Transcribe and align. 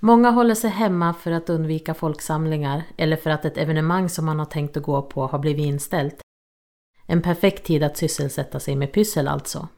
Många 0.00 0.30
håller 0.30 0.54
sig 0.54 0.70
hemma 0.70 1.14
för 1.14 1.30
att 1.30 1.50
undvika 1.50 1.94
folksamlingar 1.94 2.82
eller 2.96 3.16
för 3.16 3.30
att 3.30 3.44
ett 3.44 3.58
evenemang 3.58 4.08
som 4.08 4.26
man 4.26 4.38
har 4.38 4.46
tänkt 4.46 4.76
att 4.76 4.82
gå 4.82 5.02
på 5.02 5.26
har 5.26 5.38
blivit 5.38 5.66
inställt. 5.66 6.20
En 7.06 7.22
perfekt 7.22 7.66
tid 7.66 7.82
att 7.82 7.96
sysselsätta 7.96 8.60
sig 8.60 8.76
med 8.76 8.92
pyssel 8.92 9.28
alltså. 9.28 9.68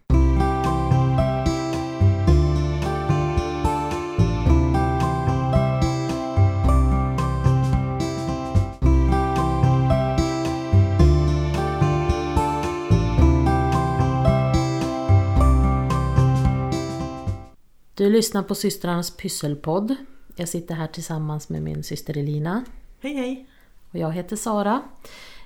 Du 17.94 18.10
lyssnar 18.10 18.42
på 18.42 18.54
systrarnas 18.54 19.16
pysselpodd. 19.16 19.96
Jag 20.36 20.48
sitter 20.48 20.74
här 20.74 20.86
tillsammans 20.86 21.48
med 21.48 21.62
min 21.62 21.82
syster 21.82 22.18
Elina. 22.18 22.64
Hej 23.00 23.14
hej! 23.14 23.46
Och 23.90 23.98
jag 23.98 24.12
heter 24.12 24.36
Sara. 24.36 24.82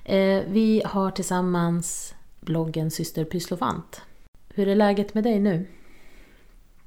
Eh, 0.03 0.43
vi 0.47 0.81
har 0.85 1.11
tillsammans 1.11 2.15
bloggen 2.39 2.91
Syster 2.91 3.25
Pysslofant. 3.25 4.01
Hur 4.49 4.67
är 4.67 4.75
läget 4.75 5.13
med 5.13 5.23
dig 5.23 5.39
nu? 5.39 5.67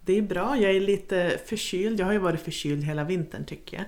Det 0.00 0.18
är 0.18 0.22
bra, 0.22 0.56
jag 0.56 0.76
är 0.76 0.80
lite 0.80 1.40
förkyld. 1.46 2.00
Jag 2.00 2.06
har 2.06 2.12
ju 2.12 2.18
varit 2.18 2.40
förkyld 2.40 2.84
hela 2.84 3.04
vintern 3.04 3.44
tycker 3.44 3.76
jag. 3.76 3.86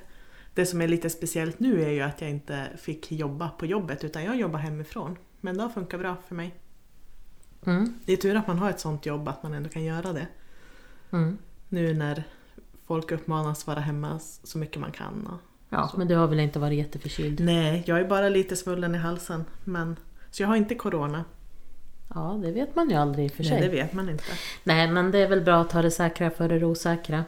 Det 0.55 0.67
som 0.67 0.81
är 0.81 0.89
lite 0.89 1.11
speciellt 1.11 1.61
nu 1.61 1.83
är 1.83 1.91
ju 1.91 2.01
att 2.01 2.21
jag 2.21 2.31
inte 2.31 2.67
fick 2.79 3.13
jobba 3.13 3.49
på 3.49 3.67
jobbet 3.67 4.05
utan 4.05 4.25
jag 4.25 4.37
jobbar 4.37 4.59
hemifrån. 4.59 5.17
Men 5.41 5.57
det 5.57 5.63
har 5.63 5.71
funkat 5.71 6.01
bra 6.01 6.17
för 6.29 6.35
mig. 6.35 6.55
Mm. 7.67 7.95
Det 8.05 8.13
är 8.13 8.17
tur 8.17 8.37
att 8.37 8.47
man 8.47 8.59
har 8.59 8.71
ett 8.71 8.81
sånt 8.81 9.07
jobb 9.07 9.29
att 9.29 9.43
man 9.43 9.55
ändå 9.55 9.69
kan 9.69 9.85
göra 9.85 10.13
det. 10.13 10.27
Mm. 11.11 11.39
Nu 11.69 11.95
när 11.95 12.25
folk 12.91 13.13
uppmanas 13.13 13.67
vara 13.67 13.81
hemma 13.81 14.19
så 14.19 14.59
mycket 14.59 14.81
man 14.81 14.93
kan. 14.93 15.39
Ja, 15.69 15.89
så. 15.89 15.99
men 15.99 16.09
du 16.09 16.15
har 16.15 16.27
väl 16.27 16.41
inte 16.41 16.59
varit 16.59 16.79
jätteförkyld? 16.79 17.41
Nej, 17.41 17.83
jag 17.87 18.01
är 18.01 18.05
bara 18.05 18.29
lite 18.29 18.57
svullen 18.57 18.95
i 18.95 18.99
halsen. 18.99 19.45
Men, 19.65 19.97
så 20.31 20.43
jag 20.43 20.49
har 20.49 20.57
inte 20.57 20.75
corona. 20.75 21.25
Ja, 22.15 22.41
det 22.43 22.53
vet 22.53 22.77
man 22.77 22.91
ju 22.91 22.97
aldrig 22.97 23.27
i 23.27 23.29
och 23.29 23.33
för 23.33 23.43
sig. 23.43 23.53
Nej, 23.53 23.69
det 23.69 23.69
vet 23.69 23.93
man 23.93 24.09
inte. 24.09 24.25
Nej, 24.65 24.89
men 24.89 25.11
det 25.11 25.19
är 25.19 25.29
väl 25.29 25.41
bra 25.41 25.61
att 25.61 25.71
ta 25.71 25.83
det 25.83 25.91
säkra 25.91 26.31
före 26.31 26.59
det 26.59 26.67
osäkra. 26.67 27.25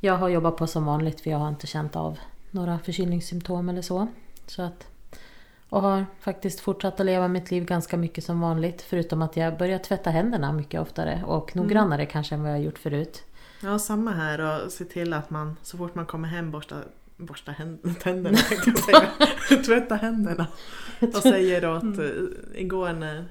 Jag 0.00 0.14
har 0.14 0.28
jobbat 0.28 0.56
på 0.56 0.66
som 0.66 0.84
vanligt 0.84 1.20
för 1.20 1.30
jag 1.30 1.38
har 1.38 1.48
inte 1.48 1.66
känt 1.66 1.96
av 1.96 2.18
några 2.50 2.78
förkylningssymptom 2.78 3.68
eller 3.68 3.82
så. 3.82 4.06
så 4.46 4.62
att, 4.62 4.86
och 5.68 5.82
har 5.82 6.06
faktiskt 6.20 6.60
fortsatt 6.60 7.00
att 7.00 7.06
leva 7.06 7.28
mitt 7.28 7.50
liv 7.50 7.64
ganska 7.64 7.96
mycket 7.96 8.24
som 8.24 8.40
vanligt. 8.40 8.82
Förutom 8.82 9.22
att 9.22 9.36
jag 9.36 9.58
börjar 9.58 9.78
tvätta 9.78 10.10
händerna 10.10 10.52
mycket 10.52 10.80
oftare 10.80 11.22
och 11.26 11.56
noggrannare 11.56 12.06
kanske 12.06 12.34
än 12.34 12.42
vad 12.42 12.52
jag 12.52 12.62
gjort 12.62 12.78
förut. 12.78 13.24
Ja, 13.62 13.78
samma 13.78 14.10
här 14.12 14.64
och 14.66 14.72
se 14.72 14.84
till 14.84 15.12
att 15.12 15.30
man 15.30 15.56
så 15.62 15.76
fort 15.76 15.94
man 15.94 16.06
kommer 16.06 16.28
hem 16.28 16.50
borstar 16.50 16.84
borsta 17.16 17.52
hän- 17.52 17.94
tänderna. 18.02 18.38
Tvätta 19.66 19.94
händerna. 19.94 20.46
Och 21.00 21.14
säger 21.22 21.68
åt, 21.76 21.82
eh, 21.98 22.10
igår 22.54 22.92
när 22.92 23.24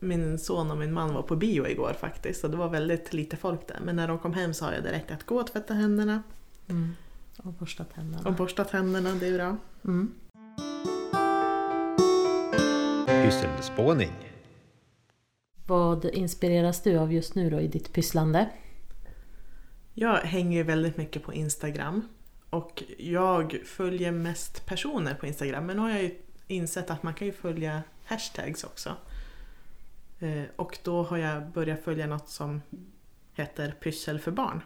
min 0.00 0.38
son 0.38 0.70
och 0.70 0.76
min 0.76 0.92
man 0.92 1.14
var 1.14 1.22
på 1.22 1.36
bio 1.36 1.66
igår 1.68 1.92
faktiskt 2.00 2.44
och 2.44 2.50
det 2.50 2.56
var 2.56 2.68
väldigt 2.68 3.12
lite 3.12 3.36
folk 3.36 3.68
där. 3.68 3.78
Men 3.84 3.96
när 3.96 4.08
de 4.08 4.18
kom 4.18 4.32
hem 4.34 4.54
sa 4.54 4.72
jag 4.74 4.82
direkt 4.82 5.10
att 5.10 5.26
gå 5.26 5.36
och 5.40 5.46
tvätta 5.46 5.74
händerna 5.74 6.22
Mm. 6.68 6.94
Och 7.36 7.52
borsta 7.52 7.84
tänderna. 7.84 8.28
och 8.28 8.34
borsta 8.34 8.64
tänderna, 8.64 9.14
det 9.20 9.26
är 9.28 9.32
bra. 9.34 9.56
Mm. 9.84 10.12
Vad 15.66 16.04
inspireras 16.04 16.82
du 16.82 16.96
av 16.98 17.12
just 17.12 17.34
nu 17.34 17.50
då 17.50 17.60
i 17.60 17.68
ditt 17.68 17.92
pysslande? 17.92 18.48
Jag 19.98 20.16
hänger 20.16 20.58
ju 20.58 20.62
väldigt 20.62 20.96
mycket 20.96 21.22
på 21.22 21.34
Instagram 21.34 22.08
och 22.50 22.82
jag 22.98 23.60
följer 23.64 24.12
mest 24.12 24.66
personer 24.66 25.14
på 25.14 25.26
Instagram 25.26 25.66
men 25.66 25.76
nu 25.76 25.82
har 25.82 25.90
jag 25.90 26.02
ju 26.02 26.14
insett 26.46 26.90
att 26.90 27.02
man 27.02 27.14
kan 27.14 27.26
ju 27.26 27.32
följa 27.32 27.82
hashtags 28.04 28.64
också. 28.64 28.96
Eh, 30.18 30.42
och 30.56 30.78
då 30.82 31.02
har 31.02 31.16
jag 31.16 31.50
börjat 31.50 31.84
följa 31.84 32.06
något 32.06 32.28
som 32.28 32.62
heter 33.32 33.74
Pyssel 33.80 34.18
för 34.18 34.30
barn. 34.30 34.62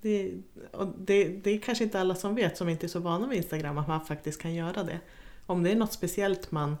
Det, 0.00 0.32
och 0.72 0.94
det, 0.98 1.28
det 1.28 1.50
är 1.50 1.58
kanske 1.60 1.84
inte 1.84 2.00
alla 2.00 2.14
som 2.14 2.34
vet 2.34 2.56
som 2.56 2.68
inte 2.68 2.86
är 2.86 2.88
så 2.88 3.00
vana 3.00 3.26
vid 3.26 3.36
Instagram 3.36 3.78
att 3.78 3.88
man 3.88 4.06
faktiskt 4.06 4.42
kan 4.42 4.54
göra 4.54 4.84
det. 4.84 5.00
Om 5.46 5.62
det 5.62 5.70
är 5.70 5.76
något 5.76 5.92
speciellt 5.92 6.50
man 6.50 6.76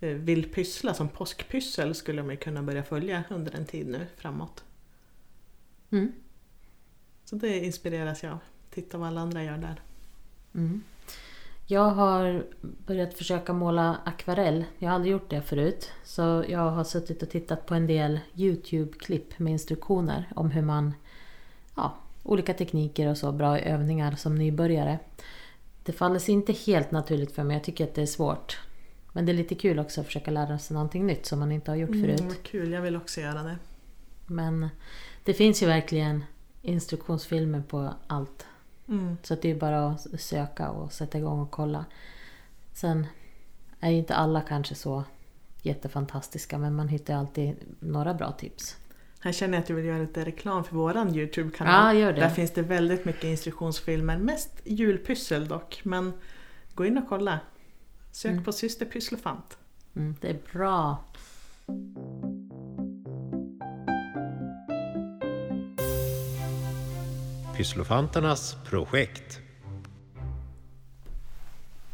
eh, 0.00 0.08
vill 0.08 0.52
pyssla 0.52 0.94
som 0.94 1.08
påskpyssel 1.08 1.94
skulle 1.94 2.22
man 2.22 2.30
ju 2.30 2.36
kunna 2.36 2.62
börja 2.62 2.82
följa 2.82 3.24
under 3.30 3.54
en 3.54 3.66
tid 3.66 3.86
nu 3.86 4.06
framåt. 4.16 4.65
Mm. 5.90 6.12
Så 7.24 7.36
det 7.36 7.64
inspireras 7.64 8.22
jag 8.22 8.32
av. 8.32 8.38
Titta 8.70 8.98
vad 8.98 9.08
alla 9.08 9.20
andra 9.20 9.44
gör 9.44 9.58
där. 9.58 9.80
Mm. 10.54 10.82
Jag 11.66 11.90
har 11.90 12.46
börjat 12.60 13.14
försöka 13.14 13.52
måla 13.52 13.96
akvarell. 14.04 14.64
Jag 14.78 14.88
har 14.88 14.94
aldrig 14.94 15.12
gjort 15.12 15.30
det 15.30 15.42
förut. 15.42 15.90
Så 16.04 16.44
jag 16.48 16.70
har 16.70 16.84
suttit 16.84 17.22
och 17.22 17.30
tittat 17.30 17.66
på 17.66 17.74
en 17.74 17.86
del 17.86 18.20
Youtube-klipp 18.34 19.38
med 19.38 19.52
instruktioner 19.52 20.32
om 20.36 20.50
hur 20.50 20.62
man... 20.62 20.94
Ja, 21.74 21.94
olika 22.22 22.54
tekniker 22.54 23.08
och 23.08 23.18
så, 23.18 23.32
bra 23.32 23.58
övningar 23.58 24.16
som 24.16 24.34
nybörjare. 24.34 24.98
Det 25.82 25.92
faller 25.92 26.18
sig 26.18 26.34
inte 26.34 26.52
helt 26.52 26.90
naturligt 26.90 27.32
för 27.32 27.42
mig, 27.44 27.56
jag 27.56 27.64
tycker 27.64 27.84
att 27.84 27.94
det 27.94 28.02
är 28.02 28.06
svårt. 28.06 28.58
Men 29.12 29.26
det 29.26 29.32
är 29.32 29.34
lite 29.34 29.54
kul 29.54 29.78
också 29.78 30.00
att 30.00 30.06
försöka 30.06 30.30
lära 30.30 30.58
sig 30.58 30.74
någonting 30.74 31.06
nytt 31.06 31.26
som 31.26 31.38
man 31.38 31.52
inte 31.52 31.70
har 31.70 31.76
gjort 31.76 31.90
förut. 31.90 32.20
Mm, 32.20 32.34
kul, 32.42 32.72
jag 32.72 32.82
vill 32.82 32.96
också 32.96 33.20
göra 33.20 33.42
det. 33.42 33.56
Men 34.26 34.68
det 35.26 35.34
finns 35.34 35.62
ju 35.62 35.66
verkligen 35.66 36.24
instruktionsfilmer 36.62 37.62
på 37.68 37.94
allt. 38.06 38.46
Mm. 38.88 39.16
Så 39.22 39.34
att 39.34 39.42
det 39.42 39.50
är 39.50 39.54
bara 39.54 39.86
att 39.88 40.20
söka 40.20 40.70
och 40.70 40.92
sätta 40.92 41.18
igång 41.18 41.40
och 41.40 41.50
kolla. 41.50 41.84
Sen 42.72 43.06
är 43.80 43.90
ju 43.90 43.96
inte 43.96 44.14
alla 44.14 44.40
kanske 44.40 44.74
så 44.74 45.04
jättefantastiska 45.62 46.58
men 46.58 46.74
man 46.74 46.88
hittar 46.88 47.14
alltid 47.14 47.56
några 47.80 48.14
bra 48.14 48.32
tips. 48.32 48.76
Här 49.20 49.32
känner 49.32 49.54
jag 49.54 49.62
att 49.62 49.68
jag 49.68 49.76
vill 49.76 49.84
göra 49.84 49.98
lite 49.98 50.24
reklam 50.24 50.64
för 50.64 50.76
våran 50.76 51.14
Youtube-kanal. 51.14 51.96
Ja. 51.96 52.12
Där 52.12 52.28
finns 52.28 52.50
det 52.50 52.62
väldigt 52.62 53.04
mycket 53.04 53.24
instruktionsfilmer, 53.24 54.18
mest 54.18 54.60
julpyssel 54.64 55.48
dock. 55.48 55.80
Men 55.84 56.12
gå 56.74 56.84
in 56.84 56.98
och 56.98 57.08
kolla. 57.08 57.40
Sök 58.12 58.32
Mm. 58.32 58.44
på 58.44 58.52
Syster 58.52 58.86
Pysslofant. 58.86 59.58
Mm, 59.96 60.14
det 60.20 60.28
är 60.28 60.38
bra. 60.52 60.98
Pysslofanternas 67.56 68.56
projekt. 68.64 69.40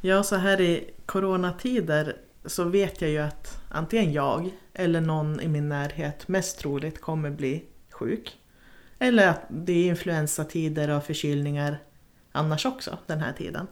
Ja, 0.00 0.22
så 0.22 0.36
här 0.36 0.60
i 0.60 0.90
coronatider 1.06 2.16
så 2.44 2.64
vet 2.64 3.00
jag 3.00 3.10
ju 3.10 3.18
att 3.18 3.60
antingen 3.68 4.12
jag 4.12 4.50
eller 4.74 5.00
någon 5.00 5.40
i 5.40 5.48
min 5.48 5.68
närhet 5.68 6.28
mest 6.28 6.58
troligt 6.58 7.00
kommer 7.00 7.30
bli 7.30 7.64
sjuk. 7.90 8.38
Eller 8.98 9.28
att 9.28 9.40
det 9.48 9.72
är 9.72 9.86
influensatider 9.86 10.90
och 10.90 11.04
förkylningar 11.04 11.78
annars 12.32 12.66
också 12.66 12.98
den 13.06 13.20
här 13.20 13.32
tiden. 13.32 13.66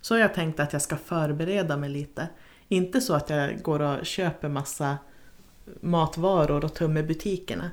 Så 0.00 0.16
jag 0.16 0.34
tänkt 0.34 0.60
att 0.60 0.72
jag 0.72 0.82
ska 0.82 0.96
förbereda 0.96 1.76
mig 1.76 1.90
lite. 1.90 2.28
Inte 2.68 3.00
så 3.00 3.14
att 3.14 3.30
jag 3.30 3.62
går 3.62 3.80
och 3.80 4.06
köper 4.06 4.48
massa 4.48 4.98
matvaror 5.80 6.64
och 6.64 6.74
tömmer 6.74 7.02
butikerna. 7.02 7.70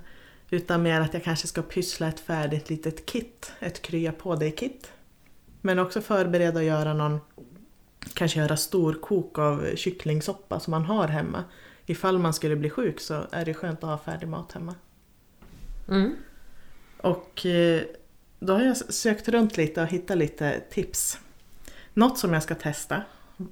Utan 0.49 0.83
mer 0.83 1.01
att 1.01 1.13
jag 1.13 1.23
kanske 1.23 1.47
ska 1.47 1.61
pyssla 1.61 2.07
ett 2.07 2.19
färdigt 2.19 2.69
litet 2.69 3.05
kit, 3.05 3.51
ett 3.59 3.81
krya 3.81 4.11
på 4.11 4.35
dig-kit. 4.35 4.91
Men 5.61 5.79
också 5.79 6.01
förbereda 6.01 6.59
och 6.59 6.65
göra 6.65 6.93
någon, 6.93 7.19
kanske 8.13 8.39
göra 8.39 8.57
storkok 8.57 9.37
av 9.37 9.75
kycklingsoppa 9.75 10.59
som 10.59 10.71
man 10.71 10.85
har 10.85 11.07
hemma. 11.07 11.43
Ifall 11.85 12.19
man 12.19 12.33
skulle 12.33 12.55
bli 12.55 12.69
sjuk 12.69 12.99
så 12.99 13.27
är 13.31 13.45
det 13.45 13.53
skönt 13.53 13.83
att 13.83 13.89
ha 13.89 13.97
färdig 13.97 14.27
mat 14.27 14.51
hemma. 14.51 14.75
Mm. 15.87 16.15
Och 16.97 17.45
eh, 17.45 17.81
då 18.39 18.53
har 18.53 18.61
jag 18.61 18.77
sökt 18.77 19.29
runt 19.29 19.57
lite 19.57 19.81
och 19.81 19.87
hittat 19.87 20.17
lite 20.17 20.61
tips. 20.69 21.19
Något 21.93 22.17
som 22.17 22.33
jag 22.33 22.43
ska 22.43 22.55
testa 22.55 23.01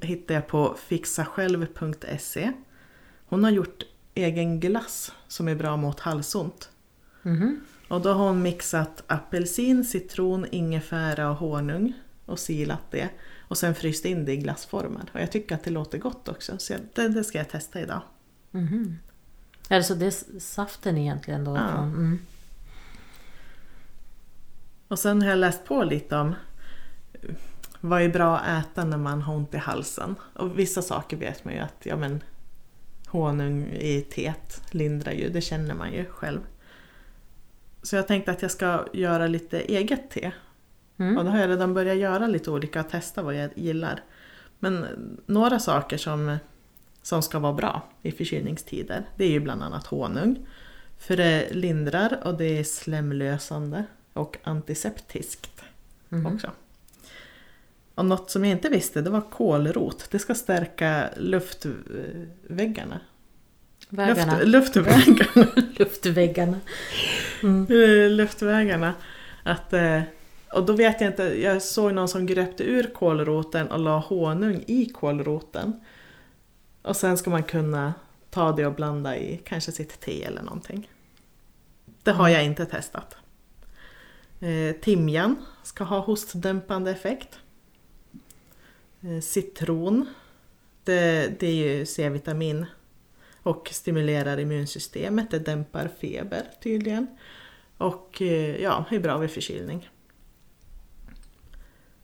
hittar 0.02 0.36
jag 0.36 0.48
på 0.48 0.76
fixasjälv.se. 0.88 2.52
Hon 3.26 3.44
har 3.44 3.52
gjort 3.52 3.84
egen 4.14 4.60
glass 4.60 5.12
som 5.28 5.48
är 5.48 5.56
bra 5.56 5.78
mot 5.78 6.00
halsont. 6.00 6.70
Mhm. 7.32 7.62
Och 7.88 8.02
då 8.02 8.14
har 8.14 8.26
hon 8.28 8.42
mixat 8.42 9.04
apelsin, 9.08 9.84
citron, 9.86 10.46
ingefära 10.52 11.30
och 11.30 11.36
honung 11.36 11.94
och 12.26 12.40
silat 12.40 12.92
det. 12.92 13.10
Och 13.40 13.58
sen 13.58 13.76
fryst 13.76 14.06
in 14.06 14.26
det 14.26 14.32
i 14.34 14.38
glassformer. 14.38 15.10
Och 15.14 15.20
jag 15.22 15.32
tycker 15.32 15.56
att 15.56 15.64
det 15.64 15.70
låter 15.72 15.98
gott 15.98 16.28
också. 16.28 16.58
Så 16.58 16.74
jag- 16.74 16.82
det, 16.94 17.08
det 17.08 17.24
ska 17.24 17.38
jag 17.38 17.50
testa 17.50 17.82
idag. 17.82 18.02
Mhm. 18.52 19.00
Alltså 19.70 19.96
det 19.96 20.06
är 20.06 20.40
saften 20.40 20.98
egentligen 20.98 21.44
då? 21.44 21.56
Ja. 21.56 21.84
Mm. 21.84 22.20
Och 24.88 25.00
sen 25.00 25.22
har 25.22 25.30
jag 25.30 25.40
läst 25.40 25.66
på 25.66 25.84
lite 25.84 26.18
om 26.18 26.36
vad 27.82 28.02
är 28.02 28.10
bra 28.10 28.38
att 28.38 28.66
äta 28.66 28.86
när 28.86 28.98
man 28.98 29.22
har 29.22 29.36
ont 29.36 29.54
i 29.54 29.58
halsen. 29.58 30.16
Och 30.34 30.60
vissa 30.60 30.82
saker 30.82 31.18
vet 31.18 31.46
man 31.46 31.54
ju 31.54 31.60
att 31.60 31.76
ja, 31.86 31.96
men, 31.98 32.24
honung 33.08 33.64
i 33.72 34.02
teet 34.02 34.62
lindrar 34.72 35.12
ju, 35.12 35.30
det 35.30 35.42
känner 35.42 35.76
man 35.76 35.94
ju 35.94 36.06
själv. 36.06 36.40
Så 37.88 37.96
jag 37.96 38.08
tänkte 38.08 38.32
att 38.32 38.42
jag 38.42 38.52
ska 38.52 38.86
göra 38.94 39.28
lite 39.28 39.60
eget 39.60 40.10
te. 40.10 40.32
Mm. 40.98 41.18
Och 41.18 41.26
då 41.26 41.32
har 41.32 41.40
jag 41.40 41.50
redan 41.50 41.74
börjat 41.74 41.98
göra 41.98 42.28
lite 42.28 42.52
olika 42.52 42.80
och 42.80 42.90
testa 42.90 43.22
vad 43.22 43.36
jag 43.36 43.50
gillar. 43.56 44.04
Men 44.60 44.86
några 45.26 45.60
saker 45.60 45.98
som, 45.98 46.38
som 47.02 47.22
ska 47.22 47.40
vara 47.40 47.54
bra 47.54 47.90
i 48.02 48.12
förkylningstider, 48.12 49.04
det 49.18 49.26
är 49.26 49.30
ju 49.30 49.40
bland 49.40 49.64
annat 49.64 49.88
honung. 49.88 50.48
För 50.98 51.18
det 51.18 51.48
lindrar 51.52 52.20
och 52.24 52.38
det 52.38 52.60
är 52.60 52.64
slemlösande 52.64 53.84
och 54.14 54.38
antiseptiskt 54.44 55.64
Mhm. 56.10 56.26
också. 56.26 56.52
Och 57.96 58.06
något 58.06 58.30
som 58.32 58.46
jag 58.46 58.52
inte 58.52 58.70
visste 58.70 59.02
det 59.02 59.10
var 59.10 59.22
kålrot. 59.22 60.08
Det 60.12 60.20
ska 60.20 60.36
stärka 60.36 61.10
luftväggarna. 61.18 63.00
Vägarna. 63.90 64.40
Luft, 64.44 64.76
luftvägarna. 64.76 65.48
Luftväggarna. 65.78 66.60
Mm. 67.44 67.68
Eh, 67.72 68.10
luftvägarna. 68.10 68.94
Att, 69.44 69.74
eh, 69.74 70.02
och 70.54 70.66
då 70.66 70.74
vet 70.74 71.02
jag 71.02 71.10
inte, 71.10 71.24
jag 71.24 71.62
såg 71.62 71.94
någon 71.94 72.08
som 72.08 72.26
gröpte 72.26 72.64
ur 72.64 72.94
kålroten 72.94 73.68
och 73.68 73.80
la 73.80 74.00
honung 74.00 74.64
i 74.68 74.86
kålroten. 74.86 75.80
Och 76.82 76.96
sen 76.96 77.18
ska 77.18 77.30
man 77.30 77.44
kunna 77.44 77.94
ta 78.30 78.52
det 78.52 78.66
och 78.66 78.74
blanda 78.74 79.18
i 79.18 79.42
kanske 79.46 79.72
sitt 79.72 80.00
te 80.00 80.24
eller 80.24 80.42
någonting. 80.42 80.90
Det 82.04 82.12
har 82.12 82.30
jag 82.30 82.46
inte 82.46 82.66
testat. 82.66 83.16
Eh, 84.40 84.76
timjan 84.82 85.36
ska 85.64 85.84
ha 85.84 86.00
hostdämpande 86.00 86.92
effekt. 86.92 87.40
Citron, 89.24 90.08
det, 90.84 91.40
det 91.40 91.48
är 91.48 91.78
ju 91.78 91.86
C-vitamin 91.86 92.66
och 93.44 93.70
stimulerar 93.72 94.40
immunsystemet. 94.40 95.32
Det 95.32 95.40
dämpar 95.40 95.90
feber 96.02 96.44
tydligen. 96.64 97.08
Och 97.78 98.22
eh, 98.22 98.62
ja, 98.62 98.86
är 98.90 99.00
bra 99.00 99.18
vid 99.18 99.32
förkylning. 99.32 99.90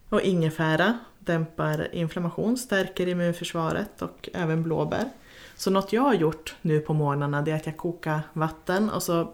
Och 0.10 0.22
ingefära 0.22 1.00
dämpar 1.20 1.96
inflammation, 1.96 2.58
stärker 2.58 3.08
immunförsvaret 3.08 4.02
och 4.02 4.30
även 4.34 4.64
blåbär. 4.64 5.10
Så 5.56 5.72
något 5.72 5.94
jag 5.94 6.02
har 6.02 6.14
gjort 6.14 6.56
nu 6.62 6.80
på 6.80 6.94
morgnarna 6.94 7.42
det 7.42 7.52
är 7.52 7.56
att 7.56 7.66
jag 7.66 7.78
kokar 7.78 8.22
vatten 8.34 8.90
och 8.90 9.04
så 9.04 9.34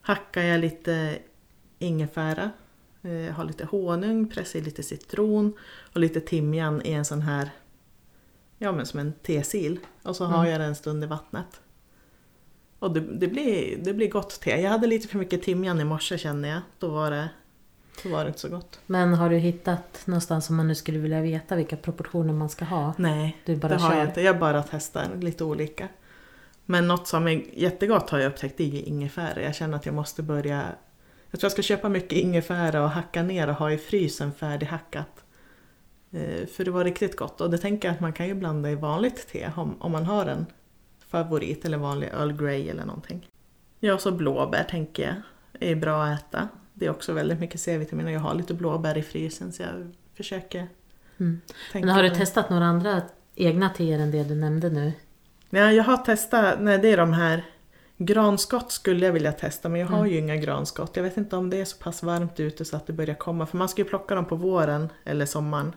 hackar 0.00 0.42
jag 0.42 0.60
lite 0.60 1.18
ingefära, 1.78 2.50
eh, 3.02 3.34
har 3.34 3.44
lite 3.44 3.64
honung, 3.64 4.28
pressar 4.28 4.58
i 4.58 4.62
lite 4.62 4.82
citron 4.82 5.52
och 5.92 6.00
lite 6.00 6.20
timjan 6.20 6.82
i 6.84 6.92
en 6.92 7.04
sån 7.04 7.22
här, 7.22 7.50
ja 8.58 8.72
men 8.72 8.86
som 8.86 9.00
en 9.00 9.12
tesil. 9.12 9.78
Och 10.02 10.16
så 10.16 10.24
har 10.24 10.38
Mm. 10.38 10.50
jag 10.50 10.60
den 10.60 10.68
en 10.68 10.74
stund 10.74 11.04
i 11.04 11.06
vattnet. 11.06 11.60
Och 12.78 12.92
det, 12.94 13.00
det, 13.00 13.28
blir, 13.28 13.76
det 13.84 13.94
blir 13.94 14.10
gott 14.10 14.40
te. 14.40 14.50
Jag 14.60 14.70
hade 14.70 14.86
lite 14.86 15.08
för 15.08 15.18
mycket 15.18 15.42
timjan 15.42 15.80
i 15.80 15.84
morse 15.84 16.18
känner 16.18 16.48
jag. 16.48 16.60
Då 16.78 16.88
var 16.88 17.10
det, 17.10 17.28
då 18.02 18.08
var 18.08 18.24
det 18.24 18.28
inte 18.28 18.40
så 18.40 18.48
gott. 18.48 18.80
Men 18.86 19.14
har 19.14 19.30
du 19.30 19.36
hittat 19.36 20.02
någonstans 20.06 20.50
om 20.50 20.56
man 20.56 20.68
nu 20.68 20.74
skulle 20.74 20.98
vilja 20.98 21.20
veta 21.20 21.56
vilka 21.56 21.76
proportioner 21.76 22.32
man 22.32 22.48
ska 22.48 22.64
ha? 22.64 22.94
Nej, 22.98 23.36
Du 23.44 23.56
bara 23.56 23.68
det 23.68 23.76
har 23.82 23.90
kör? 23.90 23.98
jag 23.98 24.08
inte. 24.08 24.20
Jag 24.22 24.38
bara 24.38 24.62
testar 24.62 25.06
lite 25.20 25.44
olika. 25.44 25.88
Men 26.64 26.88
något 26.88 27.08
som 27.08 27.28
är 27.28 27.44
jättegott 27.54 28.10
har 28.10 28.18
jag 28.18 28.32
upptäckt, 28.32 28.56
det 28.58 28.64
är 28.64 28.68
ju 28.68 28.80
ingefära. 28.82 29.42
Jag 29.42 29.54
känner 29.54 29.76
att 29.76 29.86
jag 29.86 29.94
måste 29.94 30.22
börja... 30.22 30.64
Jag 31.30 31.40
tror 31.40 31.44
jag 31.46 31.52
ska 31.52 31.62
köpa 31.62 31.88
mycket 31.88 32.12
ingefära 32.18 32.82
och 32.82 32.90
hacka 32.90 33.22
ner 33.22 33.48
och 33.48 33.54
ha 33.54 33.70
i 33.72 33.78
frysen 33.78 34.32
färdighackat. 34.32 35.24
Eh, 36.10 36.46
För 36.46 36.64
det 36.64 36.70
var 36.70 36.84
riktigt 36.84 37.16
gott. 37.16 37.40
Och 37.40 37.50
det 37.50 37.58
tänker 37.58 37.88
jag 37.88 37.94
att 37.94 38.00
man 38.00 38.12
kan 38.12 38.26
ju 38.28 38.34
blanda 38.34 38.70
i 38.70 38.74
vanligt 38.74 39.28
te 39.28 39.50
om, 39.56 39.82
om 39.82 39.92
man 39.92 40.04
har 40.06 40.26
en 40.26 40.46
favorit 41.08 41.64
eller 41.64 41.78
vanlig 41.78 42.06
Earl 42.08 42.32
Grey 42.32 42.68
eller 42.68 42.84
någonting. 42.84 43.28
Ja, 43.80 43.98
så 43.98 44.10
blåbär 44.12 44.64
tänker 44.64 45.02
jag 45.02 45.70
är 45.70 45.74
bra 45.76 46.04
att 46.04 46.20
äta. 46.20 46.48
Det 46.74 46.86
är 46.86 46.90
också 46.90 47.12
väldigt 47.12 47.40
mycket 47.40 47.60
C-vitamin 47.60 48.06
och 48.06 48.12
jag 48.12 48.20
har 48.20 48.34
lite 48.34 48.54
blåbär 48.54 48.98
i 48.98 49.02
frysen 49.02 49.52
så 49.52 49.62
jag 49.62 49.92
försöker 50.14 50.68
Mm. 51.20 51.40
Men 51.74 51.88
har 51.88 52.02
du 52.02 52.10
testat 52.10 52.50
några 52.50 52.64
andra 52.64 53.02
egna 53.34 53.68
teer 53.70 53.98
än 53.98 54.10
det 54.10 54.24
du 54.24 54.34
nämnde 54.34 54.70
nu? 54.70 54.92
Ja, 55.50 55.72
jag 55.72 55.84
har 55.84 55.96
testat, 55.96 56.54
nej 56.60 56.78
det 56.78 56.88
är 56.92 56.96
de 56.96 57.12
här 57.12 57.44
Granskott 57.96 58.72
skulle 58.72 59.06
jag 59.06 59.12
vilja 59.12 59.32
testa 59.32 59.68
men 59.68 59.80
jag 59.80 59.88
har 59.88 59.98
Mm. 59.98 60.10
ju 60.10 60.18
inga 60.18 60.36
granskott. 60.36 60.96
Jag 60.96 61.02
vet 61.02 61.16
inte 61.16 61.36
om 61.36 61.50
det 61.50 61.60
är 61.60 61.64
så 61.64 61.76
pass 61.78 62.02
varmt 62.02 62.40
ute 62.40 62.64
så 62.64 62.76
att 62.76 62.86
det 62.86 62.92
börjar 62.92 63.14
komma. 63.14 63.46
För 63.46 63.56
man 63.58 63.68
ska 63.68 63.82
ju 63.82 63.88
plocka 63.88 64.14
dem 64.14 64.24
på 64.24 64.36
våren 64.36 64.88
eller 65.04 65.26
sommaren. 65.26 65.72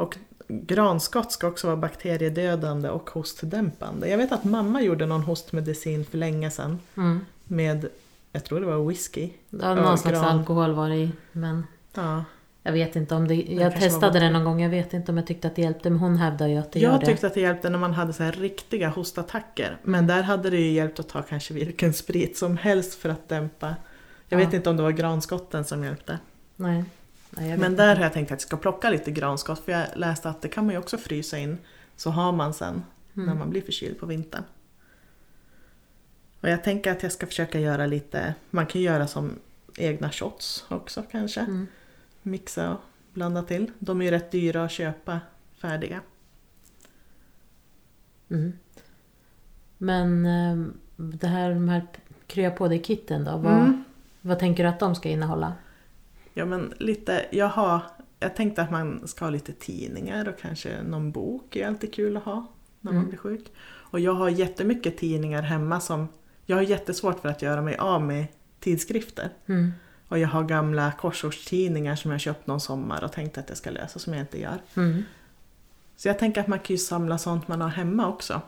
Och 0.00 0.16
granskott 0.48 1.32
ska 1.32 1.48
också 1.48 1.66
vara 1.66 1.76
bakteriedödande 1.76 2.88
och 2.88 3.10
hostdämpande. 3.10 4.08
Jag 4.08 4.18
vet 4.18 4.32
att 4.32 4.44
mamma 4.44 4.82
gjorde 4.82 5.06
någon 5.06 5.22
hostmedicin 5.22 6.04
för 6.04 6.18
länge 6.18 6.50
sedan. 6.50 6.78
Mm. 6.96 7.20
Med, 7.44 7.88
jag 8.32 8.44
tror 8.44 8.60
det 8.60 8.66
var 8.66 8.86
whisky. 8.88 9.30
Ja, 9.50 9.74
någon 9.74 9.98
slags 9.98 10.18
gran. 10.20 10.38
alkohol 10.38 10.72
var 10.72 10.88
det 10.88 10.96
i. 10.96 11.10
Men 11.32 11.66
Ja. 11.94 12.24
jag 12.62 12.72
vet 12.72 12.96
inte 12.96 13.14
om 13.14 13.28
det... 13.28 13.34
Jag 13.34 13.76
testade 13.76 14.20
det 14.20 14.30
någon 14.30 14.44
gång. 14.44 14.62
Jag 14.62 14.70
vet 14.70 14.92
inte 14.94 15.12
om 15.12 15.18
jag 15.18 15.26
tyckte 15.26 15.48
att 15.48 15.56
det 15.56 15.62
hjälpte. 15.62 15.90
Men 15.90 15.98
hon 15.98 16.16
hävdar 16.16 16.46
ju 16.46 16.56
att 16.56 16.72
det 16.72 16.78
gör 16.80 16.90
Jag 16.90 17.00
det. 17.00 17.06
tyckte 17.06 17.26
att 17.26 17.34
det 17.34 17.40
hjälpte 17.40 17.70
när 17.70 17.78
man 17.78 17.92
hade 17.94 18.12
så 18.12 18.22
här 18.22 18.32
riktiga 18.32 18.88
hostattacker. 18.88 19.76
Men 19.82 20.06
där 20.06 20.22
hade 20.22 20.50
det 20.50 20.56
ju 20.60 20.70
hjälpt 20.70 21.00
att 21.00 21.08
ta 21.08 21.22
kanske 21.22 21.54
vilken 21.54 21.92
sprit 21.92 22.36
som 22.38 22.56
helst 22.56 22.94
för 22.94 23.08
att 23.08 23.28
dämpa. 23.28 23.74
Jag 24.28 24.40
Ja. 24.40 24.44
vet 24.44 24.54
inte 24.54 24.70
om 24.70 24.76
det 24.76 24.82
var 24.82 24.90
granskotten 24.90 25.64
som 25.64 25.84
hjälpte. 25.84 26.18
Nej. 26.56 26.84
Nej 27.30 27.56
Men 27.58 27.76
där 27.76 27.96
har 27.96 28.02
jag 28.02 28.12
tänkt 28.12 28.26
att 28.28 28.30
jag 28.30 28.40
ska 28.40 28.56
plocka 28.56 28.90
lite 28.90 29.10
granskott. 29.10 29.58
För 29.64 29.72
jag 29.72 29.86
läste 29.96 30.28
att 30.30 30.42
det 30.42 30.48
kan 30.48 30.64
man 30.66 30.74
ju 30.74 30.78
också 30.78 30.98
frysa 30.98 31.38
in. 31.38 31.58
Så 31.96 32.10
har 32.10 32.32
man 32.32 32.54
sen 32.54 32.82
när 33.12 33.24
Mm. 33.24 33.38
man 33.38 33.50
blir 33.50 33.62
förkyld 33.62 33.98
på 33.98 34.06
vintern. 34.06 34.42
Och 36.40 36.48
jag 36.48 36.64
tänker 36.64 36.92
att 36.92 37.02
jag 37.02 37.12
ska 37.12 37.26
försöka 37.26 37.60
göra 37.60 37.86
lite, 37.86 38.34
man 38.50 38.66
kan 38.66 38.80
göra 38.80 39.06
som 39.06 39.38
egna 39.76 40.10
shots 40.10 40.64
också 40.68 41.02
kanske. 41.10 41.40
Mm. 41.40 41.66
Mixa 42.22 42.70
och 42.72 42.80
blanda 43.14 43.42
till. 43.42 43.70
De 43.78 44.00
är 44.00 44.04
ju 44.04 44.10
rätt 44.10 44.30
dyra 44.30 44.64
att 44.64 44.70
köpa 44.70 45.20
färdiga. 45.58 46.00
Mm. 48.30 48.52
Men 49.78 50.26
ehm, 50.26 50.72
det 50.96 51.26
här, 51.26 51.50
de 51.50 51.68
här 51.68 51.86
krya 52.26 52.50
på 52.50 52.68
dig 52.68 52.82
kitten 52.82 53.24
då? 53.24 53.36
Vad, 53.36 53.52
Mm. 53.52 53.84
vad 54.20 54.38
tänker 54.38 54.62
du 54.62 54.68
att 54.68 54.80
de 54.80 54.94
ska 54.94 55.08
innehålla? 55.08 55.52
Ja 56.34 56.44
men 56.44 56.74
lite, 56.78 57.26
jag 57.30 57.48
har, 57.48 57.80
jag 58.20 58.36
tänkte 58.36 58.62
att 58.62 58.70
man 58.70 59.08
ska 59.08 59.24
ha 59.24 59.30
lite 59.30 59.52
tidningar 59.52 60.28
och 60.28 60.38
kanske 60.38 60.82
någon 60.82 61.12
bok 61.12 61.56
är 61.56 61.66
alltid 61.66 61.94
kul 61.94 62.16
att 62.16 62.22
ha 62.22 62.46
när 62.80 62.92
man 62.92 62.98
Mm. 62.98 63.08
blir 63.08 63.18
sjuk. 63.18 63.52
Och 63.62 64.00
jag 64.00 64.12
har 64.14 64.28
jättemycket 64.28 64.98
tidningar 64.98 65.42
hemma 65.42 65.80
som, 65.80 66.08
jag 66.46 66.56
har 66.56 66.62
jättesvårt 66.62 67.20
för 67.20 67.28
att 67.28 67.42
göra 67.42 67.62
mig 67.62 67.76
av 67.76 68.02
med 68.02 68.26
tidskrifter. 68.60 69.28
Mm. 69.46 69.72
Och 70.08 70.18
jag 70.18 70.28
har 70.28 70.44
gamla 70.44 70.92
korsordstidningar 70.92 71.96
som 71.96 72.10
jag 72.10 72.20
köpt 72.20 72.46
någon 72.46 72.60
sommar 72.60 73.04
och 73.04 73.12
tänkt 73.12 73.38
att 73.38 73.48
jag 73.48 73.58
ska 73.58 73.70
läsa 73.70 73.98
som 73.98 74.12
jag 74.14 74.22
inte 74.22 74.40
gör. 74.40 74.58
Mm. 74.76 75.02
Så 75.96 76.08
jag 76.08 76.18
tänker 76.18 76.40
att 76.40 76.46
man 76.46 76.58
kan 76.58 76.74
ju 76.74 76.78
samla 76.78 77.18
sånt 77.18 77.48
man 77.48 77.60
har 77.60 77.68
hemma 77.68 78.08
också. 78.08 78.40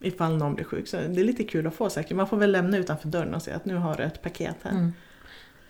Ifall 0.00 0.36
någon 0.36 0.54
blir 0.54 0.64
sjuk. 0.64 0.88
Så 0.88 0.96
det 0.96 1.20
är 1.20 1.24
lite 1.24 1.44
kul 1.44 1.66
att 1.66 1.74
få 1.74 1.90
säkert. 1.90 2.16
Man 2.16 2.28
får 2.28 2.36
väl 2.36 2.52
lämna 2.52 2.76
utanför 2.76 3.08
dörren 3.08 3.34
och 3.34 3.42
säga 3.42 3.56
att 3.56 3.64
nu 3.64 3.74
har 3.76 3.96
du 3.96 4.02
ett 4.02 4.22
paket 4.22 4.56
här. 4.62 4.70
Mm. 4.70 4.92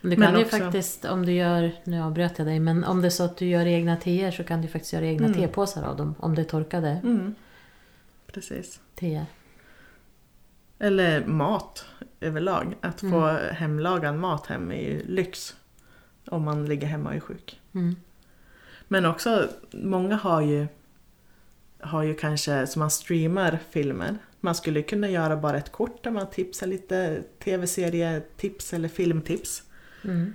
Men 0.05 0.11
Du 0.11 0.17
Men 0.17 0.29
kan 0.29 0.39
ju 0.39 0.45
också- 0.45 0.59
faktiskt, 0.59 1.05
om 1.05 1.27
du 1.27 1.33
gör, 1.33 1.73
nu 1.85 2.03
avbröt 2.03 2.39
jag 2.39 2.47
dig, 2.47 2.61
men 2.61 2.85
om 2.85 3.01
det 3.01 3.09
är 3.09 3.11
så 3.11 3.23
att 3.25 3.37
du 3.37 3.47
gör 3.47 3.67
egna 3.67 3.97
teer 3.97 4.31
så 4.31 4.45
kan 4.45 4.63
du 4.63 4.69
faktiskt 4.69 4.93
göra 4.93 5.07
egna 5.07 5.27
Mm. 5.27 5.39
tepåsar 5.39 5.83
av 5.83 5.97
dem. 5.97 6.15
Om 6.19 6.35
det 6.35 6.43
är 6.43 6.45
torkade 6.45 6.89
Mm. 6.89 7.35
Precis. 8.33 8.81
teer. 8.95 9.27
Eller 10.79 11.27
mat 11.27 11.85
överlag. 12.21 12.75
Att 12.81 13.01
få 13.01 13.07
Mm. 13.29 13.55
hemlagad 13.55 14.15
mat 14.15 14.47
hem 14.47 14.71
är 14.73 14.81
ju 14.83 15.03
lyx. 15.07 15.57
Om 16.27 16.43
man 16.43 16.67
ligger 16.67 16.87
hemma 16.87 17.09
och 17.11 17.17
är 17.17 17.21
sjuk. 17.21 17.61
Mm. 17.75 17.97
Men 18.89 19.07
också, 19.07 19.49
många 19.73 20.17
har 20.17 20.41
ju, 20.41 20.67
har 21.81 22.03
ju 22.03 22.15
kanske, 22.15 22.67
så 22.67 22.79
man 22.79 22.91
streamar 22.91 23.59
filmer. 23.71 24.19
Man 24.41 24.55
skulle 24.55 24.83
kunna 24.83 25.09
göra 25.09 25.37
bara 25.37 25.59
ett 25.59 25.73
kort 25.73 26.05
där 26.05 26.11
man 26.11 26.31
tipsar 26.31 26.67
lite 26.67 27.23
tv-serietips 27.45 28.73
eller 28.73 28.89
filmtips. 28.89 29.63
Mm. 30.05 30.35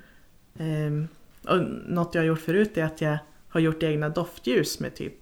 Ehm, 0.57 1.07
och 1.47 1.59
något 1.87 2.15
jag 2.15 2.21
har 2.21 2.27
gjort 2.27 2.39
förut 2.39 2.77
är 2.77 2.83
att 2.83 3.01
jag 3.01 3.17
har 3.49 3.59
gjort 3.59 3.83
egna 3.83 4.09
doftljus 4.09 4.79
med 4.79 4.95
typ 4.95 5.13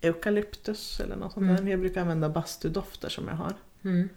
eukalyptus 0.00 1.00
eller 1.00 1.16
något 1.16 1.32
sånt 1.32 1.44
Mm. 1.50 1.64
där. 1.64 1.70
Jag 1.70 1.80
brukar 1.80 2.00
använda 2.00 2.28
bastudofter 2.28 3.08
som 3.08 3.28
jag 3.28 3.34
har. 3.34 3.52
Mm. 3.84 4.08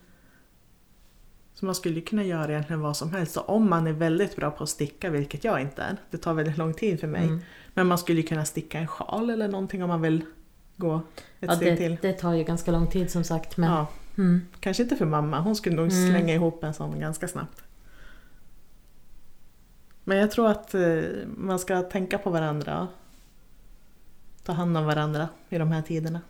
Så 1.53 1.65
man 1.65 1.75
skulle 1.75 2.01
kunna 2.01 2.23
göra 2.23 2.51
egentligen 2.51 2.81
vad 2.81 2.97
som 2.97 3.11
helst. 3.13 3.33
Så 3.33 3.41
om 3.41 3.69
man 3.69 3.87
är 3.87 3.93
väldigt 3.93 4.35
bra 4.35 4.51
på 4.51 4.63
att 4.63 4.69
sticka, 4.69 5.09
vilket 5.09 5.43
jag 5.43 5.61
inte 5.61 5.81
är, 5.81 5.97
det 6.11 6.17
tar 6.17 6.33
väldigt 6.33 6.57
lång 6.57 6.73
tid 6.73 6.99
för 6.99 7.07
mig. 7.07 7.23
Mm. 7.25 7.39
Men 7.73 7.87
man 7.87 7.97
skulle 7.97 8.21
kunna 8.21 8.45
sticka 8.45 8.79
en 8.79 8.87
sjal 8.87 9.29
eller 9.29 9.47
någonting 9.47 9.83
om 9.83 9.87
man 9.89 10.01
vill 10.01 10.21
gå 10.77 10.95
ett 11.39 11.49
Ja, 11.49 11.55
steg 11.55 11.73
det, 11.73 11.77
till. 11.77 11.97
det 12.01 12.13
tar 12.13 12.33
ju 12.33 12.43
ganska 12.43 12.71
lång 12.71 12.87
tid 12.87 13.11
som 13.11 13.23
sagt. 13.23 13.57
Men, 13.57 13.69
Ja, 13.69 13.87
mm. 14.17 14.41
kanske 14.59 14.83
inte 14.83 14.95
för 14.95 15.05
mamma, 15.05 15.39
hon 15.39 15.55
skulle 15.55 15.75
nog 15.75 15.91
Mm. 15.91 16.09
slänga 16.11 16.33
ihop 16.33 16.63
en 16.63 16.73
sån 16.73 16.99
ganska 16.99 17.27
snabbt. 17.27 17.63
Men 20.09 20.17
jag 20.17 20.31
tror 20.31 20.47
att 20.47 20.73
eh, 20.73 20.81
man 21.37 21.59
ska 21.59 21.81
tänka 21.81 22.17
på 22.17 22.29
varandra 22.29 22.87
ta 24.43 24.51
hand 24.51 24.77
om 24.77 24.85
varandra 24.85 25.29
i 25.49 25.57
de 25.57 25.71
här 25.71 25.81
tiderna. 25.81 26.21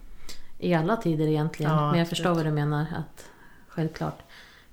I 0.57 0.73
alla 0.73 0.97
tider 0.97 1.27
egentligen. 1.27 1.71
Ja, 1.71 1.77
men 1.77 1.85
jag 1.85 1.91
absolut. 1.91 2.09
förstår 2.09 2.35
vad 2.35 2.45
du 2.45 2.51
menar. 2.51 2.81
Att 2.81 3.25
självklart 3.67 4.19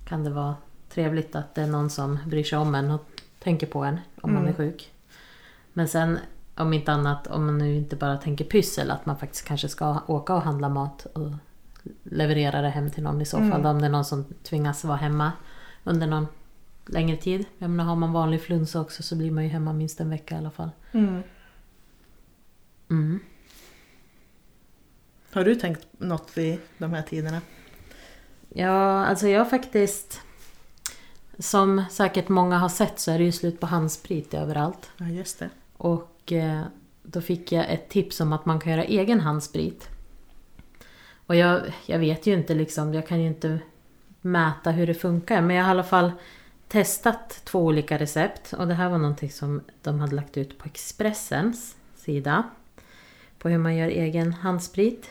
kan 0.07 0.23
det 0.23 0.29
vara 0.29 0.55
trevligt 0.89 1.35
att 1.35 1.55
det 1.55 1.61
är 1.61 1.67
någon 1.67 1.89
som 1.89 2.19
bryr 2.25 2.43
sig 2.43 2.57
om 2.57 2.75
en 2.75 2.91
och 2.91 3.21
tänker 3.39 3.67
på 3.67 3.83
en 3.83 3.99
om 4.21 4.33
man 4.33 4.41
Mm. 4.41 4.53
är 4.53 4.57
sjuk. 4.57 4.91
Men 5.73 5.87
sen 5.87 6.19
om 6.55 6.73
inte 6.73 6.91
annat, 6.91 7.27
om 7.27 7.45
man 7.45 7.57
nu 7.57 7.75
inte 7.75 7.95
bara 7.95 8.17
tänker 8.17 8.45
pyssel, 8.45 8.91
att 8.91 9.05
man 9.05 9.17
faktiskt 9.17 9.45
kanske 9.45 9.69
ska 9.69 9.99
åka 10.07 10.33
och 10.35 10.41
handla 10.41 10.69
mat 10.69 11.05
och 11.05 11.31
leverera 12.03 12.61
det 12.61 12.69
hem 12.69 12.89
till 12.91 13.03
någon 13.03 13.21
i 13.21 13.25
så 13.25 13.37
fall. 13.37 13.45
Mm. 13.47 13.65
Om 13.65 13.79
det 13.79 13.85
är 13.85 13.91
någon 13.91 14.05
som 14.05 14.25
tvingas 14.43 14.83
vara 14.83 14.97
hemma 14.97 15.31
under 15.83 16.07
någon 16.07 16.27
längre 16.89 17.17
tid. 17.17 17.45
Jag 17.57 17.69
menar, 17.69 17.83
har 17.83 17.95
man 17.95 18.13
vanlig 18.13 18.41
flunsa 18.41 18.81
också 18.81 19.03
så 19.03 19.15
blir 19.15 19.31
man 19.31 19.43
ju 19.43 19.49
hemma 19.49 19.73
minst 19.73 19.99
en 19.99 20.09
vecka 20.09 20.35
i 20.35 20.37
alla 20.37 20.51
fall. 20.51 20.69
Mm. 20.91 21.23
Mm. 22.89 23.19
Har 25.31 25.43
du 25.43 25.55
tänkt 25.55 25.87
något 25.91 26.37
i 26.37 26.59
de 26.77 26.93
här 26.93 27.01
tiderna? 27.01 27.41
Ja, 28.49 29.05
alltså 29.05 29.27
jag 29.27 29.49
faktiskt... 29.49 30.21
Som 31.39 31.83
säkert 31.91 32.29
många 32.29 32.57
har 32.57 32.69
sett 32.69 32.99
så 32.99 33.11
är 33.11 33.17
det 33.17 33.23
ju 33.23 33.31
slut 33.31 33.59
på 33.59 33.65
handsprit 33.65 34.33
överallt. 34.33 34.91
Ja, 34.97 35.05
just 35.05 35.39
det. 35.39 35.49
Och 35.77 36.31
eh, 36.31 36.61
då 37.03 37.21
fick 37.21 37.51
jag 37.51 37.69
ett 37.69 37.89
tips 37.89 38.21
om 38.21 38.33
att 38.33 38.45
man 38.45 38.59
kan 38.59 38.71
göra 38.71 38.83
egen 38.83 39.19
handsprit. 39.19 39.89
Och 41.27 41.35
jag, 41.35 41.61
jag 41.85 41.99
vet 41.99 42.27
ju 42.27 42.33
inte 42.33 42.53
liksom, 42.53 42.93
jag 42.93 43.07
kan 43.07 43.21
ju 43.21 43.27
inte 43.27 43.59
mäta 44.21 44.71
hur 44.71 44.87
det 44.87 44.93
funkar. 44.93 45.41
Men 45.41 45.55
jag 45.55 45.63
har 45.63 45.69
i 45.69 45.71
alla 45.71 45.83
fall 45.83 46.11
testat 46.67 47.41
två 47.43 47.59
olika 47.59 47.97
recept. 47.97 48.53
Och 48.53 48.67
det 48.67 48.73
här 48.73 48.89
var 48.89 48.97
någonting 48.97 49.31
som 49.31 49.61
de 49.81 49.99
hade 49.99 50.15
lagt 50.15 50.37
ut 50.37 50.57
på 50.57 50.65
Expressens 50.65 51.75
sida. 51.95 52.43
På 53.39 53.49
hur 53.49 53.57
man 53.57 53.75
gör 53.75 53.87
egen 53.87 54.33
handsprit. 54.33 55.09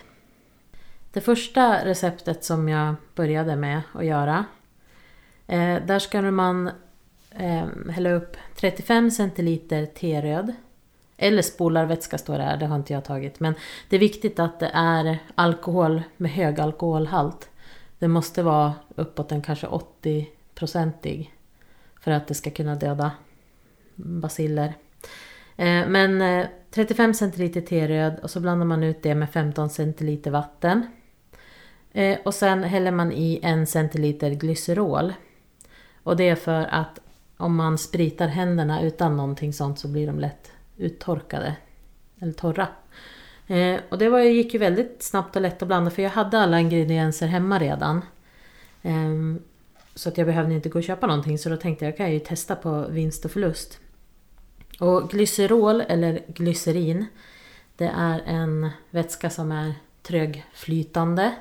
Det 1.12 1.20
första 1.20 1.84
receptet 1.84 2.44
som 2.44 2.68
jag 2.68 2.94
började 3.14 3.56
med 3.56 3.80
att 3.92 4.04
göra. 4.04 4.44
Eh, 5.46 5.82
där 5.86 5.98
ska 5.98 6.22
man 6.22 6.70
eh, 7.30 7.66
hälla 7.90 8.10
upp 8.10 8.36
35 8.56 9.10
centiliter 9.10 9.86
teröd. 9.86 10.54
Eller 11.16 11.42
spolarvätska 11.42 12.18
står 12.18 12.38
det 12.38 12.44
här, 12.44 12.56
det 12.56 12.66
har 12.66 12.76
inte 12.76 12.92
jag 12.92 13.04
tagit. 13.04 13.40
Men 13.40 13.54
det 13.88 13.96
är 13.96 14.00
viktigt 14.00 14.38
att 14.38 14.60
det 14.60 14.70
är 14.74 15.18
alkohol 15.34 16.02
med 16.16 16.30
hög 16.30 16.60
alkoholhalt. 16.60 17.50
Det 17.98 18.08
måste 18.08 18.42
vara 18.42 18.74
uppåt 18.94 19.32
en 19.32 19.42
kanske 19.42 19.66
80-procentig. 19.66 21.30
För 22.06 22.12
att 22.12 22.26
det 22.26 22.34
ska 22.34 22.50
kunna 22.50 22.74
döda 22.74 23.12
basiller. 23.94 24.74
Eh, 25.56 25.88
men 25.88 26.22
eh, 26.22 26.46
35 26.70 27.14
centiliter 27.14 27.60
teröd 27.60 28.18
och 28.22 28.30
så 28.30 28.40
blandar 28.40 28.66
man 28.66 28.82
ut 28.82 29.02
det 29.02 29.14
med 29.14 29.30
15 29.30 29.70
centiliter 29.70 30.30
vatten. 30.30 30.86
Eh, 31.92 32.18
och 32.24 32.34
sen 32.34 32.64
häller 32.64 32.90
man 32.90 33.12
i 33.12 33.40
en 33.42 33.66
centiliter 33.66 34.30
glycerol. 34.30 35.12
Och 36.02 36.16
det 36.16 36.28
är 36.28 36.34
för 36.34 36.66
att 36.70 37.00
om 37.36 37.56
man 37.56 37.78
spritar 37.78 38.28
händerna 38.28 38.82
utan 38.82 39.16
någonting 39.16 39.52
sånt 39.52 39.78
så 39.78 39.88
blir 39.88 40.06
de 40.06 40.18
lätt 40.18 40.52
uttorkade. 40.76 41.56
Eller 42.20 42.32
torra. 42.32 42.68
Eh, 43.46 43.80
och 43.88 43.98
det 43.98 44.08
var, 44.08 44.20
gick 44.20 44.54
ju 44.54 44.58
väldigt 44.58 45.02
snabbt 45.02 45.36
och 45.36 45.42
lätt 45.42 45.62
att 45.62 45.68
blanda 45.68 45.90
för 45.90 46.02
jag 46.02 46.10
hade 46.10 46.38
alla 46.38 46.60
ingredienser 46.60 47.26
hemma 47.26 47.58
redan. 47.58 48.04
Ehm, 48.82 49.42
så 49.96 50.08
att 50.08 50.18
jag 50.18 50.26
behövde 50.26 50.54
inte 50.54 50.68
gå 50.68 50.78
och 50.78 50.84
köpa 50.84 51.06
någonting 51.06 51.38
så 51.38 51.48
då 51.48 51.56
tänkte 51.56 51.84
jag 51.84 51.96
kan 51.96 52.06
jag 52.06 52.14
ju 52.14 52.20
testa 52.20 52.56
på 52.56 52.86
vinst 52.88 53.24
och 53.24 53.30
förlust. 53.30 53.80
Och 54.80 55.10
glycerol 55.10 55.80
eller 55.80 56.20
glycerin 56.28 57.06
det 57.76 57.92
är 57.96 58.22
en 58.26 58.70
vätska 58.90 59.30
som 59.30 59.52
är 59.52 59.74
trögflytande. 60.02 61.34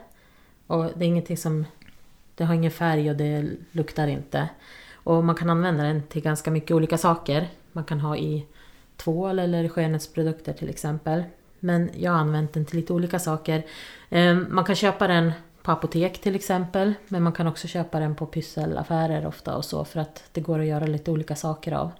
Och 0.67 0.83
det 0.83 1.05
är 1.05 1.07
ingenting 1.07 1.38
som... 1.38 1.65
Det 2.35 2.43
har 2.43 2.53
ingen 2.53 2.71
färg 2.71 3.09
och 3.09 3.15
det 3.15 3.51
luktar 3.71 4.07
inte. 4.07 4.50
Och 4.93 5.24
man 5.24 5.35
kan 5.35 5.50
använda 5.50 5.83
den 5.83 6.03
till 6.03 6.21
ganska 6.21 6.51
mycket 6.51 6.71
olika 6.71 6.97
saker. 6.97 7.47
Man 7.71 7.83
kan 7.83 8.00
ha 8.00 8.17
i 8.17 8.45
tvål 8.97 9.39
eller 9.39 9.67
skönhetsprodukter 9.69 10.53
till 10.53 10.69
exempel. 10.69 11.24
Men 11.59 11.89
jag 11.97 12.12
har 12.12 12.19
använt 12.19 12.53
den 12.53 12.65
till 12.65 12.75
lite 12.79 12.93
olika 12.93 13.19
saker. 13.19 13.65
Ehm, 14.09 14.47
man 14.50 14.65
kan 14.65 14.75
köpa 14.75 15.07
den 15.07 15.31
på 15.65 15.72
apotek 15.72 16.22
till 16.22 16.36
exempel. 16.36 16.93
Men 17.07 17.24
man 17.24 17.34
kan 17.34 17.48
också 17.48 17.67
köpa 17.67 18.00
den 18.00 18.15
på 18.15 18.25
pysselaffärer 18.25 19.25
ofta 19.25 19.55
och 19.55 19.65
så 19.65 19.86
för 19.86 20.00
att 20.00 20.24
det 20.31 20.41
går 20.41 20.60
att 20.60 20.65
göra 20.65 20.86
lite 20.86 21.12
olika 21.12 21.36
saker 21.36 21.72
av. 21.72 21.91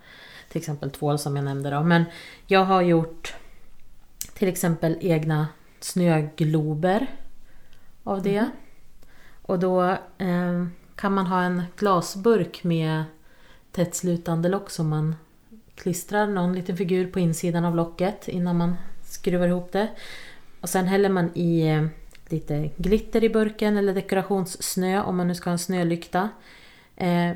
Till 0.50 0.60
exempel 0.60 0.92
tvål 0.92 1.20
som 1.20 1.36
jag 1.36 1.46
nämnde 1.46 1.70
då. 1.70 1.84
Men 1.84 2.04
jag 2.48 2.66
har 2.66 2.82
gjort 2.82 3.36
till 4.34 4.48
exempel 4.48 4.98
egna 5.02 5.48
snöglober 5.80 7.08
av 8.04 8.22
det. 8.22 8.50
Och 9.42 9.60
då 9.60 9.84
eh, 10.18 10.66
kan 10.96 11.14
man 11.14 11.28
ha 11.28 11.42
en 11.42 11.64
glasburk 11.78 12.64
med 12.64 13.04
tättslutande 13.72 14.50
lock 14.50 14.70
som 14.70 14.90
man 14.90 15.16
klistrar 15.76 16.28
någon 16.28 16.54
liten 16.54 16.78
figur 16.78 17.12
på 17.12 17.20
insidan 17.20 17.66
av 17.66 17.76
locket 17.76 18.28
innan 18.28 18.58
man 18.58 18.76
skruvar 19.04 19.48
ihop 19.48 19.72
det. 19.72 19.90
Och 20.62 20.70
sen 20.70 20.86
häller 20.86 21.10
man 21.10 21.32
i 21.34 21.68
eh, 21.68 21.86
lite 22.30 22.70
glitter 22.78 23.24
i 23.24 23.30
burken 23.30 23.78
eller 23.78 23.94
dekorationssnö 23.94 25.04
om 25.04 25.18
man 25.18 25.28
nu 25.28 25.36
ska 25.36 25.50
ha 25.50 25.52
en 25.52 25.60
snölykta. 25.60 26.30
Eh, 26.96 27.32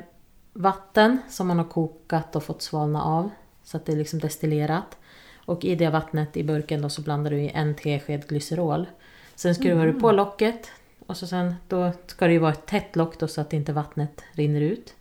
vatten 0.53 1.17
som 1.29 1.47
man 1.47 1.57
har 1.57 1.65
kokat 1.65 2.35
och 2.35 2.43
fått 2.43 2.61
svalna 2.61 3.03
av 3.03 3.29
så 3.63 3.77
att 3.77 3.85
det 3.85 3.91
är 3.91 3.97
liksom 3.97 4.19
destillerat. 4.19 4.97
Och 5.45 5.65
i 5.65 5.75
det 5.75 5.89
vattnet 5.89 6.37
i 6.37 6.43
burken 6.43 6.81
då 6.81 6.89
så 6.89 7.01
blandar 7.01 7.31
du 7.31 7.37
i 7.37 7.49
en 7.49 7.75
tesked 7.75 8.27
glycerol. 8.27 8.85
Sen 9.35 9.55
skruvar 9.55 9.85
du 9.85 9.93
på 9.93 10.11
locket 10.11 10.71
och 11.05 11.17
så 11.17 11.27
sen 11.27 11.55
då 11.67 11.91
ska 12.07 12.27
det 12.27 12.33
ju 12.33 12.39
vara 12.39 12.51
ett 12.51 12.65
tätt 12.65 12.95
lock 12.95 13.19
då 13.19 13.27
så 13.27 13.41
att 13.41 13.53
inte 13.53 13.73
vattnet 13.73 14.23
rinner 14.31 14.61
ut. 14.61 14.93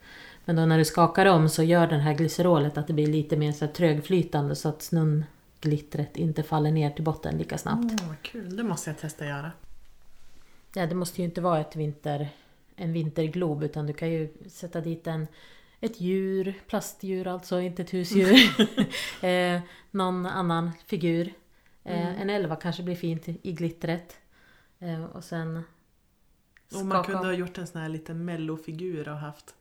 Men 0.45 0.57
då 0.57 0.67
när 0.67 0.79
du 0.79 0.85
skakar 0.85 1.27
om 1.27 1.49
så 1.49 1.63
gör 1.63 1.87
den 1.87 2.01
här 2.01 2.15
glycerolet 2.15 2.79
att 2.79 2.87
det 2.87 2.93
blir 2.93 3.07
lite 3.07 3.37
mer 3.37 3.53
så 3.53 3.65
här 3.65 3.73
trögflytande 3.73 4.57
så 4.57 4.69
att 4.69 4.83
snunglittret 4.83 6.17
inte 6.17 6.43
faller 6.43 6.71
ner 6.71 6.91
till 6.91 7.05
botten 7.05 7.39
lika 7.39 7.59
snabbt. 7.59 8.03
Vad 8.09 8.23
kul, 8.23 8.57
det 8.57 8.63
måste 8.63 8.91
jag 8.91 8.99
testa 8.99 9.27
göra. 9.27 9.53
Ja, 10.75 10.87
det 10.87 10.95
måste 10.95 11.21
ju 11.21 11.25
inte 11.25 11.41
vara 11.41 11.61
ett 11.61 11.77
vinter, 11.77 12.29
en 12.77 12.93
vinterglob 12.93 13.63
utan 13.63 13.87
du 13.87 13.93
kan 13.93 14.11
ju 14.11 14.29
sätta 14.49 14.81
dit 14.81 15.07
en, 15.07 15.27
ett 15.81 16.01
djur, 16.01 16.55
plastdjur 16.67 17.27
alltså, 17.27 17.61
inte 17.61 17.83
ett 17.83 17.95
husdjur. 17.95 18.37
eh, 19.25 19.61
någon 19.91 20.27
annan 20.27 20.71
figur. 20.87 21.33
Eh, 21.85 22.21
En 22.21 22.31
elva 22.31 22.57
kanske 22.57 22.83
blir 22.83 22.97
fint 22.97 23.29
i 23.29 23.53
glittret. 23.53 24.17
Eh, 24.79 25.05
och 25.05 25.25
sen 25.25 25.63
Och 26.75 26.87
man 26.87 27.05
kunde 27.05 27.27
ha 27.27 27.33
gjort 27.33 27.59
en 27.59 27.67
sån 27.67 27.81
här 27.81 27.89
liten 27.89 28.25
mellofigur 28.25 29.09
och 29.09 29.17
haft 29.17 29.55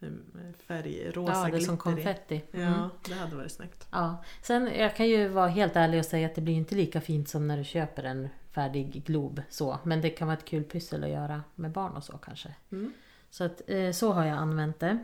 um, 0.00 0.22
färg, 0.66 1.10
rosa 1.10 1.32
Ja, 1.32 1.44
det 1.44 1.50
glitter 1.50 1.66
som 1.66 1.78
konfetti. 1.78 2.42
Mm. 2.52 2.72
Ja, 2.72 2.90
det 3.08 3.14
hade 3.14 3.36
varit 3.36 3.52
snyggt. 3.52 3.86
Ja. 3.90 4.24
Sen 4.42 4.70
jag 4.78 4.96
kan 4.96 5.08
ju 5.08 5.28
vara 5.28 5.48
helt 5.48 5.76
ärlig 5.76 5.98
och 6.00 6.06
säga 6.06 6.26
att 6.26 6.34
det 6.34 6.40
blir 6.40 6.54
inte 6.54 6.74
lika 6.74 7.00
fint 7.00 7.28
som 7.28 7.48
när 7.48 7.58
du 7.58 7.64
köper 7.64 8.04
en 8.04 8.28
färdig 8.54 9.04
glob. 9.04 9.42
Så. 9.48 9.78
Men 9.82 10.00
det 10.00 10.10
kan 10.10 10.28
vara 10.28 10.38
ett 10.38 10.44
kul 10.44 10.64
pyssel 10.64 11.04
att 11.04 11.10
göra 11.10 11.42
med 11.54 11.70
barn 11.70 11.92
och 11.92 12.04
så 12.04 12.18
kanske. 12.18 12.54
Mm. 12.72 12.92
Så 13.30 13.44
att, 13.44 13.62
eh, 13.66 13.90
så 13.90 14.12
har 14.12 14.24
jag 14.24 14.38
använt 14.38 14.80
det. 14.80 14.98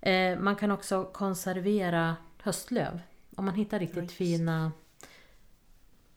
Eh, 0.00 0.38
man 0.38 0.56
kan 0.56 0.70
också 0.70 1.04
konservera 1.04 2.16
höstlöv. 2.42 3.00
Om 3.36 3.44
man 3.44 3.54
hittar 3.54 3.78
riktigt 3.78 4.02
just. 4.02 4.14
fina 4.14 4.72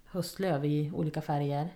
höstlöv 0.05 0.65
i 0.65 0.91
olika 0.93 1.21
färger 1.21 1.69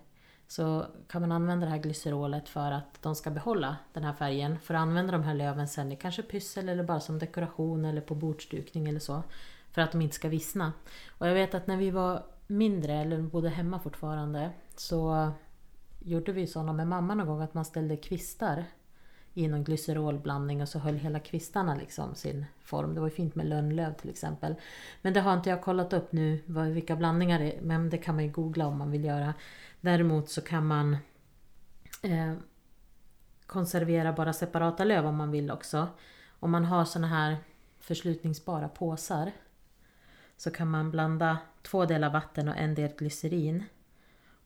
så 0.47 0.85
kan 1.07 1.21
man 1.21 1.31
använda 1.31 1.65
det 1.65 1.71
här 1.71 1.79
glycerolet 1.79 2.49
för 2.49 2.71
att 2.71 3.01
de 3.01 3.15
ska 3.15 3.29
behålla 3.29 3.77
den 3.93 4.03
här 4.03 4.13
färgen. 4.13 4.59
För 4.59 4.73
att 4.73 4.81
använda 4.81 5.11
de 5.11 5.23
här 5.23 5.33
löven 5.33 5.67
sen 5.67 5.91
i 5.91 5.95
kanske 5.95 6.23
pyssel 6.23 6.69
eller 6.69 6.83
bara 6.83 6.99
som 6.99 7.19
dekoration 7.19 7.85
eller 7.85 8.01
på 8.01 8.15
bordsdukning 8.15 8.87
eller 8.87 8.99
så. 8.99 9.23
För 9.71 9.81
att 9.81 9.91
de 9.91 10.01
inte 10.01 10.15
ska 10.15 10.29
vissna. 10.29 10.73
Och 11.07 11.27
jag 11.27 11.33
vet 11.33 11.53
att 11.53 11.67
när 11.67 11.77
vi 11.77 11.91
var 11.91 12.23
mindre, 12.49 12.93
eller 12.93 13.21
bodde 13.21 13.49
hemma 13.49 13.79
fortfarande, 13.79 14.51
så 14.75 15.31
gjorde 15.99 16.31
vi 16.31 16.47
sådana 16.47 16.73
med 16.73 16.87
mamma 16.87 17.15
någon 17.15 17.27
gång 17.27 17.41
att 17.41 17.53
man 17.53 17.65
ställde 17.65 17.97
kvistar 17.97 18.65
i 19.33 19.47
någon 19.47 19.63
glycerolblandning 19.63 20.61
och 20.61 20.69
så 20.69 20.79
höll 20.79 20.95
hela 20.95 21.19
kvistarna 21.19 21.75
liksom 21.75 22.15
sin 22.15 22.45
form. 22.63 22.93
Det 22.93 22.99
var 22.99 23.07
ju 23.07 23.15
fint 23.15 23.35
med 23.35 23.45
lönnlöv 23.45 23.93
till 23.93 24.09
exempel. 24.09 24.55
Men 25.01 25.13
det 25.13 25.21
har 25.21 25.33
inte 25.33 25.49
jag 25.49 25.61
kollat 25.61 25.93
upp 25.93 26.11
nu 26.11 26.39
vilka 26.47 26.95
blandningar 26.95 27.39
det 27.39 27.51
är. 27.51 27.61
Men 27.61 27.89
det 27.89 27.97
kan 27.97 28.15
man 28.15 28.23
ju 28.23 28.31
googla 28.31 28.67
om 28.67 28.77
man 28.77 28.91
vill 28.91 29.03
göra. 29.03 29.33
Däremot 29.81 30.29
så 30.29 30.41
kan 30.41 30.67
man 30.67 30.97
eh, 32.03 32.33
konservera 33.45 34.13
bara 34.13 34.33
separata 34.33 34.83
löv 34.83 35.05
om 35.05 35.15
man 35.15 35.31
vill 35.31 35.51
också. 35.51 35.87
Om 36.39 36.51
man 36.51 36.65
har 36.65 36.85
såna 36.85 37.07
här 37.07 37.37
förslutningsbara 37.79 38.67
påsar 38.69 39.31
så 40.37 40.51
kan 40.51 40.69
man 40.69 40.91
blanda 40.91 41.37
två 41.61 41.85
delar 41.85 42.09
vatten 42.09 42.47
och 42.47 42.57
en 42.57 42.75
del 42.75 42.91
glycerin 42.97 43.63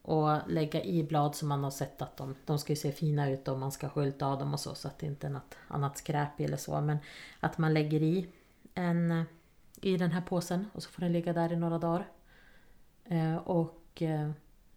och 0.02 0.38
lägga 0.48 0.84
i 0.84 1.04
blad 1.04 1.36
som 1.36 1.48
man 1.48 1.64
har 1.64 1.72
sett 1.72 2.02
att 2.02 2.18
de, 2.18 2.36
de 2.46 2.60
ska 2.60 2.72
ju 2.72 2.78
se 2.78 2.92
fina 2.92 3.30
ut 3.30 3.48
om 3.48 3.60
man 3.60 3.72
ska 3.72 3.90
skylta 3.90 4.26
av 4.26 4.40
dem 4.40 4.54
och 4.54 4.60
så 4.60 4.76
så 4.76 4.88
att 4.88 5.00
det 5.00 5.06
inte 5.06 5.28
är 5.28 5.32
något 5.32 5.56
annat 5.68 5.98
skräp 5.98 6.40
i 6.40 6.44
eller 6.44 6.58
så. 6.58 6.82
Men 6.82 6.98
att 7.40 7.58
man 7.58 7.74
lägger 7.74 8.02
i 8.02 8.28
en 8.74 9.26
i 9.82 9.98
den 9.98 10.12
här 10.12 10.22
påsen 10.22 10.66
och 10.74 10.84
så 10.84 10.90
får 10.90 11.02
den 11.02 11.14
ligga 11.14 11.34
där 11.34 11.54
i 11.54 11.56
några 11.56 11.78
dagar. 11.78 12.08
Eh, 13.06 13.36
och 13.36 14.02
eh, 14.02 14.32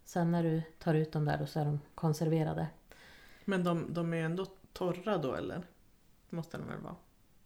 sen 0.05 0.31
när 0.31 0.43
du 0.43 0.61
tar 0.79 0.93
ut 0.93 1.11
dem 1.11 1.25
där 1.25 1.37
då 1.37 1.45
så 1.45 1.59
är 1.59 1.65
de 1.65 1.79
konserverade. 1.95 2.67
Men 3.45 3.63
de, 3.63 3.93
de 3.93 4.13
är 4.13 4.23
ändå 4.23 4.45
torra 4.73 5.17
då 5.17 5.33
eller? 5.35 5.63
Måste 6.29 6.57
de 6.57 6.67
väl 6.67 6.81
vara? 6.81 6.95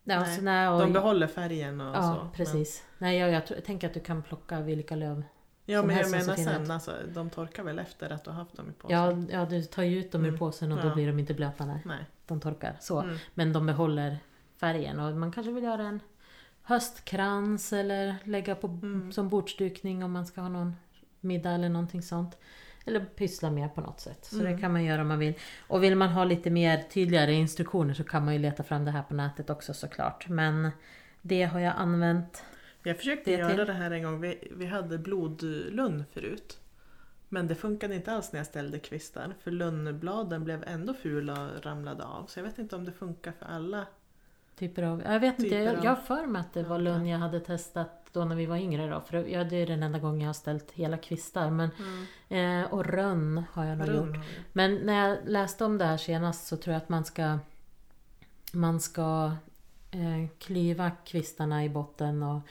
Nej, 0.04 0.36
så 0.36 0.42
nej, 0.42 0.68
och, 0.70 0.80
De 0.80 0.94
behåller 0.94 1.28
färgen 1.28 1.82
och 1.82 1.96
så. 1.96 2.02
Ja, 2.02 2.24
men- 2.24 2.32
precis. 2.32 2.84
Nej, 2.98 3.18
jag, 3.18 3.32
jag, 3.32 3.44
jag 3.50 3.66
tänker 3.66 3.88
att 3.88 3.94
du 3.94 4.00
kan 4.00 4.24
plocka 4.24 4.60
vilka 4.62 4.96
löv. 4.96 5.24
Ja 5.66 5.84
men 5.84 5.98
jag 5.98 6.12
menar 6.12 6.36
så 6.36 6.44
sen, 6.44 6.72
alltså, 6.72 6.92
de 7.14 7.30
torkar 7.30 7.64
väl 7.64 7.80
efter 7.80 8.10
att 8.10 8.24
du 8.24 8.30
har 8.30 8.38
haft 8.38 8.58
dem 8.58 8.70
i 8.70 8.74
påsen? 8.74 9.28
Ja, 9.32 9.38
ja, 9.40 9.46
du 9.46 9.64
tar 9.64 9.84
ju 9.84 10.00
ut 10.00 10.12
dem 10.12 10.22
ur 10.22 10.28
Mm. 10.28 10.40
påsen 10.40 10.72
och 10.72 10.82
då 10.82 10.88
Ja. 10.88 10.94
blir 10.94 11.08
de 11.08 11.20
inte 11.20 11.34
blöta 11.34 11.66
när 11.66 11.80
Nej. 11.86 12.06
de 12.28 12.40
torkar. 12.40 12.78
Så. 12.80 13.00
Mm. 13.02 13.18
Men 13.34 13.54
de 13.54 13.66
behåller 13.66 14.18
färgen 14.58 15.00
och 15.00 15.12
man 15.18 15.32
kanske 15.32 15.52
vill 15.52 15.64
göra 15.64 15.82
en 15.84 16.00
höstkrans 16.62 17.74
eller 17.74 18.16
lägga 18.24 18.56
på 18.56 18.68
Mm. 18.68 19.12
som 19.12 19.30
bordsdukning 19.30 20.04
om 20.04 20.12
man 20.12 20.26
ska 20.26 20.42
ha 20.42 20.50
någon 20.50 20.76
middag 21.20 21.52
eller 21.52 21.70
någonting 21.70 22.02
sånt. 22.02 22.38
Eller 22.86 23.00
pyssla 23.06 23.52
med 23.52 23.76
på 23.76 23.82
något 23.82 24.00
sätt. 24.00 24.26
Så 24.26 24.40
Mm. 24.40 24.52
det 24.56 24.62
kan 24.62 24.72
man 24.72 24.84
göra 24.84 25.02
om 25.02 25.08
man 25.08 25.20
vill. 25.20 25.34
Och 25.68 25.84
vill 25.84 25.96
man 25.96 26.10
ha 26.10 26.24
lite 26.24 26.50
mer 26.50 26.84
tydligare 26.94 27.34
instruktioner 27.34 27.94
så 27.94 28.04
kan 28.04 28.26
man 28.26 28.34
ju 28.34 28.40
leta 28.40 28.64
fram 28.64 28.86
det 28.86 28.92
här 28.92 29.04
på 29.04 29.14
nätet 29.14 29.50
också 29.50 29.74
såklart. 29.74 30.28
Men 30.30 30.70
det 31.22 31.44
har 31.44 31.60
jag 31.60 31.74
använt. 31.78 32.44
Jag 32.84 32.98
försökte 32.98 33.32
Det 33.32 33.38
göra 33.38 33.56
till. 33.56 33.66
det 33.66 33.74
här 33.74 33.92
en 33.92 34.04
gång, 34.04 34.22
vi, 34.22 34.48
vi 34.52 34.66
hade 34.66 34.98
blodlunn 34.98 36.04
förut. 36.14 36.58
Men 37.30 37.48
det 37.48 37.56
funkade 37.56 37.96
inte 37.96 38.12
alls 38.12 38.32
när 38.32 38.40
jag 38.40 38.48
ställde 38.48 38.80
kvistar 38.80 39.34
för 39.44 39.52
lunnbladen 39.52 40.44
blev 40.44 40.64
ändå 40.68 40.94
fula 40.94 41.34
och 41.58 41.66
ramlade 41.66 42.04
av. 42.04 42.26
Så 42.26 42.40
jag 42.40 42.44
vet 42.44 42.60
inte 42.60 42.76
om 42.76 42.86
det 42.86 42.92
funkar 42.92 43.32
för 43.32 43.46
alla. 43.46 43.86
Typer 44.56 44.84
av, 44.84 45.02
jag 45.06 45.20
vet 45.20 45.40
inte, 45.40 45.56
jag, 45.56 45.86
jag 45.86 45.92
har 45.92 45.96
för 45.96 46.26
mig 46.26 46.40
att 46.40 46.54
det 46.54 46.64
var 46.64 46.76
Ja, 46.76 46.82
lönn 46.82 47.08
jag 47.08 47.20
hade 47.20 47.40
testat 47.40 48.10
då 48.14 48.26
när 48.26 48.36
vi 48.36 48.46
var 48.46 48.58
yngre 48.58 48.88
då. 48.90 49.02
För 49.02 49.18
ja, 49.28 49.44
det 49.44 49.56
är 49.56 49.68
den 49.68 49.84
enda 49.84 50.00
gången 50.00 50.22
jag 50.22 50.28
har 50.28 50.34
ställt 50.34 50.72
hela 50.72 50.98
kvistar. 50.98 51.50
Men, 51.50 51.70
eh, 52.30 52.74
och 52.74 52.86
rönn 52.86 53.44
har 53.54 53.66
jag 53.66 53.78
nog 53.78 53.90
Runn 53.90 54.08
gjort. 54.16 54.24
Men 54.54 54.76
när 54.76 55.08
jag 55.10 55.18
läste 55.26 55.66
om 55.66 55.78
det 55.78 55.86
här 55.86 55.98
senast 55.98 56.48
så 56.48 56.58
tror 56.58 56.74
jag 56.74 56.82
att 56.82 56.90
man 56.90 57.06
ska 57.06 57.40
Man 58.54 58.80
ska 58.80 59.32
eh, 59.92 60.28
klyva 60.40 60.92
kvistarna 61.06 61.66
i 61.66 61.70
botten 61.70 62.24
och 62.24 62.42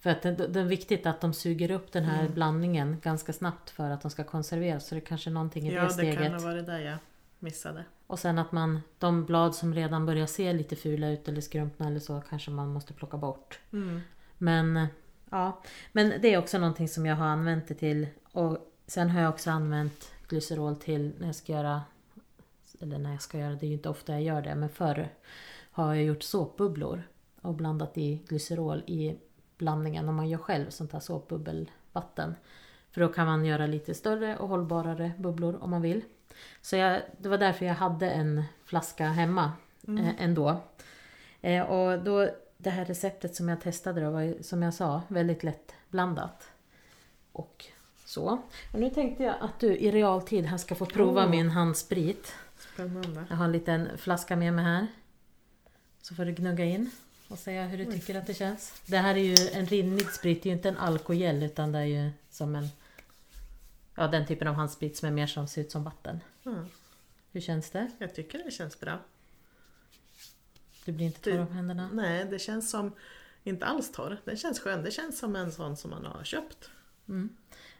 för 0.00 0.10
att 0.10 0.22
det, 0.22 0.32
det 0.32 0.60
är 0.60 0.64
viktigt 0.64 1.06
att 1.06 1.20
de 1.20 1.32
suger 1.34 1.70
upp 1.70 1.92
den 1.92 2.04
här 2.04 2.20
Mm. 2.20 2.34
blandningen 2.34 3.00
ganska 3.02 3.32
snabbt 3.32 3.70
för 3.70 3.90
att 3.90 4.02
de 4.02 4.10
ska 4.10 4.24
konserveras. 4.24 4.88
Så 4.88 4.94
det 4.94 4.98
är 5.00 5.04
kanske 5.06 5.30
är 5.30 5.32
någonting 5.32 5.68
i 5.68 5.74
Ja 5.74 5.80
det 5.80 5.86
det 5.86 5.92
steget. 5.92 6.18
kan 6.18 6.32
ha 6.32 6.40
varit 6.40 6.66
där 6.66 6.78
jag 6.78 6.98
missade. 7.42 7.84
Och 8.06 8.18
sen 8.18 8.38
att 8.38 8.52
man, 8.52 8.80
de 8.98 9.24
blad 9.24 9.54
som 9.54 9.74
redan 9.74 10.06
börjar 10.06 10.26
se 10.26 10.52
lite 10.52 10.76
fula 10.76 11.10
ut 11.10 11.28
eller 11.28 11.40
skrumpna 11.40 11.86
eller 11.86 12.00
så 12.00 12.22
kanske 12.28 12.50
man 12.50 12.72
måste 12.72 12.92
plocka 12.92 13.16
bort. 13.16 13.58
Mm. 13.72 14.00
Men 14.38 14.86
ja, 15.30 15.62
men 15.92 16.12
det 16.22 16.34
är 16.34 16.38
också 16.38 16.58
någonting 16.58 16.88
som 16.88 17.06
jag 17.06 17.16
har 17.16 17.26
använt 17.26 17.68
det 17.68 17.74
till. 17.74 18.06
Och 18.32 18.58
sen 18.86 19.10
har 19.10 19.20
jag 19.20 19.30
också 19.30 19.50
använt 19.50 20.10
glycerol 20.28 20.76
till 20.76 21.12
när 21.18 21.26
jag 21.26 21.34
ska 21.34 21.52
göra, 21.52 21.82
eller 22.80 22.98
när 22.98 23.10
jag 23.10 23.22
ska 23.22 23.38
göra, 23.38 23.54
det 23.54 23.66
är 23.66 23.68
ju 23.68 23.74
inte 23.74 23.88
ofta 23.88 24.12
jag 24.12 24.22
gör 24.22 24.42
det, 24.42 24.54
men 24.54 24.68
förr 24.68 25.08
har 25.70 25.94
jag 25.94 26.04
gjort 26.04 26.22
såpbubblor 26.22 27.02
och 27.40 27.54
blandat 27.54 27.98
i 27.98 28.22
glycerol 28.28 28.82
i 28.86 29.18
blandningen 29.58 30.08
om 30.08 30.14
man 30.14 30.28
gör 30.28 30.38
själv 30.38 30.70
sånt 30.70 30.92
här 30.92 31.00
såpbubbelvatten. 31.00 32.34
För 32.90 33.00
då 33.00 33.08
kan 33.08 33.26
man 33.26 33.44
göra 33.44 33.66
lite 33.66 33.94
större 33.94 34.36
och 34.36 34.48
hållbarare 34.48 35.12
bubblor 35.18 35.58
om 35.62 35.70
man 35.70 35.82
vill. 35.82 36.02
Så 36.62 36.76
jag, 36.76 37.02
det 37.18 37.28
var 37.28 37.38
därför 37.38 37.66
jag 37.66 37.74
hade 37.74 38.10
en 38.10 38.44
flaska 38.64 39.06
hemma 39.06 39.52
Mm. 39.88 40.04
eh, 40.04 40.14
ändå. 40.18 40.60
Eh, 41.40 41.62
och 41.62 42.02
då, 42.04 42.28
det 42.56 42.70
här 42.70 42.84
receptet 42.84 43.34
som 43.36 43.48
jag 43.48 43.60
testade 43.60 44.00
då 44.00 44.10
var 44.10 44.42
som 44.42 44.62
jag 44.62 44.74
sa 44.74 45.02
väldigt 45.08 45.42
lätt 45.42 45.72
blandat. 45.88 46.48
Och 47.32 47.64
så. 48.04 48.38
Och 48.72 48.80
nu 48.80 48.90
tänkte 48.90 49.22
jag 49.22 49.34
att 49.40 49.60
du 49.60 49.76
i 49.76 49.90
realtid 49.90 50.44
här 50.44 50.58
ska 50.58 50.74
få 50.74 50.86
prova 50.86 51.24
Åh. 51.24 51.30
min 51.30 51.50
handsprit. 51.50 52.34
Spännande. 52.74 53.24
Jag 53.30 53.36
har 53.36 53.44
en 53.44 53.52
liten 53.52 53.98
flaska 53.98 54.36
med 54.36 54.52
mig 54.52 54.64
här. 54.64 54.86
Så 56.02 56.14
får 56.14 56.24
du 56.24 56.32
gnugga 56.32 56.64
in 56.64 56.90
och 57.28 57.38
säga 57.38 57.64
hur 57.66 57.78
du 57.78 57.84
tycker 57.84 58.14
att 58.14 58.26
det 58.26 58.34
känns. 58.34 58.82
Det 58.86 58.96
här 58.98 59.14
är 59.14 59.18
ju 59.36 59.48
en 59.52 59.66
rinnig 59.66 60.10
sprit, 60.10 60.42
det 60.42 60.48
är 60.48 60.50
ju 60.50 60.56
inte 60.56 60.68
en 60.68 60.78
alkogel 60.78 61.42
utan 61.42 61.72
det 61.72 61.78
är 61.78 61.84
ju 61.84 62.10
som 62.30 62.54
en... 62.54 62.68
Ja, 63.94 64.08
den 64.08 64.26
typen 64.26 64.48
av 64.48 64.54
handsprit 64.54 64.96
som 64.96 65.08
är 65.08 65.12
mer 65.12 65.26
som 65.26 65.48
ser 65.48 65.60
ut 65.60 65.70
som 65.70 65.84
vatten. 65.84 66.20
Mm. 66.46 66.66
Hur 67.32 67.40
känns 67.40 67.70
det? 67.70 67.90
Jag 67.98 68.14
tycker 68.14 68.44
det 68.44 68.50
känns 68.50 68.80
bra. 68.80 68.98
Du 70.84 70.92
blir 70.92 71.06
inte 71.06 71.20
torr 71.20 71.38
om 71.38 71.52
händerna? 71.52 71.90
Nej, 71.92 72.24
det 72.24 72.38
känns 72.38 72.70
som, 72.70 72.92
inte 73.44 73.66
alls 73.66 73.92
torr, 73.92 74.20
den 74.24 74.36
känns 74.36 74.60
skön. 74.60 74.84
Det 74.84 74.90
känns 74.90 75.18
som 75.18 75.36
en 75.36 75.52
sån 75.52 75.76
som 75.76 75.90
man 75.90 76.06
har 76.06 76.24
köpt. 76.24 76.70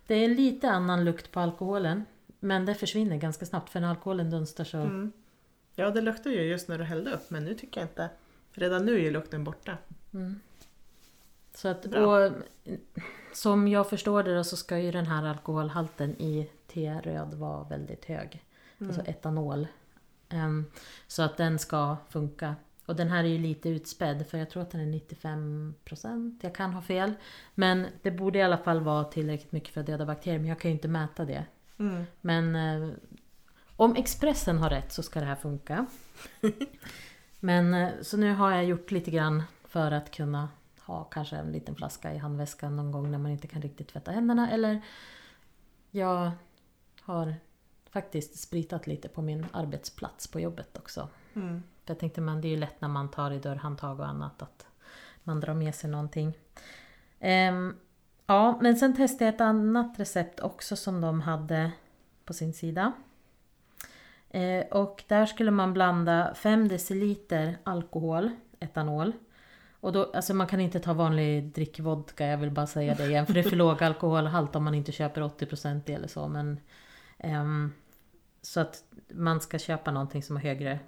Det 0.07 0.15
är 0.15 0.29
lite 0.29 0.71
annan 0.71 1.05
lukt 1.05 1.33
på 1.33 1.41
alkoholen. 1.41 2.05
Men 2.41 2.67
det 2.67 2.75
försvinner 2.75 3.17
ganska 3.17 3.47
snabbt 3.47 3.71
för 3.71 3.81
när 3.81 3.89
alkoholen 3.89 4.31
dunstar 4.31 4.65
så... 4.65 4.79
Mm. 4.79 5.13
Ja, 5.75 5.91
det 5.91 6.01
luktar 6.01 6.31
ju 6.31 6.43
just 6.43 6.69
när 6.69 6.79
du 6.79 6.85
hällde 6.85 7.13
upp 7.13 7.31
men 7.31 7.45
nu 7.45 7.55
tycker 7.55 7.81
jag 7.81 7.89
inte... 7.89 8.11
Redan 8.53 8.87
nu 8.87 9.07
är 9.07 9.11
lukten 9.11 9.45
borta. 9.45 9.79
Så 11.63 11.69
att, 11.69 11.87
Bra. 11.87 12.27
och, 12.27 12.33
som 13.33 13.69
jag 13.69 13.91
förstår 13.91 14.23
det 14.23 14.37
då 14.37 14.45
så 14.45 14.57
ska 14.57 14.79
ju 14.79 14.91
den 14.91 15.07
här 15.07 15.25
alkoholhalten 15.25 16.11
i 16.11 16.51
T-röd 16.67 17.35
vara 17.35 17.65
väldigt 17.65 18.05
hög. 18.05 18.45
Alltså 18.79 19.01
etanol. 19.01 19.67
Ehm, 20.29 20.65
så 21.07 21.23
att 21.23 21.37
den 21.37 21.59
ska 21.59 21.97
funka. 22.09 22.57
Och 22.87 22.97
den 22.97 23.09
här 23.09 23.25
är 23.25 23.29
ju 23.29 23.39
lite 23.39 23.69
utspädd 23.69 24.27
för 24.27 24.39
jag 24.39 24.51
tror 24.51 24.63
att 24.63 24.71
den 24.71 24.81
är 24.81 25.01
95%. 25.01 26.39
Jag 26.43 26.55
kan 26.55 26.73
ha 26.73 26.83
fel. 26.83 27.13
Men 27.55 27.87
det 28.03 28.11
borde 28.11 28.39
i 28.39 28.43
alla 28.43 28.59
fall 28.59 28.81
vara 28.81 29.05
tillräckligt 29.05 29.53
mycket 29.53 29.75
för 29.75 29.81
att 29.81 29.87
döda 29.87 30.07
bakterier. 30.07 30.39
Men 30.39 30.49
jag 30.49 30.61
kan 30.61 30.71
ju 30.71 30.75
inte 30.75 30.89
mäta 30.89 31.25
det. 31.25 31.45
Mm. 31.79 32.05
Men 32.21 32.57
eh, 32.57 32.91
om 33.77 33.97
Expressen 33.97 34.59
har 34.59 34.71
rätt 34.71 34.93
så 34.93 35.03
ska 35.03 35.21
det 35.21 35.27
här 35.27 35.37
funka. 35.37 35.87
Men 37.41 37.75
eh, 37.75 37.91
så 38.03 38.17
nu 38.17 38.33
har 38.35 38.51
jag 38.51 38.65
gjort 38.65 38.91
lite 38.91 39.11
grann 39.11 39.43
för 39.69 39.91
att 39.91 40.11
kunna 40.11 40.49
ha 40.93 41.05
kanske 41.05 41.37
en 41.37 41.53
liten 41.53 41.75
flaska 41.75 42.15
i 42.15 42.19
handväskan 42.19 42.77
någon 42.77 42.93
gång 42.93 43.11
när 43.11 43.19
man 43.19 43.31
inte 43.31 43.47
kan 43.47 43.63
riktigt 43.63 43.89
tvätta 43.89 44.11
händerna. 44.11 44.51
Eller 44.51 44.83
jag 45.91 46.31
har 47.01 47.35
faktiskt 47.91 48.39
spritat 48.39 48.87
lite 48.87 49.09
på 49.09 49.23
min 49.23 49.47
arbetsplats 49.53 50.29
på 50.29 50.41
jobbet 50.41 50.77
också. 50.79 51.09
Mm. 51.35 51.63
För 51.85 51.91
jag 51.91 51.99
tänkte 51.99 52.21
man, 52.21 52.41
det 52.41 52.49
är 52.49 52.51
ju 52.51 52.57
lätt 52.57 52.81
när 52.81 52.89
man 52.89 53.11
tar 53.11 53.31
i 53.31 53.39
dörrhandtag 53.39 54.01
och 54.01 54.07
annat 54.07 54.43
att 54.43 54.67
man 55.23 55.41
drar 55.41 55.55
med 55.55 55.75
sig 55.75 55.91
någonting. 55.91 56.39
Ehm, 57.21 57.77
ja, 58.27 58.59
men 58.61 58.77
sen 58.77 58.97
testade 58.97 59.25
jag 59.25 59.35
ett 59.35 59.41
annat 59.41 60.01
recept 60.01 60.41
också 60.41 60.77
som 60.77 61.01
de 61.01 61.21
hade 61.21 61.73
på 62.25 62.33
sin 62.33 62.53
sida. 62.53 62.93
Eh, 64.31 64.67
och 64.67 65.05
där 65.09 65.27
skulle 65.27 65.51
man 65.51 65.73
blanda 65.73 66.35
5 66.35 66.69
deciliter 66.69 67.59
alkohol, 67.65 68.31
etanol. 68.61 69.13
Och 69.83 69.93
då, 69.93 70.11
alltså 70.15 70.35
man 70.35 70.47
kan 70.47 70.61
inte 70.61 70.81
ta 70.81 70.93
vanlig 70.93 71.45
drickvodka, 71.45 72.27
jag 72.27 72.39
vill 72.39 72.51
bara 72.51 72.67
säga 72.67 72.95
det 72.95 73.07
igen. 73.07 73.27
För 73.27 73.35
det 73.35 73.41
är 73.41 73.51
för 73.51 73.57
låg 73.57 73.83
alkoholhalt 73.83 74.57
om 74.57 74.65
man 74.65 74.75
inte 74.75 74.93
köper 74.93 75.21
80% 75.21 75.95
eller 75.95 76.09
så. 76.09 76.29
Men, 76.29 76.61
um, 77.25 77.73
så 78.43 78.61
att 78.61 78.85
man 79.09 79.41
ska 79.41 79.59
köpa 79.59 79.91
någonting 79.91 80.23
som 80.23 80.37
har 80.37 80.43
högre 80.43 80.79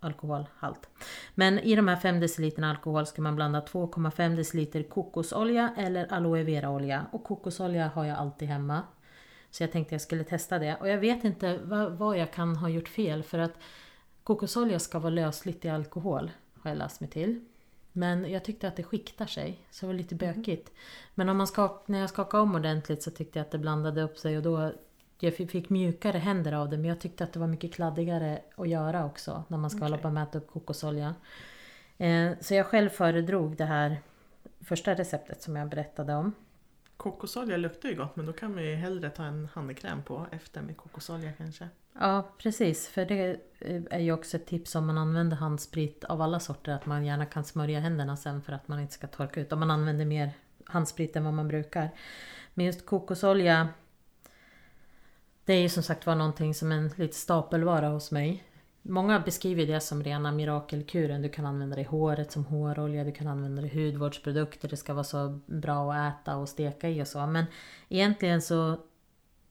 alkoholhalt. 0.00 0.88
Men 1.34 1.58
i 1.58 1.76
de 1.76 1.88
här 1.88 1.96
5 1.96 2.20
deciliter 2.20 2.62
alkohol 2.62 3.06
ska 3.06 3.22
man 3.22 3.36
blanda 3.36 3.60
2,5 3.60 4.36
deciliter 4.36 4.82
kokosolja 4.82 5.74
eller 5.76 6.12
aloe 6.12 6.42
vera-olja. 6.42 7.06
Och 7.12 7.24
kokosolja 7.24 7.88
har 7.88 8.04
jag 8.04 8.18
alltid 8.18 8.48
hemma. 8.48 8.82
Så 9.50 9.62
jag 9.62 9.72
tänkte 9.72 9.94
jag 9.94 10.02
skulle 10.02 10.24
testa 10.24 10.58
det. 10.58 10.76
Och 10.80 10.88
jag 10.88 10.98
vet 10.98 11.24
inte 11.24 11.58
vad, 11.64 11.92
vad 11.92 12.18
jag 12.18 12.32
kan 12.32 12.56
ha 12.56 12.68
gjort 12.68 12.88
fel 12.88 13.22
för 13.22 13.38
att 13.38 13.58
kokosolja 14.22 14.78
ska 14.78 14.98
vara 14.98 15.10
lösligt 15.10 15.64
i 15.64 15.68
alkohol. 15.68 16.30
Har 16.54 16.70
jag 16.70 16.78
läst 16.78 17.00
mig 17.00 17.10
till. 17.10 17.40
Men 17.96 18.30
jag 18.30 18.44
tyckte 18.44 18.68
att 18.68 18.76
det 18.76 18.82
skiktar 18.82 19.26
sig. 19.26 19.66
Så 19.70 19.86
det 19.86 19.92
var 19.92 19.94
lite 19.94 20.14
bökigt. 20.14 20.72
Men 21.14 21.28
om 21.28 21.36
man 21.36 21.46
skak, 21.46 21.82
när 21.88 21.98
jag 21.98 22.10
skakade 22.10 22.42
om 22.42 22.54
ordentligt 22.54 23.02
så 23.02 23.10
tyckte 23.10 23.38
jag 23.38 23.44
att 23.44 23.50
det 23.50 23.58
blandade 23.58 24.02
upp 24.02 24.18
sig 24.18 24.36
och 24.36 24.42
då 24.42 24.72
jag 25.18 25.34
fick- 25.36 25.70
mjukare 25.70 26.18
händer 26.18 26.52
av 26.52 26.70
det 26.70 26.76
men 26.76 26.86
jag 26.86 27.00
tyckte 27.00 27.24
att 27.24 27.32
det 27.32 27.38
var 27.38 27.46
mycket 27.46 27.74
kladdigare 27.74 28.38
att 28.56 28.68
göra 28.68 29.06
också 29.06 29.44
när 29.48 29.58
man 29.58 29.70
ska 29.70 29.80
hålla 29.80 29.94
Okej. 29.96 30.02
på 30.02 30.08
och 30.08 30.14
mäta 30.14 30.38
upp 30.38 30.50
kokosolja. 30.50 31.14
Eh, 31.98 32.30
så 32.40 32.54
jag 32.54 32.66
själv 32.66 32.88
föredrog 32.88 33.56
det 33.56 33.64
här 33.64 33.96
första 34.60 34.94
receptet 34.94 35.42
som 35.42 35.56
jag 35.56 35.68
berättade 35.68 36.14
om. 36.14 36.32
Kokosolja 37.06 37.56
luktar 37.56 37.88
ju 37.88 37.94
gott 37.94 38.16
men 38.16 38.26
då 38.26 38.32
kan 38.32 38.54
man 38.54 38.64
ju 38.64 38.74
hellre 38.74 39.10
ta 39.10 39.24
en 39.24 39.48
handkräm 39.54 40.02
på 40.02 40.26
efter 40.32 40.62
med 40.62 40.76
kokosolja 40.76 41.32
kanske. 41.32 41.68
Ja 41.92 42.28
precis, 42.38 42.88
för 42.88 43.04
det 43.04 43.40
eh, 43.58 43.82
är 43.90 43.98
ju 43.98 44.12
också 44.12 44.36
ett 44.36 44.46
tips 44.46 44.74
om 44.74 44.86
man 44.86 44.98
använder 44.98 45.36
handsprit 45.36 46.04
av 46.04 46.22
alla 46.22 46.40
sorter 46.40 46.72
att 46.72 46.86
man 46.86 47.04
gärna 47.04 47.26
kan 47.26 47.44
smörja 47.44 47.80
händerna 47.80 48.16
sen 48.16 48.42
för 48.42 48.52
att 48.52 48.68
man 48.68 48.80
inte 48.80 48.94
ska 48.94 49.06
torka 49.06 49.40
ut. 49.40 49.52
Om 49.52 49.60
man 49.60 49.70
använder 49.70 50.04
mer 50.04 50.30
handsprit 50.64 51.16
än 51.16 51.24
vad 51.24 51.34
man 51.34 51.48
brukar. 51.48 51.90
Men 52.54 52.66
just 52.66 52.86
kokosolja 52.86 53.68
Det 55.44 55.52
är 55.52 55.60
ju 55.60 55.68
som 55.68 55.82
sagt 55.82 56.06
var 56.06 56.14
någonting 56.14 56.54
som 56.54 56.72
en 56.72 56.88
lite 56.88 57.16
stapelvara 57.16 57.88
hos 57.88 58.10
mig. 58.10 58.44
Många 58.88 59.20
beskriver 59.20 59.66
det 59.66 59.80
som 59.80 60.02
rena 60.02 60.32
mirakelkuren. 60.32 61.22
Du 61.22 61.28
kan 61.28 61.46
använda 61.46 61.76
det 61.76 61.82
i 61.82 61.84
håret 61.84 62.32
som 62.32 62.44
hårolja, 62.44 63.04
du 63.04 63.12
kan 63.12 63.26
använda 63.26 63.62
det 63.62 63.68
i 63.68 63.86
hudvårdsprodukter. 63.86 64.68
Det 64.68 64.76
ska 64.76 64.94
vara 64.94 65.04
så 65.04 65.40
bra 65.46 65.92
att 65.92 66.22
äta 66.22 66.36
och 66.36 66.48
steka 66.48 66.88
i 66.88 67.02
och 67.02 67.08
så. 67.08 67.26
Men 67.26 67.44
egentligen 67.88 68.42
så 68.42 68.78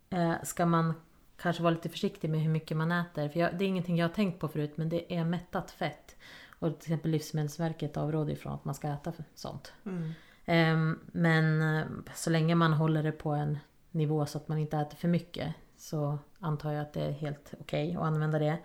eh, 0.10 0.34
ska 0.44 0.66
man 0.66 0.94
kanske 1.38 1.64
vara 1.64 1.74
lite 1.74 1.90
försiktig 1.90 2.30
med 2.30 2.42
hur 2.42 2.50
mycket 2.50 2.78
man 2.78 2.92
äter. 2.92 3.30
För 3.30 3.40
jag, 3.40 3.58
det 3.58 3.66
är 3.66 3.68
ingenting 3.68 3.98
jag 3.98 4.08
har 4.08 4.14
tänkt 4.14 4.40
på 4.40 4.48
förut 4.48 4.74
men 4.76 4.90
det 4.90 5.16
är 5.16 5.26
mättat 5.26 5.72
fett. 5.72 6.16
Och 6.60 6.80
till 6.80 6.94
exempel 6.94 7.12
Livsmedelsverket 7.12 7.98
avråder 7.98 8.34
ifrån 8.34 8.54
att 8.54 8.66
man 8.66 8.76
ska 8.76 8.88
äta 8.88 9.14
sånt. 9.36 9.74
Mm. 9.86 10.12
Ehm, 10.46 11.00
Men 11.06 11.62
eh, 11.62 11.86
så 12.16 12.30
länge 12.30 12.56
man 12.56 12.74
håller 12.74 13.04
det 13.04 13.12
på 13.12 13.30
en 13.30 13.58
nivå 13.92 14.26
så 14.26 14.38
att 14.38 14.48
man 14.48 14.58
inte 14.58 14.78
äter 14.78 14.98
för 14.98 15.08
mycket 15.08 15.54
så 15.78 16.20
antar 16.40 16.72
jag 16.72 16.82
att 16.82 16.94
det 16.94 17.02
är 17.02 17.12
helt 17.12 17.54
okej 17.60 17.96
att 17.96 18.04
använda 18.04 18.40
det. 18.40 18.58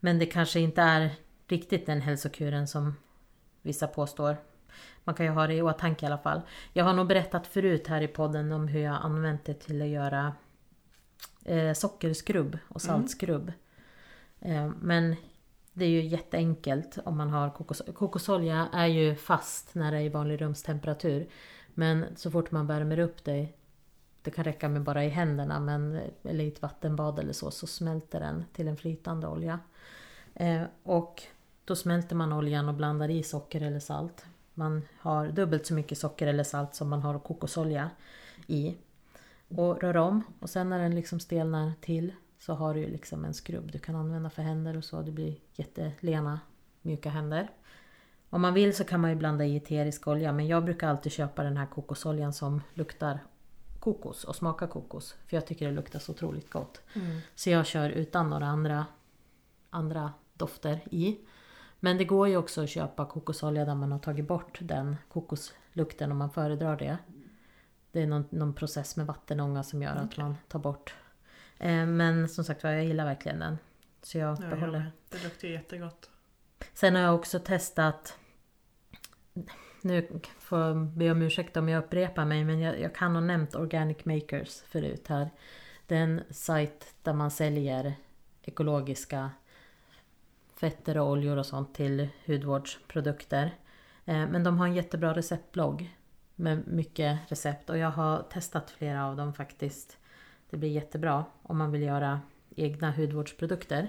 Men 0.00 0.18
det 0.18 0.26
kanske 0.26 0.60
inte 0.60 0.82
är 0.82 1.10
riktigt 1.48 1.86
den 1.86 2.00
hälsokuren 2.00 2.68
som 2.68 2.96
vissa 3.62 3.86
påstår. 3.86 4.36
Man 5.04 5.14
kan 5.14 5.26
ju 5.26 5.32
ha 5.32 5.46
det 5.46 5.54
i 5.54 5.62
åtanke 5.62 6.06
i 6.06 6.08
alla 6.08 6.18
fall. 6.18 6.40
Jag 6.72 6.84
har 6.84 6.94
nog 6.94 7.06
berättat 7.06 7.46
förut 7.46 7.86
här 7.86 8.00
i 8.00 8.08
podden 8.08 8.52
om 8.52 8.68
hur 8.68 8.80
jag 8.80 8.98
använt 9.02 9.44
det 9.44 9.54
till 9.54 9.82
att 9.82 9.88
göra 9.88 10.32
eh, 11.44 11.72
sockerskrubb 11.72 12.58
och 12.68 12.82
saltskrubb. 12.82 13.52
Eh, 14.40 14.70
men 14.80 15.16
det 15.72 15.84
är 15.84 15.88
ju 15.88 16.02
jätteenkelt 16.02 16.98
om 17.04 17.16
man 17.16 17.30
har 17.30 17.50
kokos 17.50 17.82
kokosolja 17.94 18.68
är 18.72 18.86
ju 18.86 19.14
fast 19.14 19.74
när 19.74 19.92
det 19.92 19.98
är 19.98 20.02
i 20.02 20.08
vanlig 20.08 20.40
rumstemperatur. 20.40 21.28
Men 21.74 22.04
så 22.16 22.30
fort 22.30 22.50
man 22.50 22.66
värmer 22.66 22.98
upp 22.98 23.24
det, 23.24 23.48
det 24.28 24.34
kan 24.34 24.44
räcka 24.44 24.68
med 24.68 24.82
bara 24.82 25.04
i 25.04 25.08
händerna 25.08 25.60
men, 25.60 26.00
eller 26.22 26.44
i 26.44 26.48
ett 26.48 26.62
vattenbad 26.62 27.18
eller 27.18 27.32
så, 27.32 27.50
så 27.50 27.66
smälter 27.66 28.20
den 28.20 28.44
till 28.52 28.68
en 28.68 28.76
flytande 28.76 29.26
olja. 29.26 29.60
Eh, 30.34 30.62
och 30.82 31.22
då 31.64 31.76
smälter 31.76 32.16
man 32.16 32.32
oljan 32.32 32.68
och 32.68 32.74
blandar 32.74 33.08
i 33.08 33.22
socker 33.22 33.60
eller 33.60 33.80
salt. 33.80 34.26
Man 34.54 34.82
har 34.98 35.28
dubbelt 35.28 35.66
så 35.66 35.74
mycket 35.74 35.98
socker 35.98 36.26
eller 36.26 36.44
salt 36.44 36.74
som 36.74 36.88
man 36.88 37.02
har 37.02 37.18
kokosolja 37.18 37.90
i. 38.46 38.76
Och 39.48 39.80
rör 39.80 39.96
om 39.96 40.22
och 40.40 40.50
sen 40.50 40.68
när 40.70 40.78
den 40.78 40.94
liksom 40.94 41.20
stelnar 41.20 41.72
till 41.80 42.12
så 42.38 42.54
har 42.54 42.74
du 42.74 42.86
liksom 42.86 43.24
en 43.24 43.34
skrubb 43.34 43.72
du 43.72 43.78
kan 43.78 43.96
använda 43.96 44.30
för 44.30 44.42
händer 44.42 44.76
och 44.76 44.84
så. 44.84 45.02
Det 45.02 45.10
blir 45.10 45.36
jättelena 45.54 46.40
mjuka 46.82 47.10
händer. 47.10 47.50
Om 48.30 48.42
man 48.42 48.54
vill 48.54 48.76
så 48.76 48.84
kan 48.84 49.00
man 49.00 49.10
ju 49.10 49.16
blanda 49.16 49.44
i 49.44 49.56
eterisk 49.56 50.08
olja 50.08 50.32
men 50.32 50.46
jag 50.46 50.64
brukar 50.64 50.88
alltid 50.88 51.12
köpa 51.12 51.42
den 51.42 51.56
här 51.56 51.66
kokosoljan 51.66 52.32
som 52.32 52.62
luktar 52.74 53.18
kokos 53.80 54.24
och 54.24 54.36
smakar 54.36 54.66
kokos. 54.66 55.16
För 55.26 55.36
jag 55.36 55.46
tycker 55.46 55.66
det 55.66 55.72
luktar 55.72 55.98
så 55.98 56.12
otroligt 56.12 56.50
gott. 56.50 56.80
Mm. 56.94 57.20
Så 57.34 57.50
jag 57.50 57.66
kör 57.66 57.90
utan 57.90 58.30
några 58.30 58.46
andra, 58.46 58.86
andra 59.70 60.12
dofter 60.34 60.80
i. 60.90 61.18
Men 61.80 61.98
det 61.98 62.04
går 62.04 62.28
ju 62.28 62.36
också 62.36 62.62
att 62.62 62.70
köpa 62.70 63.06
kokosolja 63.06 63.64
där 63.64 63.74
man 63.74 63.92
har 63.92 63.98
tagit 63.98 64.28
bort 64.28 64.58
den 64.62 64.96
kokoslukten 65.08 66.12
om 66.12 66.18
man 66.18 66.30
föredrar 66.30 66.76
det. 66.76 66.98
Det 67.92 68.02
är 68.02 68.06
någon, 68.06 68.24
någon 68.30 68.54
process 68.54 68.96
med 68.96 69.06
vattenånga 69.06 69.62
som 69.62 69.82
gör 69.82 69.96
att 69.96 70.04
Okej. 70.12 70.24
man 70.24 70.36
tar 70.48 70.58
bort. 70.58 70.94
Eh, 71.58 71.86
men 71.86 72.28
som 72.28 72.44
sagt 72.44 72.62
var, 72.62 72.70
jag 72.70 72.84
gillar 72.84 73.04
verkligen 73.04 73.38
den. 73.38 73.58
Så 74.02 74.18
jag 74.18 74.38
Ja, 74.38 74.42
jag 74.42 74.50
behåller. 74.50 74.78
med. 74.78 74.90
Det 75.08 75.24
luktar 75.24 75.48
jättegott. 75.48 76.10
Sen 76.74 76.94
har 76.94 77.02
jag 77.02 77.14
också 77.14 77.38
testat 77.38 78.18
nu 79.82 80.20
får 80.38 80.58
jag 80.58 80.76
be 80.76 81.10
om 81.10 81.22
ursäkt 81.22 81.56
om 81.56 81.68
jag 81.68 81.84
upprepar 81.84 82.24
mig 82.24 82.44
men 82.44 82.60
jag, 82.60 82.80
jag 82.80 82.94
kan 82.94 83.14
ha 83.14 83.20
nämnt 83.20 83.54
Organic 83.54 84.04
Makers 84.04 84.60
förut 84.60 85.08
här. 85.08 85.30
Det 85.86 85.96
är 85.96 86.02
en 86.02 86.20
sajt 86.30 86.94
där 87.02 87.12
man 87.12 87.30
säljer 87.30 87.94
ekologiska 88.42 89.30
fetter 90.56 90.98
och 90.98 91.10
oljor 91.10 91.36
och 91.36 91.46
sånt 91.46 91.74
till 91.74 92.08
hudvårdsprodukter. 92.26 93.44
Eh, 94.04 94.28
men 94.28 94.44
de 94.44 94.58
har 94.58 94.66
en 94.66 94.74
jättebra 94.74 95.14
receptblogg 95.14 95.96
med 96.34 96.68
mycket 96.68 97.18
recept 97.28 97.70
och 97.70 97.78
jag 97.78 97.90
har 97.90 98.22
testat 98.22 98.70
flera 98.70 99.06
av 99.06 99.16
dem 99.16 99.34
faktiskt. 99.34 99.98
Det 100.50 100.56
blir 100.56 100.70
jättebra 100.70 101.24
om 101.42 101.58
man 101.58 101.72
vill 101.72 101.82
göra 101.82 102.20
egna 102.56 102.90
hudvårdsprodukter. 102.90 103.88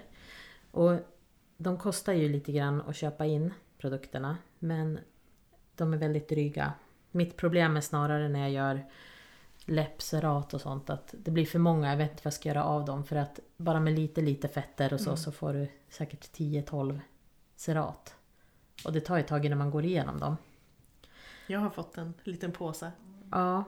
Och 0.72 1.00
de 1.58 1.78
kostar 1.78 2.14
ju 2.14 2.30
lite 2.30 2.52
grann 2.52 2.82
att 2.82 2.96
köpa 2.96 3.26
in 3.26 3.54
produkterna 3.78 4.38
men 4.60 5.00
de 5.80 5.94
är 5.94 5.98
väldigt 5.98 6.30
dryga. 6.30 6.74
Mitt 7.12 7.38
problem 7.38 7.78
är 7.78 7.82
snarare 7.82 8.30
när 8.30 8.40
jag 8.40 8.52
gör 8.52 8.86
läppserat 9.66 10.54
och 10.54 10.62
sånt 10.62 10.90
att 10.90 11.14
det 11.18 11.32
blir 11.32 11.46
för 11.46 11.60
många, 11.60 11.90
jag 11.90 11.98
vet 11.98 12.12
inte 12.12 12.22
vad 12.24 12.26
jag 12.26 12.34
ska 12.34 12.50
göra 12.50 12.64
av 12.64 12.86
dem 12.86 13.04
för 13.04 13.16
att 13.16 13.40
bara 13.58 13.80
med 13.80 13.94
lite 13.94 14.22
lite 14.22 14.48
fetter 14.48 14.94
och 14.94 15.00
så 15.00 15.10
Mm. 15.10 15.18
så 15.18 15.32
får 15.32 15.54
du 15.54 15.68
säkert 15.90 16.32
10-12 16.38 17.00
serat. 17.56 18.16
Och 18.86 18.94
det 18.94 19.02
tar 19.02 19.16
ju 19.18 19.22
ett 19.22 19.28
tag 19.28 19.46
innan 19.46 19.58
man 19.58 19.72
går 19.72 19.86
igenom 19.86 20.20
dem. 20.20 20.38
Jag 21.48 21.60
har 21.60 21.70
fått 21.70 21.98
en 21.98 22.14
liten 22.24 22.52
påse. 22.52 22.92
Ja. 23.32 23.64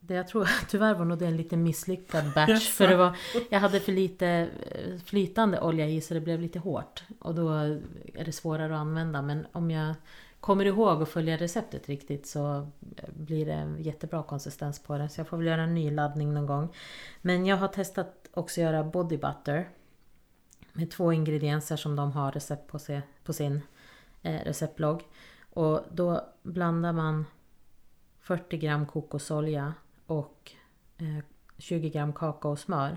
Det 0.00 0.14
jag 0.14 0.28
tror 0.28 0.48
tyvärr 0.68 0.94
var 0.94 1.04
nog 1.04 1.18
det 1.18 1.26
en 1.26 1.36
lite 1.36 1.56
misslyckad 1.56 2.32
batch. 2.34 2.68
För 2.68 2.88
det 2.88 2.96
var, 2.96 3.16
jag 3.50 3.60
hade 3.60 3.80
för 3.80 3.92
lite 3.92 4.26
eh, 4.70 4.98
flytande 5.04 5.60
olja 5.60 5.86
i 5.86 6.00
så 6.00 6.14
det 6.14 6.20
blev 6.20 6.40
lite 6.40 6.58
hårt. 6.58 7.02
Och 7.18 7.34
då 7.34 7.48
är 8.14 8.24
det 8.24 8.32
svårare 8.32 8.74
att 8.74 8.80
använda. 8.80 9.22
Men 9.22 9.46
om 9.52 9.70
jag 9.70 9.94
kommer 10.40 10.64
ihåg 10.64 11.02
att 11.02 11.08
följa 11.08 11.36
receptet 11.36 11.88
riktigt 11.88 12.26
så 12.26 12.56
eh, 12.96 13.10
blir 13.14 13.46
det 13.46 13.52
en 13.52 13.82
jättebra 13.82 14.22
konsistens 14.22 14.78
på 14.78 14.98
den. 14.98 15.10
Så 15.10 15.20
jag 15.20 15.28
får 15.28 15.36
väl 15.36 15.46
göra 15.46 15.62
en 15.62 15.74
ny 15.74 15.90
laddning 15.90 16.34
någon 16.34 16.46
gång. 16.46 16.74
Men 17.22 17.46
jag 17.46 17.56
har 17.56 17.68
testat 17.68 18.28
också 18.34 18.60
göra 18.60 18.84
body 18.84 19.16
butter. 19.16 19.68
Med 20.72 20.90
två 20.90 21.12
ingredienser 21.12 21.76
som 21.76 21.96
de 21.96 22.12
har 22.12 22.32
recept 22.32 22.70
på, 22.70 22.78
se, 22.78 23.02
på 23.24 23.32
sin 23.32 23.60
eh, 24.22 24.44
receptblogg. 24.44 25.02
Och 25.52 25.80
då 25.92 26.20
blandar 26.42 26.92
man 26.92 27.26
40 28.20 28.56
gram 28.56 28.86
kokosolja 28.86 29.74
och 30.06 30.52
eh, 30.98 31.24
20 31.58 31.90
gram 31.90 32.12
kakaosmör. 32.12 32.96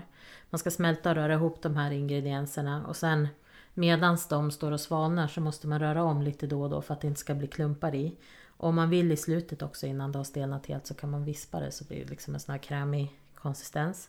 Man 0.50 0.58
ska 0.58 0.70
smälta 0.70 1.10
och 1.10 1.16
röra 1.16 1.34
ihop 1.34 1.62
de 1.62 1.76
här 1.76 1.90
ingredienserna 1.90 2.86
och 2.86 2.96
sen 2.96 3.28
medans 3.74 4.28
de 4.28 4.50
står 4.50 4.72
och 4.72 4.80
svalnar 4.80 5.28
så 5.28 5.40
måste 5.40 5.66
man 5.66 5.80
röra 5.80 6.02
om 6.02 6.22
lite 6.22 6.46
då 6.46 6.62
och 6.62 6.70
då 6.70 6.82
för 6.82 6.94
att 6.94 7.00
det 7.00 7.06
inte 7.06 7.20
ska 7.20 7.34
bli 7.34 7.46
klumpar 7.46 7.94
i. 7.94 8.16
Och 8.56 8.68
om 8.68 8.74
man 8.74 8.90
vill 8.90 9.12
i 9.12 9.16
slutet 9.16 9.62
också 9.62 9.86
innan 9.86 10.12
det 10.12 10.18
har 10.18 10.24
stelnat 10.24 10.66
helt 10.66 10.86
så 10.86 10.94
kan 10.94 11.10
man 11.10 11.24
vispa 11.24 11.60
det 11.60 11.70
så 11.70 11.84
blir 11.84 12.04
det 12.04 12.10
liksom 12.10 12.34
en 12.34 12.40
sån 12.40 12.52
här 12.52 12.58
krämig 12.58 13.20
konsistens. 13.34 14.08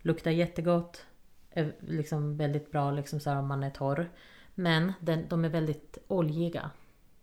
Luktar 0.00 0.30
jättegott. 0.30 1.04
Är 1.50 1.74
liksom 1.80 2.36
väldigt 2.36 2.70
bra 2.70 2.90
liksom 2.90 3.20
så 3.20 3.32
om 3.32 3.46
man 3.46 3.62
är 3.62 3.70
torr. 3.70 4.10
Men 4.54 4.92
den, 5.00 5.28
de 5.28 5.44
är 5.44 5.48
väldigt 5.48 5.98
oljiga. 6.08 6.70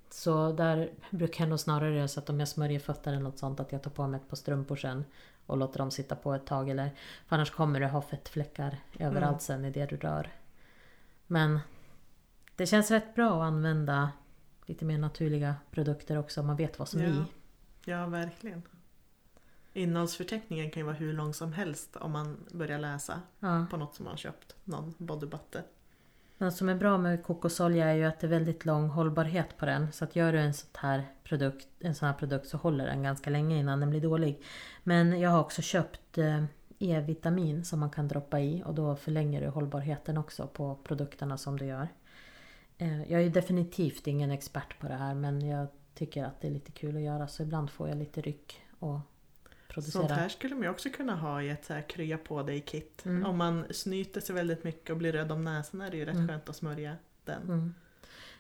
Så 0.10 0.52
där 0.52 0.92
brukar 1.10 1.44
jag 1.44 1.50
nog 1.50 1.60
snarare 1.60 1.96
göra 1.96 2.08
så 2.08 2.20
att 2.20 2.30
om 2.30 2.40
jag 2.40 2.48
smörjer 2.48 2.80
fötter 2.80 3.12
eller 3.12 3.22
något 3.22 3.40
sånt 3.40 3.60
att 3.60 3.72
jag 3.72 3.84
tar 3.84 3.92
på 3.92 4.08
mig 4.08 4.20
ett 4.20 4.30
par 4.30 4.38
strumpor 4.38 4.76
sen 4.76 5.06
och 5.46 5.58
låter 5.58 5.80
dem 5.80 5.92
sitta 5.92 6.16
på 6.16 6.34
ett 6.34 6.46
tag. 6.46 6.70
Eller, 6.70 6.90
för 7.28 7.36
annars 7.36 7.52
kommer 7.52 7.80
du 7.80 7.86
ha 7.88 8.02
fettfläckar 8.02 8.78
överallt 9.00 9.24
Mm. 9.24 9.40
sen 9.40 9.66
i 9.66 9.72
det 9.72 9.86
du 9.86 9.98
rör. 9.98 10.30
Men 11.32 11.60
det 12.56 12.66
känns 12.66 12.92
rätt 12.92 13.16
bra 13.16 13.42
att 13.42 13.48
använda 13.48 14.12
lite 14.66 14.86
mer 14.86 14.98
naturliga 14.98 15.56
produkter 15.72 16.18
också 16.18 16.42
om 16.42 16.48
man 16.48 16.56
vet 16.56 16.80
vad 16.80 16.88
som 16.88 17.00
är 17.02 17.06
Ja. 17.06 17.12
i. 17.12 17.24
Ja, 17.86 18.06
verkligen. 18.06 18.62
Innehållsförteckningen 19.74 20.72
kan 20.72 20.80
ju 20.82 20.86
vara 20.86 20.96
hur 20.96 21.14
lång 21.14 21.34
som 21.34 21.54
helst 21.54 21.96
om 21.96 22.12
man 22.12 22.38
börjar 22.52 22.80
läsa 22.80 23.22
Ja. 23.40 23.66
på 23.70 23.78
något 23.78 23.96
som 23.96 24.06
man 24.06 24.18
köpt. 24.18 24.56
Någon 24.64 24.94
body 24.98 25.28
butter. 25.28 25.64
Något 26.38 26.56
som 26.56 26.70
är 26.70 26.76
bra 26.76 26.98
med 26.98 27.24
kokosolja 27.24 27.86
är 27.86 27.96
ju 27.96 28.04
att 28.04 28.20
det 28.20 28.28
är 28.28 28.32
väldigt 28.32 28.66
lång 28.66 28.90
hållbarhet 28.90 29.58
på 29.58 29.66
den. 29.66 29.92
Så 29.92 30.04
att 30.04 30.16
gör 30.16 30.34
du 30.34 30.40
en 30.40 30.54
sån 30.54 30.70
här 30.78 31.06
produkt, 31.24 31.68
en 31.80 31.96
sån 31.96 32.08
här 32.08 32.16
produkt 32.16 32.48
så 32.48 32.58
håller 32.58 32.86
den 32.86 33.04
ganska 33.04 33.30
länge 33.30 33.60
innan 33.60 33.80
den 33.80 33.90
blir 33.90 34.02
dålig. 34.02 34.42
Men 34.84 35.20
jag 35.20 35.30
har 35.30 35.40
också 35.40 35.62
köpt 35.62 36.18
eh, 36.18 36.44
E-vitamin 36.82 37.66
som 37.66 37.80
man 37.80 37.90
kan 37.90 38.08
droppa 38.08 38.40
i 38.40 38.64
och 38.66 38.74
då 38.76 38.96
förlänger 38.96 39.42
du 39.42 39.48
hållbarheten 39.48 40.18
också 40.18 40.48
på 40.48 40.76
produkterna 40.84 41.38
som 41.38 41.60
du 41.60 41.66
gör. 41.66 41.88
Eh, 42.78 43.12
jag 43.12 43.22
är 43.22 43.30
definitivt 43.30 44.08
ingen 44.08 44.32
expert 44.32 44.80
på 44.80 44.88
det 44.88 44.96
här 44.96 45.16
men 45.16 45.48
jag 45.48 45.68
tycker 45.94 46.24
att 46.24 46.42
det 46.42 46.48
är 46.48 46.52
lite 46.52 46.72
kul 46.72 46.96
att 46.96 47.02
göra 47.02 47.28
så 47.28 47.44
ibland 47.44 47.70
får 47.70 47.90
jag 47.90 47.98
lite 47.98 48.22
ryck 48.22 48.62
och 48.80 49.00
producera. 49.68 50.02
Sånt 50.02 50.12
här 50.12 50.30
skulle 50.30 50.56
man 50.56 50.64
ju 50.64 50.70
också 50.70 50.90
kunna 50.90 51.16
ha 51.16 51.42
i 51.42 51.50
ett 51.50 51.66
så 51.66 51.74
här 51.74 51.90
krya 51.90 52.18
på 52.18 52.44
dig 52.44 52.62
kit. 52.62 53.06
Mm. 53.06 53.26
Om 53.26 53.38
man 53.38 53.66
snyter 53.72 54.22
sig 54.22 54.36
väldigt 54.36 54.64
mycket 54.64 54.90
och 54.90 54.98
blir 54.98 55.12
röd 55.12 55.32
om 55.32 55.44
näsan 55.44 55.82
är 55.82 55.92
det 55.92 55.98
ju 55.98 56.06
rätt 56.06 56.16
Mm. 56.16 56.28
skönt 56.28 56.50
att 56.50 56.56
smörja 56.56 56.96
den. 57.26 57.44
Mm. 57.44 57.74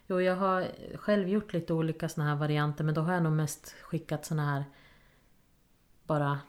Jo, 0.07 0.21
jag 0.21 0.35
har 0.35 0.67
själv 0.95 1.29
gjort 1.29 1.53
lite 1.53 1.73
olika 1.73 2.09
såna 2.09 2.27
här 2.27 2.35
varianter 2.35 2.83
men 2.83 2.93
då 2.93 3.01
har 3.01 3.13
jag 3.13 3.23
nog 3.23 3.33
mest 3.33 3.71
skickat 3.71 4.25
såna 4.25 4.45
här 4.45 4.63
bara 6.03 6.39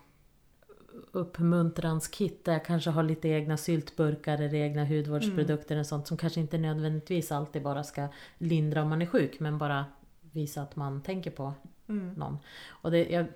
uppmuntranskit 1.12 2.44
där 2.44 2.52
jag 2.52 2.64
kanske 2.64 2.90
har 2.90 3.02
lite 3.02 3.28
egna 3.28 3.57
syltburkar 3.57 4.35
eller 4.38 4.55
egna 4.55 4.85
hudvårdsprodukter 4.85 5.78
och 5.78 5.87
sånt 5.87 6.07
som 6.07 6.16
kanske 6.16 6.40
inte 6.40 6.59
nödvändigtvis 6.59 7.33
alltid 7.33 7.62
bara 7.62 7.85
ska 7.85 8.09
lindra 8.38 8.83
om 8.83 8.88
man 8.88 9.02
är 9.02 9.07
sjuk 9.07 9.40
men 9.40 9.59
bara 9.59 9.85
visa 10.20 10.62
att 10.62 10.76
man 10.76 11.02
tänker 11.02 11.31
på 11.31 11.52
Mm. 11.88 12.12
någon. 12.12 12.38
Och 12.68 12.90
det, 12.90 13.09
jag 13.11 13.26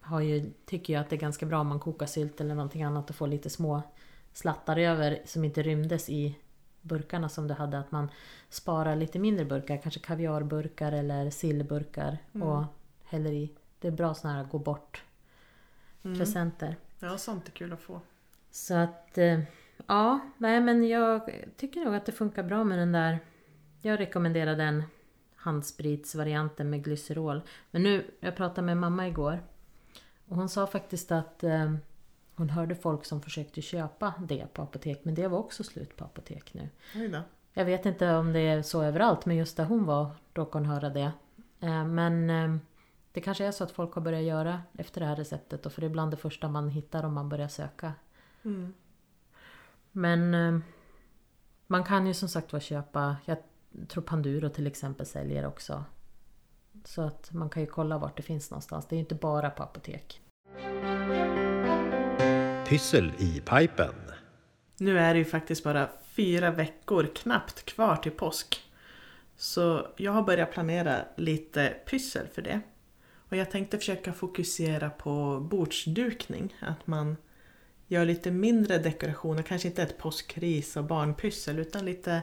har 0.00 0.20
ju, 0.20 0.50
tycker 0.66 0.92
ju 0.92 1.00
att 1.00 1.10
det 1.10 1.16
är 1.16 1.20
ganska 1.20 1.46
bra 1.46 1.60
om 1.60 1.66
man 1.66 1.80
kokar 1.80 2.06
sylt 2.06 2.40
eller 2.40 2.54
någonting 2.54 2.82
annat 2.82 3.10
och 3.10 3.16
får 3.16 3.26
lite 3.26 3.50
små 3.50 3.82
slattar 4.32 4.76
över 4.76 5.18
som 5.24 5.44
inte 5.44 5.62
rymdes 5.62 6.08
i 6.10 6.38
burkarna 6.82 7.28
som 7.28 7.48
du 7.48 7.54
hade. 7.54 7.78
Att 7.78 7.92
man 7.92 8.08
sparar 8.48 8.96
lite 8.96 9.18
mindre 9.18 9.44
burkar, 9.44 9.76
kanske 9.82 10.00
kaviarburkar 10.00 10.92
eller 10.92 11.30
sillburkar 11.30 12.18
Mm. 12.34 12.48
och 12.48 12.64
häller 13.04 13.32
i. 13.32 13.50
Det 13.80 13.88
är 13.88 13.92
bra 13.92 14.14
sådana 14.14 14.38
här 14.42 14.44
gå 14.50 14.58
bort 14.58 15.02
Mm. 16.04 16.18
presenter. 16.18 16.76
Ja, 16.98 17.18
sånt 17.18 17.48
är 17.48 17.52
kul 17.52 17.72
att 17.72 17.80
få. 17.80 18.00
Så 18.50 18.74
att 18.74 19.18
eh, 19.18 19.40
ja, 19.86 20.20
nej 20.38 20.60
men 20.60 20.88
jag 20.88 21.30
tycker 21.56 21.84
nog 21.84 21.94
att 21.94 22.06
det 22.06 22.12
funkar 22.12 22.42
bra 22.42 22.64
med 22.64 22.78
den 22.78 22.92
där. 22.92 23.18
Jag 23.80 24.00
rekommenderar 24.00 24.56
den 24.56 24.82
handspritsvarianten 25.36 26.70
med 26.70 26.84
glycerol. 26.84 27.42
Men 27.70 27.82
nu, 27.82 28.10
jag 28.20 28.36
pratade 28.36 28.62
med 28.62 28.76
mamma 28.76 29.08
igår. 29.08 29.42
Och 30.28 30.36
hon 30.36 30.48
sa 30.48 30.66
faktiskt 30.66 31.12
att 31.12 31.44
eh, 31.44 31.74
hon 32.36 32.50
hörde 32.50 32.74
folk 32.74 33.04
som 33.04 33.22
försökte 33.22 33.62
köpa 33.62 34.14
det 34.28 34.52
på 34.52 34.62
apotek. 34.62 35.00
Men 35.04 35.14
det 35.14 35.28
var 35.28 35.38
också 35.38 35.64
slut 35.64 35.96
på 35.96 36.04
apotek 36.04 36.54
nu. 36.54 36.68
Jag 37.52 37.64
vet 37.64 37.86
inte 37.86 38.14
om 38.14 38.32
det 38.32 38.40
är 38.40 38.62
så 38.62 38.82
överallt 38.82 39.26
men 39.26 39.36
just 39.36 39.56
där 39.56 39.64
hon 39.64 39.84
var 39.84 40.10
råkade 40.34 40.64
hon 40.64 40.74
höra 40.74 40.90
det. 40.90 41.12
Eh, 41.60 41.84
men 41.84 42.30
eh, 42.30 42.56
det 43.16 43.20
kanske 43.20 43.44
är 43.44 43.52
så 43.52 43.64
att 43.64 43.70
folk 43.70 43.94
har 43.94 44.02
börjat 44.02 44.22
göra 44.22 44.62
efter 44.78 45.00
det 45.00 45.06
här 45.06 45.16
receptet. 45.16 45.66
Och 45.66 45.72
för 45.72 45.80
det 45.80 45.86
är 45.86 45.90
bland 45.90 46.10
det 46.10 46.16
första 46.16 46.48
man 46.48 46.68
hittar 46.68 47.04
om 47.04 47.14
man 47.14 47.28
börjar 47.28 47.48
söka. 47.48 47.92
Mm. 48.44 48.74
Men 49.92 50.34
eh, 50.34 50.58
man 51.66 51.84
kan 51.84 52.06
ju 52.06 52.14
som 52.14 52.28
sagt 52.28 52.52
var 52.52 52.60
köpa, 52.60 53.16
jag 53.24 53.38
tror 53.88 54.02
Panduro 54.02 54.48
till 54.48 54.66
exempel 54.66 55.06
säljer 55.06 55.46
också. 55.46 55.84
Så 56.84 57.02
att 57.02 57.32
man 57.32 57.50
kan 57.50 57.62
ju 57.62 57.66
kolla 57.66 57.98
vart 57.98 58.16
det 58.16 58.22
finns 58.22 58.50
någonstans. 58.50 58.86
Det 58.86 58.94
är 58.94 58.96
ju 58.96 59.02
inte 59.02 59.14
bara 59.14 59.50
på 59.50 59.62
apotek. 59.62 60.20
Pyssel 62.68 63.12
i 63.18 63.40
pipen. 63.40 63.94
Nu 64.76 64.98
är 64.98 65.14
det 65.14 65.18
ju 65.18 65.24
faktiskt 65.24 65.64
bara 65.64 65.88
fyra 66.04 66.50
veckor 66.50 67.10
knappt 67.14 67.64
kvar 67.64 67.96
till 67.96 68.12
påsk. 68.12 68.72
Så 69.36 69.86
jag 69.96 70.12
har 70.12 70.22
börjat 70.22 70.52
planera 70.52 70.96
lite 71.16 71.68
pyssel 71.86 72.26
för 72.26 72.42
det. 72.42 72.60
Och 73.28 73.36
jag 73.36 73.50
tänkte 73.50 73.78
försöka 73.78 74.12
fokusera 74.12 74.90
på 74.90 75.40
bordsdukning. 75.40 76.54
Att 76.60 76.86
man 76.86 77.16
gör 77.86 78.04
lite 78.04 78.30
mindre 78.30 78.78
dekorationer, 78.78 79.42
kanske 79.42 79.68
inte 79.68 79.82
ett 79.82 79.98
påskris 79.98 80.76
och 80.76 80.84
barnpyssel 80.84 81.58
utan 81.58 81.84
lite, 81.84 82.22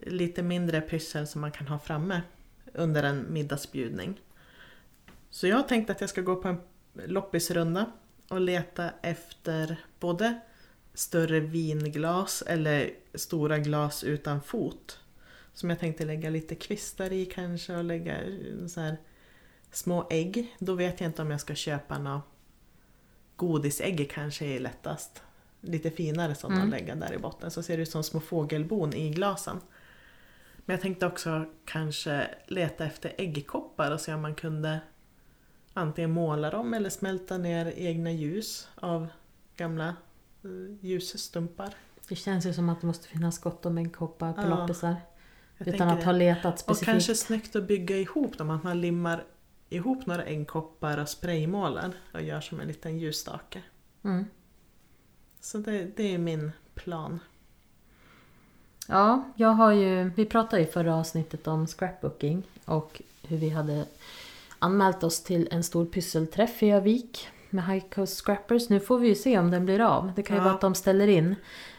lite 0.00 0.42
mindre 0.42 0.80
pyssel 0.80 1.26
som 1.26 1.40
man 1.40 1.52
kan 1.52 1.68
ha 1.68 1.78
framme 1.78 2.22
under 2.74 3.02
en 3.02 3.32
middagsbjudning. 3.32 4.20
Så 5.30 5.46
jag 5.46 5.68
tänkte 5.68 5.92
att 5.92 6.00
jag 6.00 6.10
ska 6.10 6.20
gå 6.20 6.36
på 6.36 6.48
en 6.48 6.60
loppisrunda 6.94 7.92
och 8.28 8.40
leta 8.40 8.90
efter 9.02 9.76
både 10.00 10.40
större 10.94 11.40
vinglas 11.40 12.42
eller 12.42 12.90
stora 13.14 13.58
glas 13.58 14.04
utan 14.04 14.42
fot. 14.42 14.98
Som 15.54 15.70
jag 15.70 15.78
tänkte 15.78 16.04
lägga 16.04 16.30
lite 16.30 16.54
kvistar 16.54 17.12
i 17.12 17.26
kanske 17.26 17.76
och 17.76 17.84
lägga 17.84 18.16
så 18.68 18.80
här 18.80 18.96
små 19.72 20.06
ägg. 20.10 20.56
Då 20.58 20.74
vet 20.74 21.00
jag 21.00 21.08
inte 21.08 21.22
om 21.22 21.30
jag 21.30 21.40
ska 21.40 21.54
köpa 21.54 21.98
något 21.98 22.22
godisägg 23.36 24.10
kanske 24.10 24.44
är 24.46 24.60
lättast. 24.60 25.22
Lite 25.60 25.90
finare 25.90 26.34
sådana 26.34 26.56
Mm. 26.60 26.68
att 26.68 26.80
lägga 26.80 26.94
där 26.94 27.12
i 27.12 27.18
botten 27.18 27.50
så 27.50 27.62
ser 27.62 27.76
det 27.76 27.82
ut 27.82 27.90
som 27.90 28.02
små 28.04 28.20
fågelbon 28.20 28.94
i 28.94 29.10
glasen. 29.10 29.60
Men 30.64 30.74
jag 30.74 30.80
tänkte 30.80 31.06
också 31.06 31.44
kanske 31.64 32.28
leta 32.46 32.84
efter 32.84 33.12
äggkoppar 33.18 33.90
och 33.90 34.00
se 34.00 34.14
om 34.14 34.22
man 34.22 34.34
kunde 34.34 34.80
antingen 35.74 36.10
måla 36.10 36.50
dem 36.50 36.74
eller 36.74 36.90
smälta 36.90 37.38
ner 37.38 37.72
egna 37.76 38.10
ljus 38.12 38.68
av 38.74 39.08
gamla 39.56 39.88
eh, 40.44 40.50
ljusstumpar. 40.80 41.74
Det 42.08 42.16
känns 42.16 42.46
ju 42.46 42.52
som 42.54 42.68
att 42.68 42.80
det 42.80 42.86
måste 42.86 43.08
finnas 43.08 43.38
gott 43.38 43.66
om 43.66 43.78
äggkoppar 43.78 44.32
på 44.32 44.40
Ja, 44.42 44.46
loppisar. 44.48 44.96
Utan 45.58 45.88
att 45.88 45.98
det. 45.98 46.04
ha 46.04 46.12
letat 46.12 46.52
Och 46.54 46.58
specifikt. 46.60 46.90
kanske 46.90 47.14
snyggt 47.14 47.56
att 47.56 47.64
bygga 47.68 47.96
ihop 47.96 48.38
dem, 48.38 48.50
att 48.50 48.62
man 48.62 48.80
limmar 48.80 49.24
ihop 49.74 50.06
några 50.06 50.24
äggkoppar 50.24 50.98
och 50.98 51.08
spraymålar 51.08 51.92
och 52.14 52.22
gör 52.22 52.40
som 52.40 52.60
en 52.60 52.68
liten 52.68 52.98
ljusstake. 52.98 53.62
Mm. 54.04 54.24
Så 55.40 55.58
det, 55.58 55.96
det 55.96 56.14
är 56.14 56.18
min 56.18 56.52
plan. 56.74 57.20
Ja, 58.88 59.22
jag 59.36 59.48
har 59.48 59.72
ju, 59.72 60.10
vi 60.16 60.26
pratade 60.26 60.62
i 60.62 60.66
förra 60.66 60.96
avsnittet 60.96 61.46
om 61.46 61.66
scrapbooking 61.66 62.42
och 62.64 63.02
hur 63.22 63.36
vi 63.36 63.48
hade 63.50 63.84
anmält 64.58 65.02
oss 65.04 65.22
till 65.22 65.48
en 65.50 65.62
stor 65.62 65.86
pysselträff 65.86 66.62
i 66.62 66.70
Övik 66.70 67.28
med 67.50 67.66
High 67.66 67.84
Coast 67.88 68.16
Scrappers. 68.16 68.68
Nu 68.68 68.80
får 68.80 68.98
vi 68.98 69.08
ju 69.08 69.14
se 69.14 69.38
om 69.38 69.50
den 69.50 69.64
blir 69.64 69.80
av. 69.80 70.12
Det 70.16 70.22
kan 70.22 70.36
ju 70.36 70.40
Ja. 70.40 70.44
vara 70.44 70.54
att 70.54 70.60
de 70.60 70.74
ställer 70.74 71.06
in. 71.08 71.34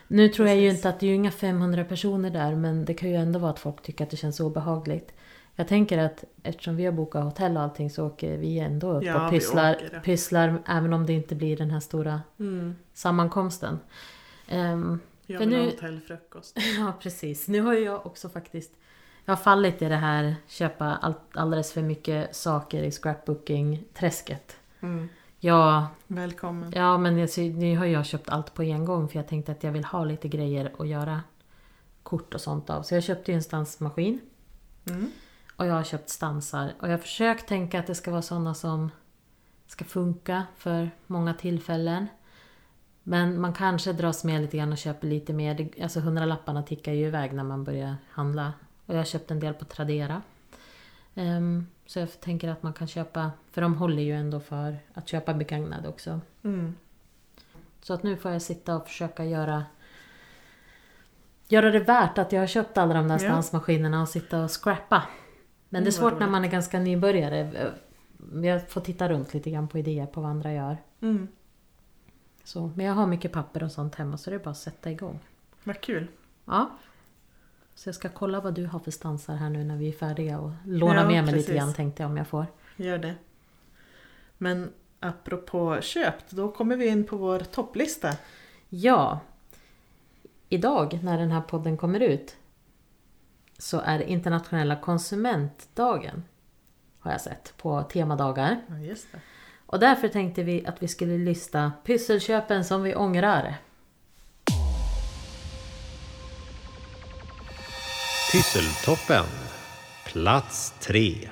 Nu 0.08 0.30
tror 0.30 0.48
jag 0.48 0.58
ju 0.58 0.70
Precis. 0.70 0.80
inte 0.80 0.90
att 0.90 1.00
det 1.00 1.06
är 1.06 1.08
ju 1.08 1.16
inga 1.16 1.32
500 1.32 1.84
personer 1.86 2.30
där 2.30 2.56
men 2.56 2.86
det 2.86 2.94
kan 2.94 3.10
ju 3.10 3.16
ändå 3.16 3.40
vara 3.40 3.52
att 3.52 3.60
folk 3.60 3.82
tycker 3.82 4.04
att 4.04 4.10
det 4.10 4.18
känns 4.18 4.40
obehagligt. 4.40 5.14
Jag 5.56 5.68
tänker 5.68 5.98
att 5.98 6.24
eftersom 6.44 6.76
vi 6.76 6.86
har 6.86 6.92
bokat 6.92 7.24
hotell 7.24 7.58
och 7.58 7.64
allting 7.64 7.90
så 7.90 8.06
åker 8.08 8.38
vi 8.38 8.60
ändå 8.60 8.92
upp 8.98 9.04
Ja, 9.04 9.26
och 9.26 9.32
pysslar, 9.32 10.02
pysslar 10.04 10.62
även 10.68 10.94
om 10.94 11.06
det 11.06 11.14
inte 11.14 11.36
blir 11.36 11.58
den 11.58 11.72
här 11.72 11.80
stora 11.80 12.22
Mm. 12.40 12.76
sammankomsten. 12.94 13.80
Ehm, 14.48 15.00
Jag 15.26 15.40
vill 15.40 15.54
ha 15.54 15.58
nu- 15.64 15.66
hotellfrukost. 15.70 16.58
Ja, 16.80 16.94
precis. 17.00 17.48
Nu 17.48 17.62
har 17.62 17.74
jag 17.74 18.06
också 18.06 18.30
faktiskt... 18.30 18.72
Jag 19.26 19.32
har 19.32 19.44
fallit 19.44 19.82
i 19.82 19.86
det 19.90 19.96
här 19.96 20.36
köpa 20.48 20.86
allt, 20.86 21.18
alldeles 21.34 21.74
för 21.74 21.82
mycket 21.82 22.36
saker 22.36 22.84
i 22.84 22.92
scrapbooking-träsket. 22.92 24.58
Mm. 24.82 25.10
Ja, 25.40 25.88
Välkommen. 26.08 26.72
ja, 26.76 26.98
men 26.98 27.28
ser- 27.28 27.54
nu 27.54 27.78
har 27.78 27.86
jag 27.86 28.06
köpt 28.06 28.30
allt 28.30 28.54
på 28.54 28.64
en 28.64 28.86
gång 28.86 29.08
för 29.10 29.16
jag 29.20 29.28
tänkte 29.28 29.52
att 29.52 29.64
jag 29.64 29.72
vill 29.72 29.86
ha 29.86 30.04
lite 30.06 30.28
grejer 30.28 30.72
att 30.80 30.88
göra 30.88 31.22
kort 32.04 32.34
och 32.34 32.42
sånt 32.42 32.70
av. 32.70 32.84
Så 32.84 32.94
jag 32.96 33.04
köpte 33.04 33.32
ju 33.32 33.36
en 33.36 33.44
stansmaskin 33.44 34.20
Mm. 34.90 35.12
Och 35.56 35.66
jag 35.66 35.74
har 35.74 35.84
köpt 35.84 36.10
stansar. 36.10 36.74
Och 36.80 36.88
jag 36.88 36.94
har 36.94 36.98
försökt 36.98 37.48
tänka 37.48 37.80
att 37.80 37.88
det 37.88 37.96
ska 37.96 38.12
vara 38.12 38.22
sådana 38.22 38.54
som 38.54 38.92
ska 39.68 39.86
funka 39.86 40.44
för 40.58 40.92
många 41.08 41.34
tillfällen. 41.34 42.08
Men 43.04 43.42
man 43.42 43.54
kanske 43.54 43.94
dras 43.94 44.24
med 44.24 44.42
lite 44.42 44.58
grann 44.58 44.72
och 44.72 44.78
köper 44.78 45.08
lite 45.08 45.34
mer. 45.34 45.70
Alltså 45.84 46.00
hundralapparna 46.00 46.64
tickar 46.64 46.92
ju 46.92 47.08
iväg 47.08 47.34
när 47.34 47.44
man 47.44 47.64
börjar 47.64 47.96
handla. 48.10 48.54
Och 48.86 48.94
jag 48.94 49.00
har 49.00 49.06
köpt 49.06 49.32
en 49.32 49.40
del 49.40 49.54
på 49.54 49.66
Tradera. 49.66 50.22
Ehm, 51.16 51.68
så 51.86 52.00
jag 52.00 52.22
tänker 52.22 52.50
att 52.50 52.64
man 52.64 52.74
kan 52.74 52.88
köpa, 52.88 53.32
för 53.52 53.62
de 53.62 53.76
håller 53.76 54.04
ju 54.04 54.14
ändå 54.14 54.40
för 54.40 54.78
att 54.94 55.08
köpa 55.08 55.34
begagnade 55.34 55.88
också. 55.88 56.20
Mm. 56.44 56.76
Så 57.82 57.94
att 57.94 58.04
nu 58.04 58.18
får 58.18 58.32
jag 58.32 58.42
sitta 58.42 58.76
och 58.76 58.88
försöka 58.88 59.26
göra 59.26 59.64
Göra 61.48 61.72
det 61.72 61.80
värt 61.80 62.18
att 62.18 62.32
jag 62.32 62.40
har 62.40 62.48
köpt 62.48 62.78
alla 62.78 62.94
de 62.94 63.08
där 63.08 63.18
stansmaskinerna 63.18 64.02
och 64.02 64.10
sitta 64.10 64.44
och 64.44 64.64
scrappa. 64.64 65.04
Men 65.74 65.84
det 65.84 65.90
är 65.90 65.92
svårt 65.92 66.20
när 66.20 66.28
man 66.28 66.46
är 66.46 66.50
ganska 66.50 66.80
nybörjare. 66.80 67.72
Jag 68.44 68.70
får 68.70 68.82
titta 68.82 69.10
runt 69.10 69.34
lite 69.34 69.50
grann 69.52 69.68
på 69.68 69.78
idéer 69.78 70.06
på 70.06 70.22
vad 70.22 70.30
andra 70.30 70.54
gör. 70.54 70.78
Mm. 71.02 71.28
Så, 72.44 72.72
men 72.76 72.86
jag 72.86 72.94
har 72.94 73.08
mycket 73.08 73.32
papper 73.32 73.64
och 73.64 73.72
sånt 73.72 73.96
hemma 73.96 74.18
så 74.18 74.30
det 74.30 74.36
är 74.36 74.40
bara 74.40 74.50
att 74.50 74.58
sätta 74.58 74.92
igång. 74.92 75.20
Vad 75.64 75.82
kul. 75.82 76.08
Ja. 76.46 76.70
Så 77.76 77.90
jag 77.90 77.96
ska 77.96 78.10
kolla 78.10 78.42
vad 78.42 78.54
du 78.54 78.66
har 78.66 78.80
för 78.80 78.92
stansar 78.92 79.36
här 79.36 79.50
nu 79.50 79.64
när 79.64 79.78
vi 79.78 79.88
är 79.88 79.92
färdiga 79.92 80.40
och 80.40 80.52
låna 80.66 80.96
Ja, 80.96 81.08
med 81.08 81.24
mig 81.24 81.34
lite 81.34 81.34
precis. 81.34 81.56
grann 81.56 81.74
tänkte 81.74 82.04
jag 82.04 82.10
om 82.10 82.18
jag 82.18 82.28
får. 82.28 82.46
Gör 82.76 82.98
det. 82.98 83.16
Men 84.38 84.72
apropå 85.00 85.82
köpt, 85.82 86.32
då 86.32 86.52
kommer 86.52 86.76
vi 86.76 86.88
in 86.88 87.04
på 87.04 87.18
vår 87.18 87.40
topplista. 87.40 88.10
Ja. 88.70 89.20
Idag 90.50 91.00
när 91.04 91.18
den 91.18 91.32
här 91.32 91.42
podden 91.42 91.78
kommer 91.78 92.00
ut 92.00 92.36
så 93.58 93.80
är 93.80 93.98
det 93.98 94.10
internationella 94.10 94.76
konsumentdagen. 94.76 96.24
Har 97.00 97.12
jag 97.12 97.22
sett 97.22 97.54
på 97.58 97.84
temadagar. 97.84 98.62
Ja, 98.68 98.78
just 98.78 99.12
det. 99.12 99.20
Och 99.66 99.80
därför 99.80 100.08
tänkte 100.08 100.44
vi 100.44 100.66
att 100.66 100.84
vi 100.84 100.88
skulle 100.88 101.18
lista 101.18 101.72
pysselköpen 101.86 102.66
som 102.66 102.84
vi 102.84 102.96
ångrar. 102.96 103.56
Pysseltoppen. 108.32 109.26
Plats 110.06 110.74
tre. 110.80 111.30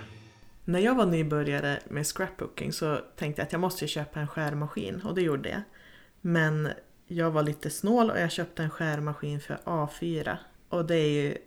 När 0.66 0.80
jag 0.80 0.96
var 0.96 1.06
nybörjare 1.06 1.80
med 1.90 2.08
scrapbooking 2.08 2.74
så 2.74 3.00
tänkte 3.16 3.42
jag 3.42 3.46
att 3.46 3.52
jag 3.52 3.62
måste 3.62 3.88
köpa 3.88 4.20
en 4.20 4.28
skärmaskin 4.28 5.02
och 5.02 5.16
det 5.16 5.22
gjorde 5.22 5.50
jag. 5.50 5.62
Men 6.22 6.70
jag 7.08 7.32
var 7.32 7.44
lite 7.44 7.70
snål 7.70 8.12
och 8.12 8.20
jag 8.20 8.32
köpte 8.32 8.64
en 8.64 8.70
skärmaskin 8.70 9.40
för 9.40 9.60
A4. 9.66 10.38
Och 10.70 10.86
det 10.86 10.96
är 10.96 11.10
ju 11.10 11.38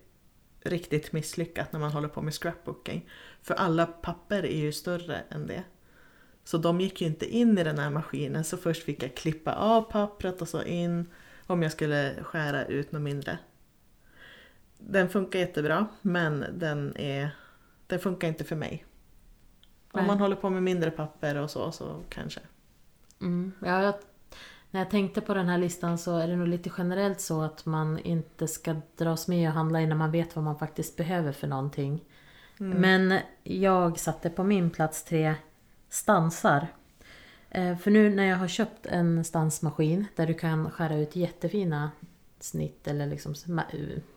riktigt 0.65 1.13
misslyckat 1.13 1.73
när 1.73 1.81
man 1.81 1.93
håller 1.93 2.09
på 2.09 2.23
med 2.23 2.35
scrapbooking. 2.35 3.11
För 3.43 3.55
alla 3.55 3.87
papper 3.87 4.45
är 4.45 4.59
ju 4.59 4.73
större 4.73 5.23
än 5.29 5.47
det. 5.47 5.65
Så 6.45 6.59
de 6.59 6.81
gick 6.81 7.01
ju 7.01 7.07
inte 7.07 7.27
in 7.27 7.59
i 7.59 7.65
den 7.65 7.79
här 7.79 7.91
maskinen 7.91 8.45
så 8.45 8.57
först 8.57 8.83
fick 8.83 9.03
jag 9.03 9.15
klippa 9.15 9.55
av 9.55 9.83
pappret 9.83 10.43
och 10.43 10.49
så 10.49 10.63
in 10.63 11.11
om 11.47 11.63
jag 11.63 11.73
skulle 11.73 12.15
skära 12.23 12.65
ut 12.65 12.93
något 12.93 13.03
mindre. 13.03 13.39
Den 14.79 15.09
funkar 15.09 15.39
jättebra 15.39 15.87
men 16.03 16.45
den, 16.53 16.97
är, 16.97 17.31
den 17.87 17.99
funkar 17.99 18.29
inte 18.29 18.45
för 18.45 18.57
mig. 18.57 18.85
Om 19.93 20.01
Nej. 20.01 20.07
man 20.07 20.19
håller 20.19 20.37
på 20.37 20.51
med 20.51 20.63
mindre 20.63 20.91
papper 20.91 21.37
och 21.37 21.51
så, 21.51 21.73
så 21.73 22.03
kanske. 22.09 22.41
Mm. 23.21 23.53
Ja, 23.61 23.83
jag, 23.83 23.95
när 24.75 24.81
jag 24.81 24.91
tänkte 24.91 25.21
på 25.21 25.35
den 25.35 25.49
här 25.49 25.59
listan 25.59 25.99
så 25.99 26.17
är 26.17 26.29
det 26.29 26.37
nog 26.37 26.49
lite 26.49 26.71
generellt 26.79 27.21
så 27.21 27.43
att 27.43 27.67
man 27.67 27.99
inte 27.99 28.49
ska 28.49 28.77
dras 28.97 29.29
med 29.29 29.49
och 29.49 29.55
handla 29.55 29.81
innan 29.81 29.99
man 29.99 30.11
vet 30.11 30.37
vad 30.37 30.45
man 30.45 30.59
faktiskt 30.59 30.97
behöver 30.97 31.33
för 31.33 31.47
någonting. 31.47 32.05
Men 32.59 33.19
jag 33.43 33.99
satte 33.99 34.31
på 34.31 34.45
min 34.45 34.71
plats 34.71 35.05
tre 35.05 35.35
stansar. 35.89 36.67
Eh, 37.51 37.77
För 37.77 37.91
nu 37.91 38.15
när 38.15 38.25
jag 38.25 38.37
har 38.37 38.49
köpt 38.49 38.87
en 38.87 39.25
stansmaskin 39.25 40.07
där 40.17 40.27
du 40.27 40.35
kan 40.35 40.71
skära 40.71 40.97
ut 40.97 41.17
jättefina 41.17 41.91
snitt 42.41 42.89
eller 42.89 43.07
liksom 43.07 43.35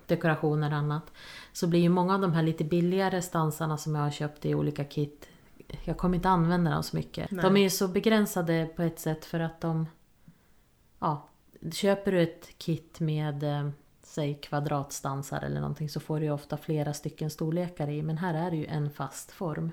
dekorationer 0.07 0.71
och 0.71 0.77
annat. 0.77 1.11
Så 1.53 1.67
blir 1.67 1.79
ju 1.79 1.89
många 1.89 2.13
av 2.13 2.21
de 2.21 2.33
här 2.33 2.43
lite 2.43 2.63
billigare 2.63 3.21
stansarna 3.21 3.77
som 3.77 3.95
jag 3.95 4.01
har 4.01 4.11
köpt 4.11 4.45
i 4.45 4.55
olika 4.55 4.83
kit. 4.83 5.29
Jag 5.83 5.97
kommer 5.97 6.15
inte 6.15 6.29
använda 6.29 6.71
dem 6.71 6.83
så 6.83 6.95
mycket. 6.95 7.31
Nej. 7.31 7.43
De 7.43 7.57
är 7.57 7.61
ju 7.61 7.69
så 7.69 7.87
begränsade 7.87 8.69
på 8.75 8.81
ett 8.81 8.99
sätt 8.99 9.25
för 9.25 9.39
att 9.39 9.61
de... 9.61 9.87
Ja, 10.99 11.27
köper 11.71 12.11
du 12.11 12.21
ett 12.21 12.57
kit 12.57 12.99
med 12.99 13.43
eh, 13.43 13.69
säg 14.03 14.33
kvadratstansar 14.33 15.41
eller 15.41 15.59
någonting 15.61 15.89
så 15.89 15.99
får 15.99 16.19
du 16.19 16.29
ofta 16.29 16.57
flera 16.57 16.93
stycken 16.93 17.29
storlekar 17.29 17.89
i. 17.89 18.01
Men 18.03 18.17
här 18.17 18.33
är 18.33 18.51
det 18.51 18.57
ju 18.57 18.65
en 18.65 18.89
fast 18.91 19.31
form. 19.31 19.71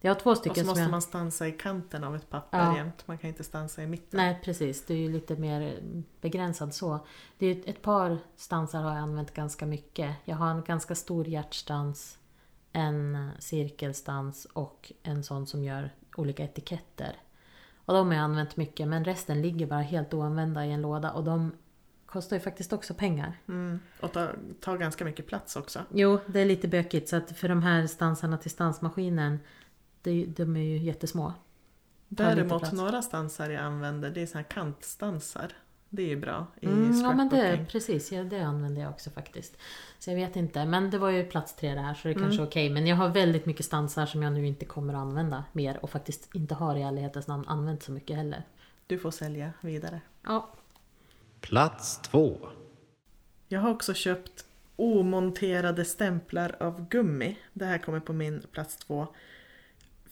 Jag 0.00 0.14
har 0.14 0.20
två 0.20 0.30
Och 0.30 0.36
så 0.36 0.40
stycken 0.40 0.66
måste 0.66 0.80
jag... 0.80 0.90
man 0.90 1.02
stansa 1.02 1.48
i 1.48 1.52
kanten 1.52 2.04
av 2.04 2.16
ett 2.16 2.30
papper 2.30 2.58
Ja. 2.58 2.76
jämt. 2.76 3.02
Man 3.06 3.18
kan 3.18 3.28
inte 3.28 3.44
stansa 3.44 3.82
i 3.82 3.86
mitten. 3.86 4.16
Nej 4.20 4.40
precis, 4.44 4.86
det 4.86 4.94
är 4.94 4.98
ju 4.98 5.12
lite 5.12 5.36
mer 5.36 5.78
begränsad 6.20 6.74
så. 6.74 6.98
Det 7.38 7.46
är 7.46 7.70
ett 7.70 7.82
par 7.82 8.18
stansar 8.36 8.82
har 8.82 8.90
jag 8.90 8.98
använt 8.98 9.34
ganska 9.34 9.66
mycket. 9.66 10.16
Jag 10.24 10.36
har 10.36 10.50
en 10.50 10.62
ganska 10.62 10.94
stor 10.94 11.28
hjärtstans, 11.28 12.18
en 12.72 13.30
cirkelstans 13.38 14.44
och 14.52 14.92
en 15.02 15.24
sån 15.24 15.46
som 15.46 15.64
gör 15.64 15.90
olika 16.16 16.44
etiketter. 16.44 17.16
Och 17.84 17.94
de 17.94 18.06
har 18.06 18.14
jag 18.14 18.22
använt 18.22 18.56
mycket 18.56 18.88
men 18.88 19.04
resten 19.04 19.42
ligger 19.42 19.66
bara 19.66 19.80
helt 19.80 20.14
oanvända 20.14 20.66
i 20.66 20.72
en 20.72 20.82
låda 20.82 21.12
och 21.12 21.24
de 21.24 21.52
kostar 22.06 22.36
ju 22.36 22.40
faktiskt 22.40 22.72
också 22.72 22.94
pengar. 22.94 23.40
Mm. 23.48 23.80
Och 24.00 24.12
tar, 24.12 24.38
tar 24.60 24.78
ganska 24.78 25.04
mycket 25.04 25.26
plats 25.26 25.56
också. 25.56 25.80
Jo, 25.90 26.18
det 26.26 26.40
är 26.40 26.44
lite 26.44 26.68
bökigt 26.68 27.08
så 27.08 27.16
att 27.16 27.38
för 27.38 27.48
de 27.48 27.62
här 27.62 27.86
stansarna 27.86 28.38
till 28.38 28.50
stansmaskinen, 28.50 29.38
det, 30.02 30.26
de 30.26 30.56
är 30.56 30.60
ju 30.60 30.78
jättesmå. 30.78 31.32
Däremot 32.08 32.72
några 32.72 33.02
stansar 33.02 33.50
jag 33.50 33.62
använder, 33.62 34.10
det 34.10 34.22
är 34.22 34.26
såna 34.26 34.40
här 34.40 34.48
kantstansar. 34.48 35.52
Det 35.94 36.12
är 36.12 36.16
bra 36.16 36.46
i 36.60 36.66
Mm, 36.66 37.00
ja 37.00 37.12
men 37.14 37.28
det, 37.28 37.36
scrapbooking. 37.36 37.66
precis, 37.66 38.12
ja, 38.12 38.24
det 38.24 38.40
använder 38.40 38.82
jag 38.82 38.90
också 38.90 39.10
faktiskt. 39.10 39.56
Så 39.98 40.10
jag 40.10 40.16
vet 40.16 40.36
inte, 40.36 40.64
men 40.64 40.90
det 40.90 40.98
var 40.98 41.10
ju 41.10 41.24
plats 41.24 41.54
tre 41.56 41.74
det 41.74 41.80
här 41.80 41.94
så 41.94 42.08
det 42.08 42.12
är 42.12 42.16
Mm. 42.16 42.22
kanske 42.28 42.42
är 42.42 42.46
okej. 42.46 42.70
Men 42.70 42.86
jag 42.86 42.96
har 42.96 43.08
väldigt 43.08 43.46
mycket 43.46 43.66
stansar 43.66 44.06
som 44.06 44.22
jag 44.22 44.32
nu 44.32 44.46
inte 44.46 44.64
kommer 44.64 44.94
att 44.94 45.00
använda 45.00 45.44
mer 45.52 45.78
och 45.84 45.90
faktiskt 45.90 46.34
inte 46.34 46.54
har 46.54 46.76
i 46.76 46.82
ärlighetens 46.82 47.26
namn 47.26 47.44
använt 47.48 47.82
så 47.82 47.92
mycket 47.92 48.16
heller. 48.16 48.42
Du 48.86 48.98
får 48.98 49.10
sälja 49.10 49.50
vidare. 49.60 50.00
Ja, 50.22 50.48
Plats 51.40 51.98
2. 52.02 52.38
Jag 53.48 53.60
har 53.60 53.70
också 53.70 53.94
köpt 53.94 54.44
omonterade 54.76 55.84
stämplar 55.84 56.56
av 56.60 56.88
gummi. 56.88 57.38
Det 57.52 57.64
här 57.64 57.78
kommer 57.78 58.00
på 58.00 58.12
min 58.12 58.42
plats 58.52 58.76
två. 58.76 59.06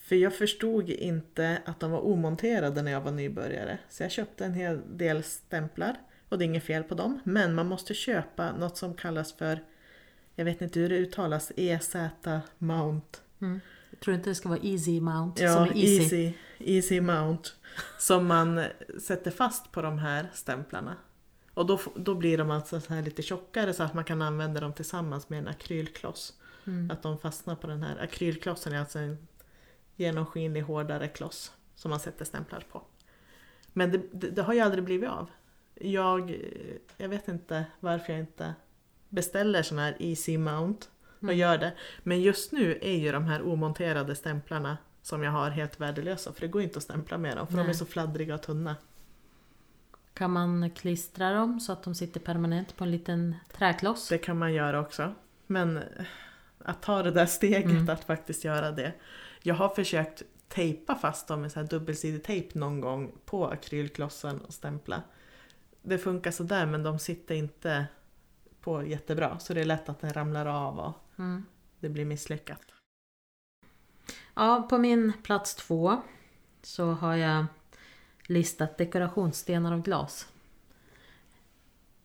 För 0.03 0.15
jag 0.15 0.35
förstod 0.35 0.89
inte 0.89 1.61
att 1.65 1.79
de 1.79 1.91
var 1.91 2.05
omonterade 2.05 2.81
när 2.81 2.91
jag 2.91 3.01
var 3.01 3.11
nybörjare. 3.11 3.77
Så 3.89 4.03
jag 4.03 4.11
köpte 4.11 4.45
en 4.45 4.53
hel 4.53 4.97
del 4.97 5.23
stämplar. 5.23 5.95
Och 6.29 6.37
det 6.37 6.43
är 6.43 6.45
inget 6.45 6.63
fel 6.63 6.83
på 6.83 6.95
dem. 6.95 7.19
Men 7.23 7.55
man 7.55 7.67
måste 7.67 7.93
köpa 7.93 8.51
något 8.51 8.77
som 8.77 8.93
kallas 8.93 9.33
för, 9.33 9.63
jag 10.35 10.45
vet 10.45 10.61
inte 10.61 10.79
hur 10.79 10.89
det 10.89 10.95
uttalas, 10.95 11.51
EZ 11.55 11.95
Mount. 12.57 13.17
jag 13.89 13.99
tror 13.99 14.15
inte 14.15 14.29
det 14.29 14.35
ska 14.35 14.49
vara 14.49 14.59
easy 14.63 15.01
mount 15.01 15.43
Ja, 15.43 15.53
som 15.53 15.63
är 15.63 15.67
easy. 15.67 16.15
easy. 16.15 16.33
easy 16.59 17.01
Mount. 17.01 17.49
Som 17.99 18.27
man 18.27 18.63
sätter 19.01 19.31
fast 19.31 19.71
på 19.71 19.81
de 19.81 19.97
här 19.99 20.29
stämplarna. 20.33 20.95
Och 21.53 21.65
då, 21.65 21.79
då 21.95 22.15
blir 22.15 22.37
de 22.37 22.51
alltså 22.51 22.81
så 22.81 22.93
här 22.93 23.01
lite 23.01 23.21
tjockare 23.21 23.73
så 23.73 23.83
att 23.83 23.93
man 23.93 24.03
kan 24.03 24.21
använda 24.21 24.61
dem 24.61 24.73
tillsammans 24.73 25.29
med 25.29 25.39
en 25.39 25.47
akrylkloss. 25.47 26.33
Mm. 26.67 26.91
Att 26.91 27.03
de 27.03 27.17
fastnar 27.17 27.55
på 27.55 27.67
den 27.67 27.83
här. 27.83 27.97
Akrylklossen 28.03 28.73
är 28.73 28.79
alltså 28.79 28.99
en 28.99 29.17
genomskinlig 29.95 30.61
hårdare 30.61 31.07
kloss 31.07 31.51
som 31.75 31.91
man 31.91 31.99
sätter 31.99 32.25
stämplar 32.25 32.63
på. 32.71 32.81
Men 33.73 33.91
det, 33.91 34.01
det, 34.11 34.29
det 34.29 34.41
har 34.41 34.53
ju 34.53 34.59
aldrig 34.59 34.83
blivit 34.83 35.09
av. 35.09 35.29
Jag, 35.75 36.35
jag 36.97 37.09
vet 37.09 37.27
inte 37.27 37.65
varför 37.79 38.13
jag 38.13 38.19
inte 38.19 38.53
beställer 39.09 39.63
sån 39.63 39.77
här 39.79 39.95
easy 39.99 40.37
mount 40.37 40.87
och 41.17 41.23
Mm. 41.23 41.37
gör 41.37 41.57
det. 41.57 41.73
Men 42.03 42.21
just 42.21 42.51
nu 42.51 42.79
är 42.81 42.95
ju 42.97 43.11
de 43.11 43.23
här 43.25 43.47
omonterade 43.47 44.15
stämplarna 44.15 44.77
som 45.01 45.23
jag 45.23 45.31
har 45.31 45.49
helt 45.49 45.79
värdelösa 45.79 46.33
för 46.33 46.41
det 46.41 46.47
går 46.47 46.61
inte 46.61 46.77
att 46.77 46.83
stämpla 46.83 47.17
med 47.17 47.37
dem 47.37 47.47
för 47.47 47.53
de 47.53 47.59
är 47.59 47.65
Nej. 47.65 47.73
så 47.73 47.85
fladdriga 47.85 48.35
och 48.35 48.41
tunna. 48.41 48.75
Kan 50.13 50.31
man 50.31 50.69
klistra 50.69 51.33
dem 51.33 51.59
så 51.59 51.71
att 51.71 51.83
de 51.83 51.95
sitter 51.95 52.19
permanent 52.19 52.77
på 52.77 52.83
en 52.83 52.91
liten 52.91 53.35
träkloss? 53.57 54.07
Det 54.09 54.17
kan 54.17 54.37
man 54.39 54.53
göra 54.53 54.79
också. 54.79 55.13
Men 55.47 55.79
att 56.59 56.81
ta 56.81 57.03
det 57.03 57.11
där 57.11 57.25
steget 57.25 57.65
Mm. 57.71 57.89
att 57.89 58.03
faktiskt 58.03 58.43
göra 58.43 58.71
det. 58.71 58.93
Jag 59.45 59.55
har 59.55 59.69
försökt 59.69 60.23
tejpa 60.47 60.95
fast 60.95 61.27
dem 61.27 61.41
med 61.41 61.51
så 61.51 61.59
här 61.59 61.67
dubbelsidig 61.67 62.23
tejp 62.23 62.59
någon 62.59 62.81
gång 62.81 63.11
på 63.25 63.47
akrylklossen 63.47 64.41
och 64.41 64.53
stämpla. 64.53 65.03
Det 65.81 65.97
funkar 65.97 66.31
sådär 66.31 66.65
men 66.65 66.83
de 66.83 66.99
sitter 66.99 67.35
inte 67.35 67.85
på 68.61 68.83
jättebra 68.83 69.39
så 69.39 69.53
det 69.53 69.61
är 69.61 69.65
lätt 69.65 69.89
att 69.89 69.99
den 69.99 70.13
ramlar 70.13 70.45
av 70.45 70.79
och 70.79 70.93
Mm. 71.19 71.45
det 71.79 71.89
blir 71.89 72.05
misslyckat. 72.05 72.61
Ja, 74.33 74.67
på 74.69 74.77
min 74.77 75.13
plats 75.23 75.55
två 75.55 76.01
så 76.61 76.91
har 76.91 77.15
jag 77.15 77.45
listat 78.27 78.77
dekorationsstenar 78.77 79.73
av 79.73 79.81
glas. 79.81 80.27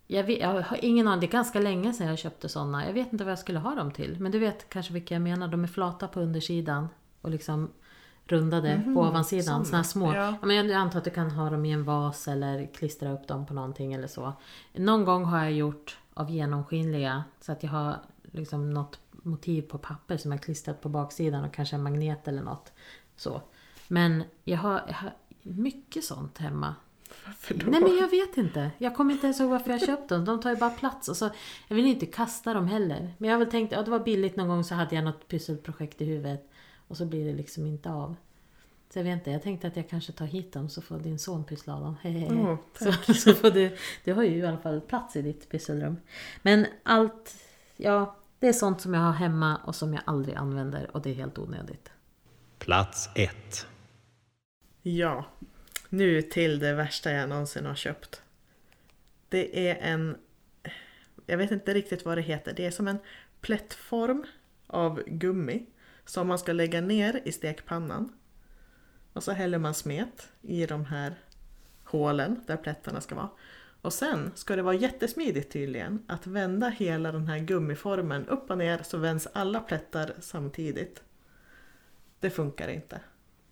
Jag, 0.07 0.25
vet, 0.25 0.41
jag 0.41 0.63
har 0.63 0.85
ingen 0.85 1.09
aning, 1.09 1.21
det 1.21 1.27
är 1.27 1.31
ganska 1.31 1.61
länge 1.61 1.93
sedan 1.93 2.07
jag 2.07 2.19
köpte 2.19 2.49
sådana. 2.49 2.87
Jag 2.87 2.93
vet 2.93 3.13
inte 3.13 3.25
vad 3.25 3.33
jag 3.33 3.39
skulle 3.39 3.59
ha 3.59 3.75
dem 3.75 3.93
till. 3.93 4.21
Men 4.21 4.33
du 4.33 4.39
vet 4.39 4.69
kanske 4.69 4.93
vilka 4.93 5.15
jag 5.15 5.23
menar. 5.23 5.49
De 5.49 5.65
är 5.65 5.69
flata 5.69 6.09
på 6.09 6.21
undersidan 6.21 6.89
och 7.21 7.31
liksom 7.31 7.71
rundade 8.25 8.83
på 8.95 9.01
ovansidan. 9.01 9.45
såna. 9.45 9.65
Sådana 9.65 9.85
små. 9.85 10.15
Ja. 10.15 10.37
Ja. 10.41 10.47
men 10.47 10.57
jag 10.57 10.73
antar 10.73 10.99
att 10.99 11.05
du 11.05 11.11
kan 11.11 11.31
ha 11.31 11.51
dem 11.51 11.65
i 11.65 11.71
en 11.71 11.85
vas 11.85 12.29
eller 12.29 12.67
klistra 12.75 13.13
upp 13.13 13.29
dem 13.29 13.47
på 13.47 13.55
någonting 13.55 13.93
eller 13.93 14.09
så. 14.09 14.33
Någon 14.73 15.05
gång 15.05 15.25
har 15.25 15.39
jag 15.39 15.53
gjort 15.53 15.99
av 16.15 16.31
genomskinliga 16.31 17.25
så 17.41 17.53
att 17.53 17.63
jag 17.63 17.71
har 17.71 17.97
liksom 18.23 18.71
något 18.71 19.01
motiv 19.13 19.63
på 19.63 19.79
papper 19.79 20.17
som 20.17 20.33
jag 20.33 20.43
klistrat 20.43 20.81
på 20.81 20.89
baksidan 20.89 21.45
och 21.45 21.55
kanske 21.55 21.77
en 21.77 21.83
magnet 21.83 22.29
eller 22.29 22.43
något. 22.43 22.73
Så. 23.17 23.43
Men 23.89 24.25
jag 24.45 24.59
har, 24.59 24.83
jag 24.87 24.95
har 24.95 25.13
mycket 25.43 26.05
sånt 26.05 26.39
hemma. 26.39 26.75
Varför 27.27 27.55
då? 27.55 27.67
Nej 27.71 27.81
men 27.81 27.97
jag 27.97 28.09
vet 28.09 28.37
inte. 28.37 28.71
Jag 28.79 28.97
kommer 28.97 29.15
inte 29.15 29.27
ens 29.27 29.41
ihåg 29.41 29.51
varför 29.51 29.71
jag 29.71 29.87
köpte 29.87 30.15
dem. 30.15 30.25
De 30.25 30.41
tar 30.41 30.51
ju 30.51 30.57
bara 30.57 30.71
plats. 30.71 31.09
Och 31.09 31.17
så, 31.17 31.31
jag 31.69 31.77
vill 31.77 31.87
inte 31.87 32.07
kasta 32.07 32.55
dem 32.55 32.69
heller. 32.69 33.15
Men 33.19 33.29
jag 33.29 33.37
har 33.37 33.45
väl 33.45 33.51
tänkt, 33.51 33.73
ja 33.73 33.83
det 33.83 33.91
var 33.91 34.01
billigt 34.01 34.37
någon 34.37 34.49
gång 34.49 34.65
så 34.65 34.75
hade 34.75 34.95
jag 34.95 35.05
något 35.05 35.29
pysselprojekt 35.29 36.01
i 36.01 36.05
huvudet. 36.05 36.51
Och 36.89 36.97
så 36.97 37.07
blir 37.07 37.25
det 37.25 37.33
liksom 37.33 37.67
inte 37.67 37.91
av. 37.91 38.17
Så 38.91 38.99
jag 38.99 39.05
vet 39.05 39.13
inte, 39.13 39.31
jag 39.31 39.43
tänkte 39.43 39.67
att 39.67 39.77
jag 39.77 39.89
kanske 39.89 40.13
tar 40.13 40.27
hit 40.27 40.53
dem 40.53 40.69
så 40.69 40.83
får 40.83 40.99
din 40.99 41.19
son 41.19 41.45
pyssla 41.45 41.75
av 41.75 41.83
dem. 41.83 41.97
Hehehe. 42.03 42.35
Åh, 42.35 42.59
så, 43.05 43.13
så 43.15 43.35
får 43.35 43.51
du, 43.51 43.77
du 44.05 44.13
har 44.13 44.23
ju 44.23 44.37
i 44.37 44.47
alla 44.47 44.59
fall 44.59 44.81
plats 44.81 45.17
i 45.17 45.23
ditt 45.23 45.49
pysselrum. 45.49 45.97
Men 46.43 46.67
allt, 46.83 47.35
ja 47.77 48.17
det 48.39 48.49
är 48.49 48.53
sånt 48.53 48.81
som 48.81 48.95
jag 48.95 49.01
har 49.01 49.13
hemma 49.13 49.57
och 49.57 49.75
som 49.75 49.95
jag 49.95 50.03
aldrig 50.07 50.37
använder 50.37 50.97
och 50.97 51.03
det 51.03 51.11
är 51.11 51.15
helt 51.15 51.39
onödigt. 51.39 51.91
Plats 52.59 53.11
1. 53.15 53.67
Ja, 54.83 55.25
nu 55.89 56.23
till 56.23 56.59
det 56.59 56.75
värsta 56.75 57.13
jag 57.13 57.29
någonsin 57.29 57.67
har 57.67 57.75
köpt. 57.75 58.23
Det 59.29 59.69
är 59.69 59.77
en, 59.93 60.17
jag 61.27 61.39
vet 61.39 61.51
inte 61.51 61.75
riktigt 61.75 62.05
vad 62.05 62.19
det 62.19 62.23
heter, 62.23 62.53
det 62.57 62.67
är 62.67 62.71
som 62.71 62.89
en 62.89 62.99
plättform 63.41 64.27
av 64.67 65.03
gummi 65.07 65.67
som 66.09 66.29
man 66.29 66.39
ska 66.39 66.53
lägga 66.53 66.81
ner 66.81 67.21
i 67.25 67.33
stekpannan. 67.33 68.13
Och 69.13 69.23
så 69.23 69.33
häller 69.33 69.59
man 69.59 69.75
smet 69.75 70.29
i 70.43 70.67
de 70.67 70.85
här 70.85 71.15
hålen 71.85 72.41
där 72.47 72.57
plättarna 72.57 73.01
ska 73.01 73.15
vara. 73.15 73.31
Och 73.83 73.93
sen 73.93 74.33
ska 74.35 74.57
det 74.57 74.63
vara 74.63 74.75
jättesmidigt 74.75 75.53
tydligen 75.53 76.03
att 76.09 76.27
vända 76.27 76.69
hela 76.69 77.13
den 77.13 77.29
här 77.29 77.39
gummiformen 77.39 78.27
upp 78.27 78.51
och 78.51 78.59
ner 78.59 78.81
så 78.83 78.99
vänds 78.99 79.29
alla 79.33 79.61
plättar 79.61 80.13
samtidigt. 80.21 81.03
Det 82.21 82.31
funkar 82.31 82.69
inte. 82.69 83.01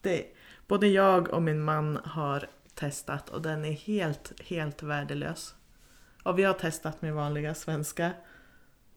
Det, 0.01 0.27
både 0.67 0.87
jag 0.87 1.29
och 1.29 1.43
min 1.43 1.63
man 1.63 1.97
har 2.05 2.49
testat 2.75 3.29
och 3.29 3.43
den 3.43 3.65
är 3.65 3.73
helt, 3.73 4.41
helt 4.41 4.83
värdelös. 4.83 5.55
Och 6.23 6.39
vi 6.39 6.43
har 6.43 6.55
testat 6.55 7.03
med 7.03 7.15
vanliga 7.15 7.55
svenska 7.55 8.13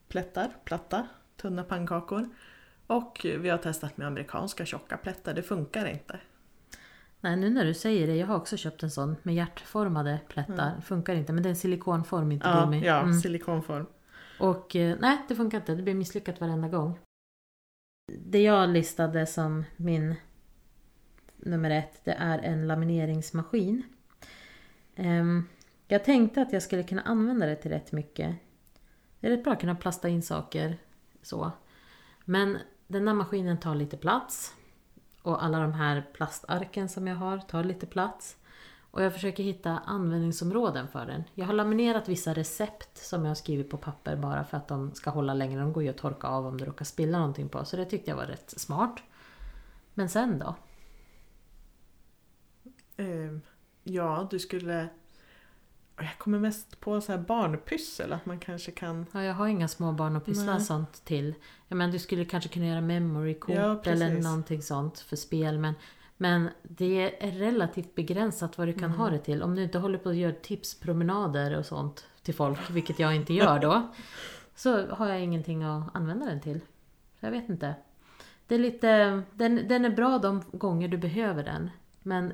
plättar, 0.08 0.50
platta, 0.64 1.08
tunna 1.38 1.64
pannkakor. 1.64 2.30
Och 2.90 3.26
vi 3.40 3.50
har 3.50 3.58
testat 3.58 3.98
med 3.98 4.08
amerikanska 4.08 4.66
tjocka 4.66 4.98
plättar, 4.98 5.34
det 5.34 5.44
funkar 5.44 5.86
inte. 5.86 6.20
Nej, 7.22 7.36
nu 7.36 7.50
när 7.50 7.66
du 7.66 7.74
säger 7.74 8.08
det, 8.08 8.16
jag 8.16 8.28
har 8.28 8.36
också 8.36 8.58
köpt 8.58 8.84
en 8.84 8.92
sån 8.92 9.16
med 9.24 9.36
hjärtformade 9.36 10.20
plättar. 10.28 10.82
Funkar 10.82 11.16
inte, 11.16 11.34
men 11.34 11.44
det 11.44 11.50
är 11.50 11.52
en 11.52 11.56
silikonform, 11.56 12.32
inte 12.32 12.48
Ja, 12.48 12.62
gummi. 12.64 12.86
ja 12.86 13.00
Mm. 13.02 13.14
silikonform. 13.14 13.86
Och 14.40 14.76
eh, 14.76 14.98
nej, 15.00 15.18
det 15.28 15.36
funkar 15.36 15.58
inte. 15.58 15.76
Det 15.76 15.84
blir 15.84 15.94
misslyckat 15.94 16.42
varenda 16.42 16.68
gång. 16.68 17.00
Det 18.26 18.42
jag 18.42 18.70
listade 18.70 19.26
som 19.26 19.66
min 19.78 20.16
nummer 21.38 21.70
ett, 21.70 22.02
det 22.04 22.14
är 22.14 22.40
en 22.40 22.68
lamineringsmaskin. 22.68 23.84
Ehm, 24.96 25.44
jag 25.88 26.04
tänkte 26.04 26.42
att 26.42 26.54
jag 26.54 26.64
skulle 26.64 26.84
kunna 26.84 27.02
använda 27.02 27.46
det 27.46 27.56
till 27.56 27.72
rätt 27.72 27.92
mycket. 27.92 28.36
Det 29.20 29.28
är 29.28 29.32
rätt 29.32 29.44
bra 29.44 29.54
att 29.54 29.60
kunna 29.60 29.76
plasta 29.76 30.10
in 30.10 30.22
saker 30.22 30.78
så. 31.22 31.52
Men 32.26 32.58
den 32.90 33.06
där 33.06 33.14
maskinen 33.14 33.58
tar 33.60 33.76
lite 33.76 33.98
plats. 33.98 34.56
Och 35.22 35.44
alla 35.44 35.60
de 35.60 35.74
här 35.74 36.08
plastarken 36.14 36.90
som 36.90 37.08
jag 37.08 37.16
har 37.16 37.38
tar 37.38 37.64
lite 37.64 37.86
plats. 37.86 38.38
Och 38.92 39.04
jag 39.04 39.14
försöker 39.14 39.44
hitta 39.44 39.80
användningsområden 39.80 40.88
för 40.88 41.06
den. 41.06 41.24
Jag 41.34 41.46
har 41.46 41.54
laminerat 41.54 42.10
vissa 42.10 42.34
recept 42.34 42.98
som 42.98 43.22
jag 43.22 43.30
har 43.30 43.36
skrivit 43.36 43.70
på 43.70 43.78
papper 43.78 44.16
bara 44.16 44.44
för 44.44 44.58
att 44.58 44.68
de 44.68 44.94
ska 44.94 45.10
hålla 45.10 45.34
längre. 45.34 45.62
De 45.62 45.74
går 45.74 45.84
ju 45.84 45.90
att 45.90 45.98
torka 45.98 46.28
av 46.28 46.46
om 46.46 46.58
du 46.58 46.66
råkar 46.66 46.86
spilla 46.86 47.18
någonting 47.18 47.50
på. 47.50 47.66
Så 47.66 47.78
det 47.78 47.86
tyckte 47.86 48.12
jag 48.12 48.16
var 48.18 48.26
rätt 48.26 48.54
smart. 48.60 49.00
Men 49.94 50.10
sen 50.10 50.40
då? 50.40 50.56
Eh, 53.04 53.38
ja, 53.84 54.28
du 54.32 54.40
skulle... 54.40 54.90
Jag 56.02 56.18
kommer 56.18 56.40
mest 56.40 56.80
på 56.80 57.02
så 57.02 57.12
här 57.12 57.20
barnpyssel, 57.20 58.14
att 58.14 58.26
man 58.26 58.40
kanske 58.40 58.72
kan... 58.72 59.06
Ja, 59.12 59.24
jag 59.24 59.34
har 59.34 59.48
inga 59.48 59.68
små 59.68 59.92
barn 59.92 60.16
att 60.16 60.26
pyssla 60.26 60.54
Nej. 60.54 60.62
sånt 60.62 61.06
till. 61.06 61.34
Jag 61.68 61.78
menar, 61.78 61.92
du 61.92 62.00
skulle 62.00 62.26
kanske 62.26 62.50
kunna 62.50 62.68
göra 62.68 62.82
memorykort 62.82 63.56
Ja, 63.56 63.82
eller 63.84 64.20
någonting 64.22 64.62
sånt 64.62 65.00
för 65.00 65.16
spel. 65.16 65.60
Men, 65.60 65.74
men 66.18 66.50
det 66.64 67.26
är 67.28 67.32
relativt 67.32 67.96
begränsat 67.96 68.58
vad 68.58 68.68
du 68.68 68.74
kan 68.74 68.84
Mm. 68.84 68.98
ha 69.00 69.10
det 69.10 69.20
till. 69.20 69.44
Om 69.44 69.56
du 69.56 69.64
inte 69.64 69.78
håller 69.78 69.98
på 69.98 70.10
att 70.10 70.16
göra 70.16 70.34
tipspromenader 70.42 71.58
och 71.58 71.66
sånt 71.66 72.06
till 72.24 72.34
folk, 72.34 72.70
vilket 72.70 73.00
jag 73.00 73.16
inte 73.16 73.34
gör 73.34 73.60
då. 73.60 73.92
så 74.56 74.88
har 74.88 75.08
jag 75.10 75.22
ingenting 75.22 75.64
att 75.64 75.96
använda 75.96 76.26
den 76.26 76.42
till. 76.42 76.60
Jag 77.20 77.32
vet 77.32 77.50
inte. 77.50 77.74
Det 78.48 78.56
är 78.56 78.60
lite, 78.60 79.22
den, 79.34 79.68
den 79.68 79.86
är 79.86 79.90
bra 79.90 80.18
de 80.18 80.44
gånger 80.52 80.88
du 80.88 80.98
behöver 80.98 81.44
den. 81.44 81.70
Men 82.04 82.34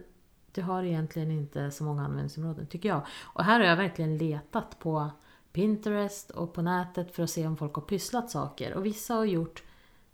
du 0.56 0.62
har 0.62 0.84
egentligen 0.84 1.32
inte 1.32 1.72
så 1.72 1.84
många 1.84 2.02
användningsområden 2.02 2.68
tycker 2.68 2.90
jag. 2.90 3.06
Och 3.24 3.44
här 3.44 3.60
har 3.60 3.68
jag 3.68 3.78
verkligen 3.78 4.18
letat 4.18 4.80
på 4.80 5.10
Pinterest 5.52 6.30
och 6.30 6.54
på 6.54 6.62
nätet 6.62 7.16
för 7.16 7.24
att 7.24 7.30
se 7.30 7.48
om 7.48 7.58
folk 7.58 7.74
har 7.74 7.82
pysslat 7.82 8.32
saker. 8.32 8.74
Och 8.74 8.86
vissa 8.86 9.14
har 9.14 9.26
gjort, 9.26 9.64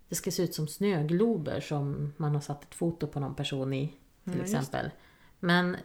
det 0.08 0.14
ska 0.14 0.30
se 0.30 0.42
ut 0.42 0.54
som 0.54 0.68
snöglober 0.68 1.60
som 1.60 2.12
man 2.16 2.34
har 2.34 2.40
satt 2.40 2.64
ett 2.64 2.74
foto 2.74 3.06
på 3.06 3.20
någon 3.20 3.34
person 3.34 3.72
i. 3.72 3.94
Till 4.24 4.38
just 4.38 4.54
exempel. 4.54 4.90
Men 5.40 5.76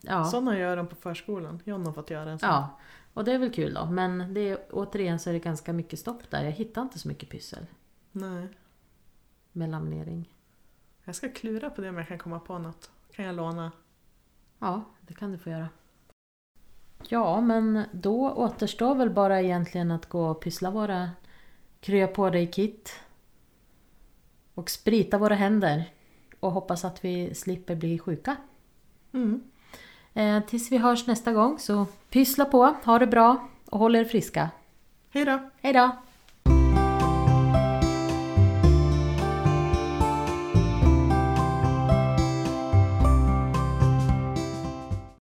ja. 0.00 0.24
Sådana 0.24 0.58
gör 0.58 0.76
de 0.76 0.86
på 0.86 0.94
förskolan. 0.94 1.60
John 1.64 1.86
har 1.86 1.92
fått 1.92 2.10
göra 2.10 2.30
en 2.30 2.38
sån. 2.38 2.48
Ja, 2.48 2.78
och 3.14 3.24
det 3.24 3.32
är 3.32 3.38
väl 3.38 3.52
kul 3.52 3.74
då. 3.74 3.86
Men 3.86 4.34
det 4.34 4.40
är, 4.40 4.58
återigen 4.70 5.18
så 5.18 5.30
är 5.30 5.34
det 5.34 5.40
ganska 5.40 5.72
mycket 5.72 5.98
stopp 5.98 6.30
där. 6.30 6.44
Jag 6.44 6.52
hittar 6.52 6.82
inte 6.82 6.98
så 6.98 7.08
mycket 7.08 7.28
pyssel 7.28 7.66
Nej. 8.12 8.48
med 9.52 9.70
laminering. 9.70 10.34
Jag 11.04 11.14
ska 11.14 11.28
klura 11.28 11.70
på 11.70 11.80
det 11.80 11.88
om 11.88 11.96
jag 11.96 12.08
kan 12.08 12.18
komma 12.18 12.40
på 12.40 12.58
något. 12.58 12.90
Kan 13.10 13.24
jag 13.24 13.34
låna? 13.34 13.72
Ja, 14.62 14.82
det 15.00 15.14
kan 15.14 15.32
du 15.32 15.38
få 15.38 15.50
göra. 15.50 15.68
Ja, 17.08 17.40
men 17.40 17.84
då 17.92 18.30
återstår 18.30 18.94
väl 18.94 19.10
bara 19.10 19.40
egentligen 19.40 19.90
att 19.90 20.08
gå 20.08 20.26
och 20.26 20.40
pyssla 20.40 20.70
våra 20.70 21.10
krya 21.80 22.06
på 22.06 22.30
dig 22.30 22.46
kit. 22.46 23.00
Och 24.54 24.70
sprita 24.70 25.18
våra 25.18 25.34
händer. 25.34 25.90
Och 26.40 26.52
hoppas 26.52 26.84
att 26.84 27.04
vi 27.04 27.34
slipper 27.34 27.74
bli 27.74 27.98
sjuka. 27.98 28.36
Mm. 29.12 29.42
Eh, 30.14 30.44
tills 30.44 30.72
vi 30.72 30.78
hörs 30.78 31.06
nästa 31.06 31.32
gång 31.32 31.58
så 31.58 31.86
pyssla 32.10 32.44
på, 32.44 32.74
ha 32.84 32.98
det 32.98 33.06
bra 33.06 33.48
och 33.70 33.78
håll 33.78 33.96
er 33.96 34.04
friska. 34.04 34.50
Hej 35.10 35.24
då! 35.24 35.50
Hej 35.60 35.72
då! 35.72 35.90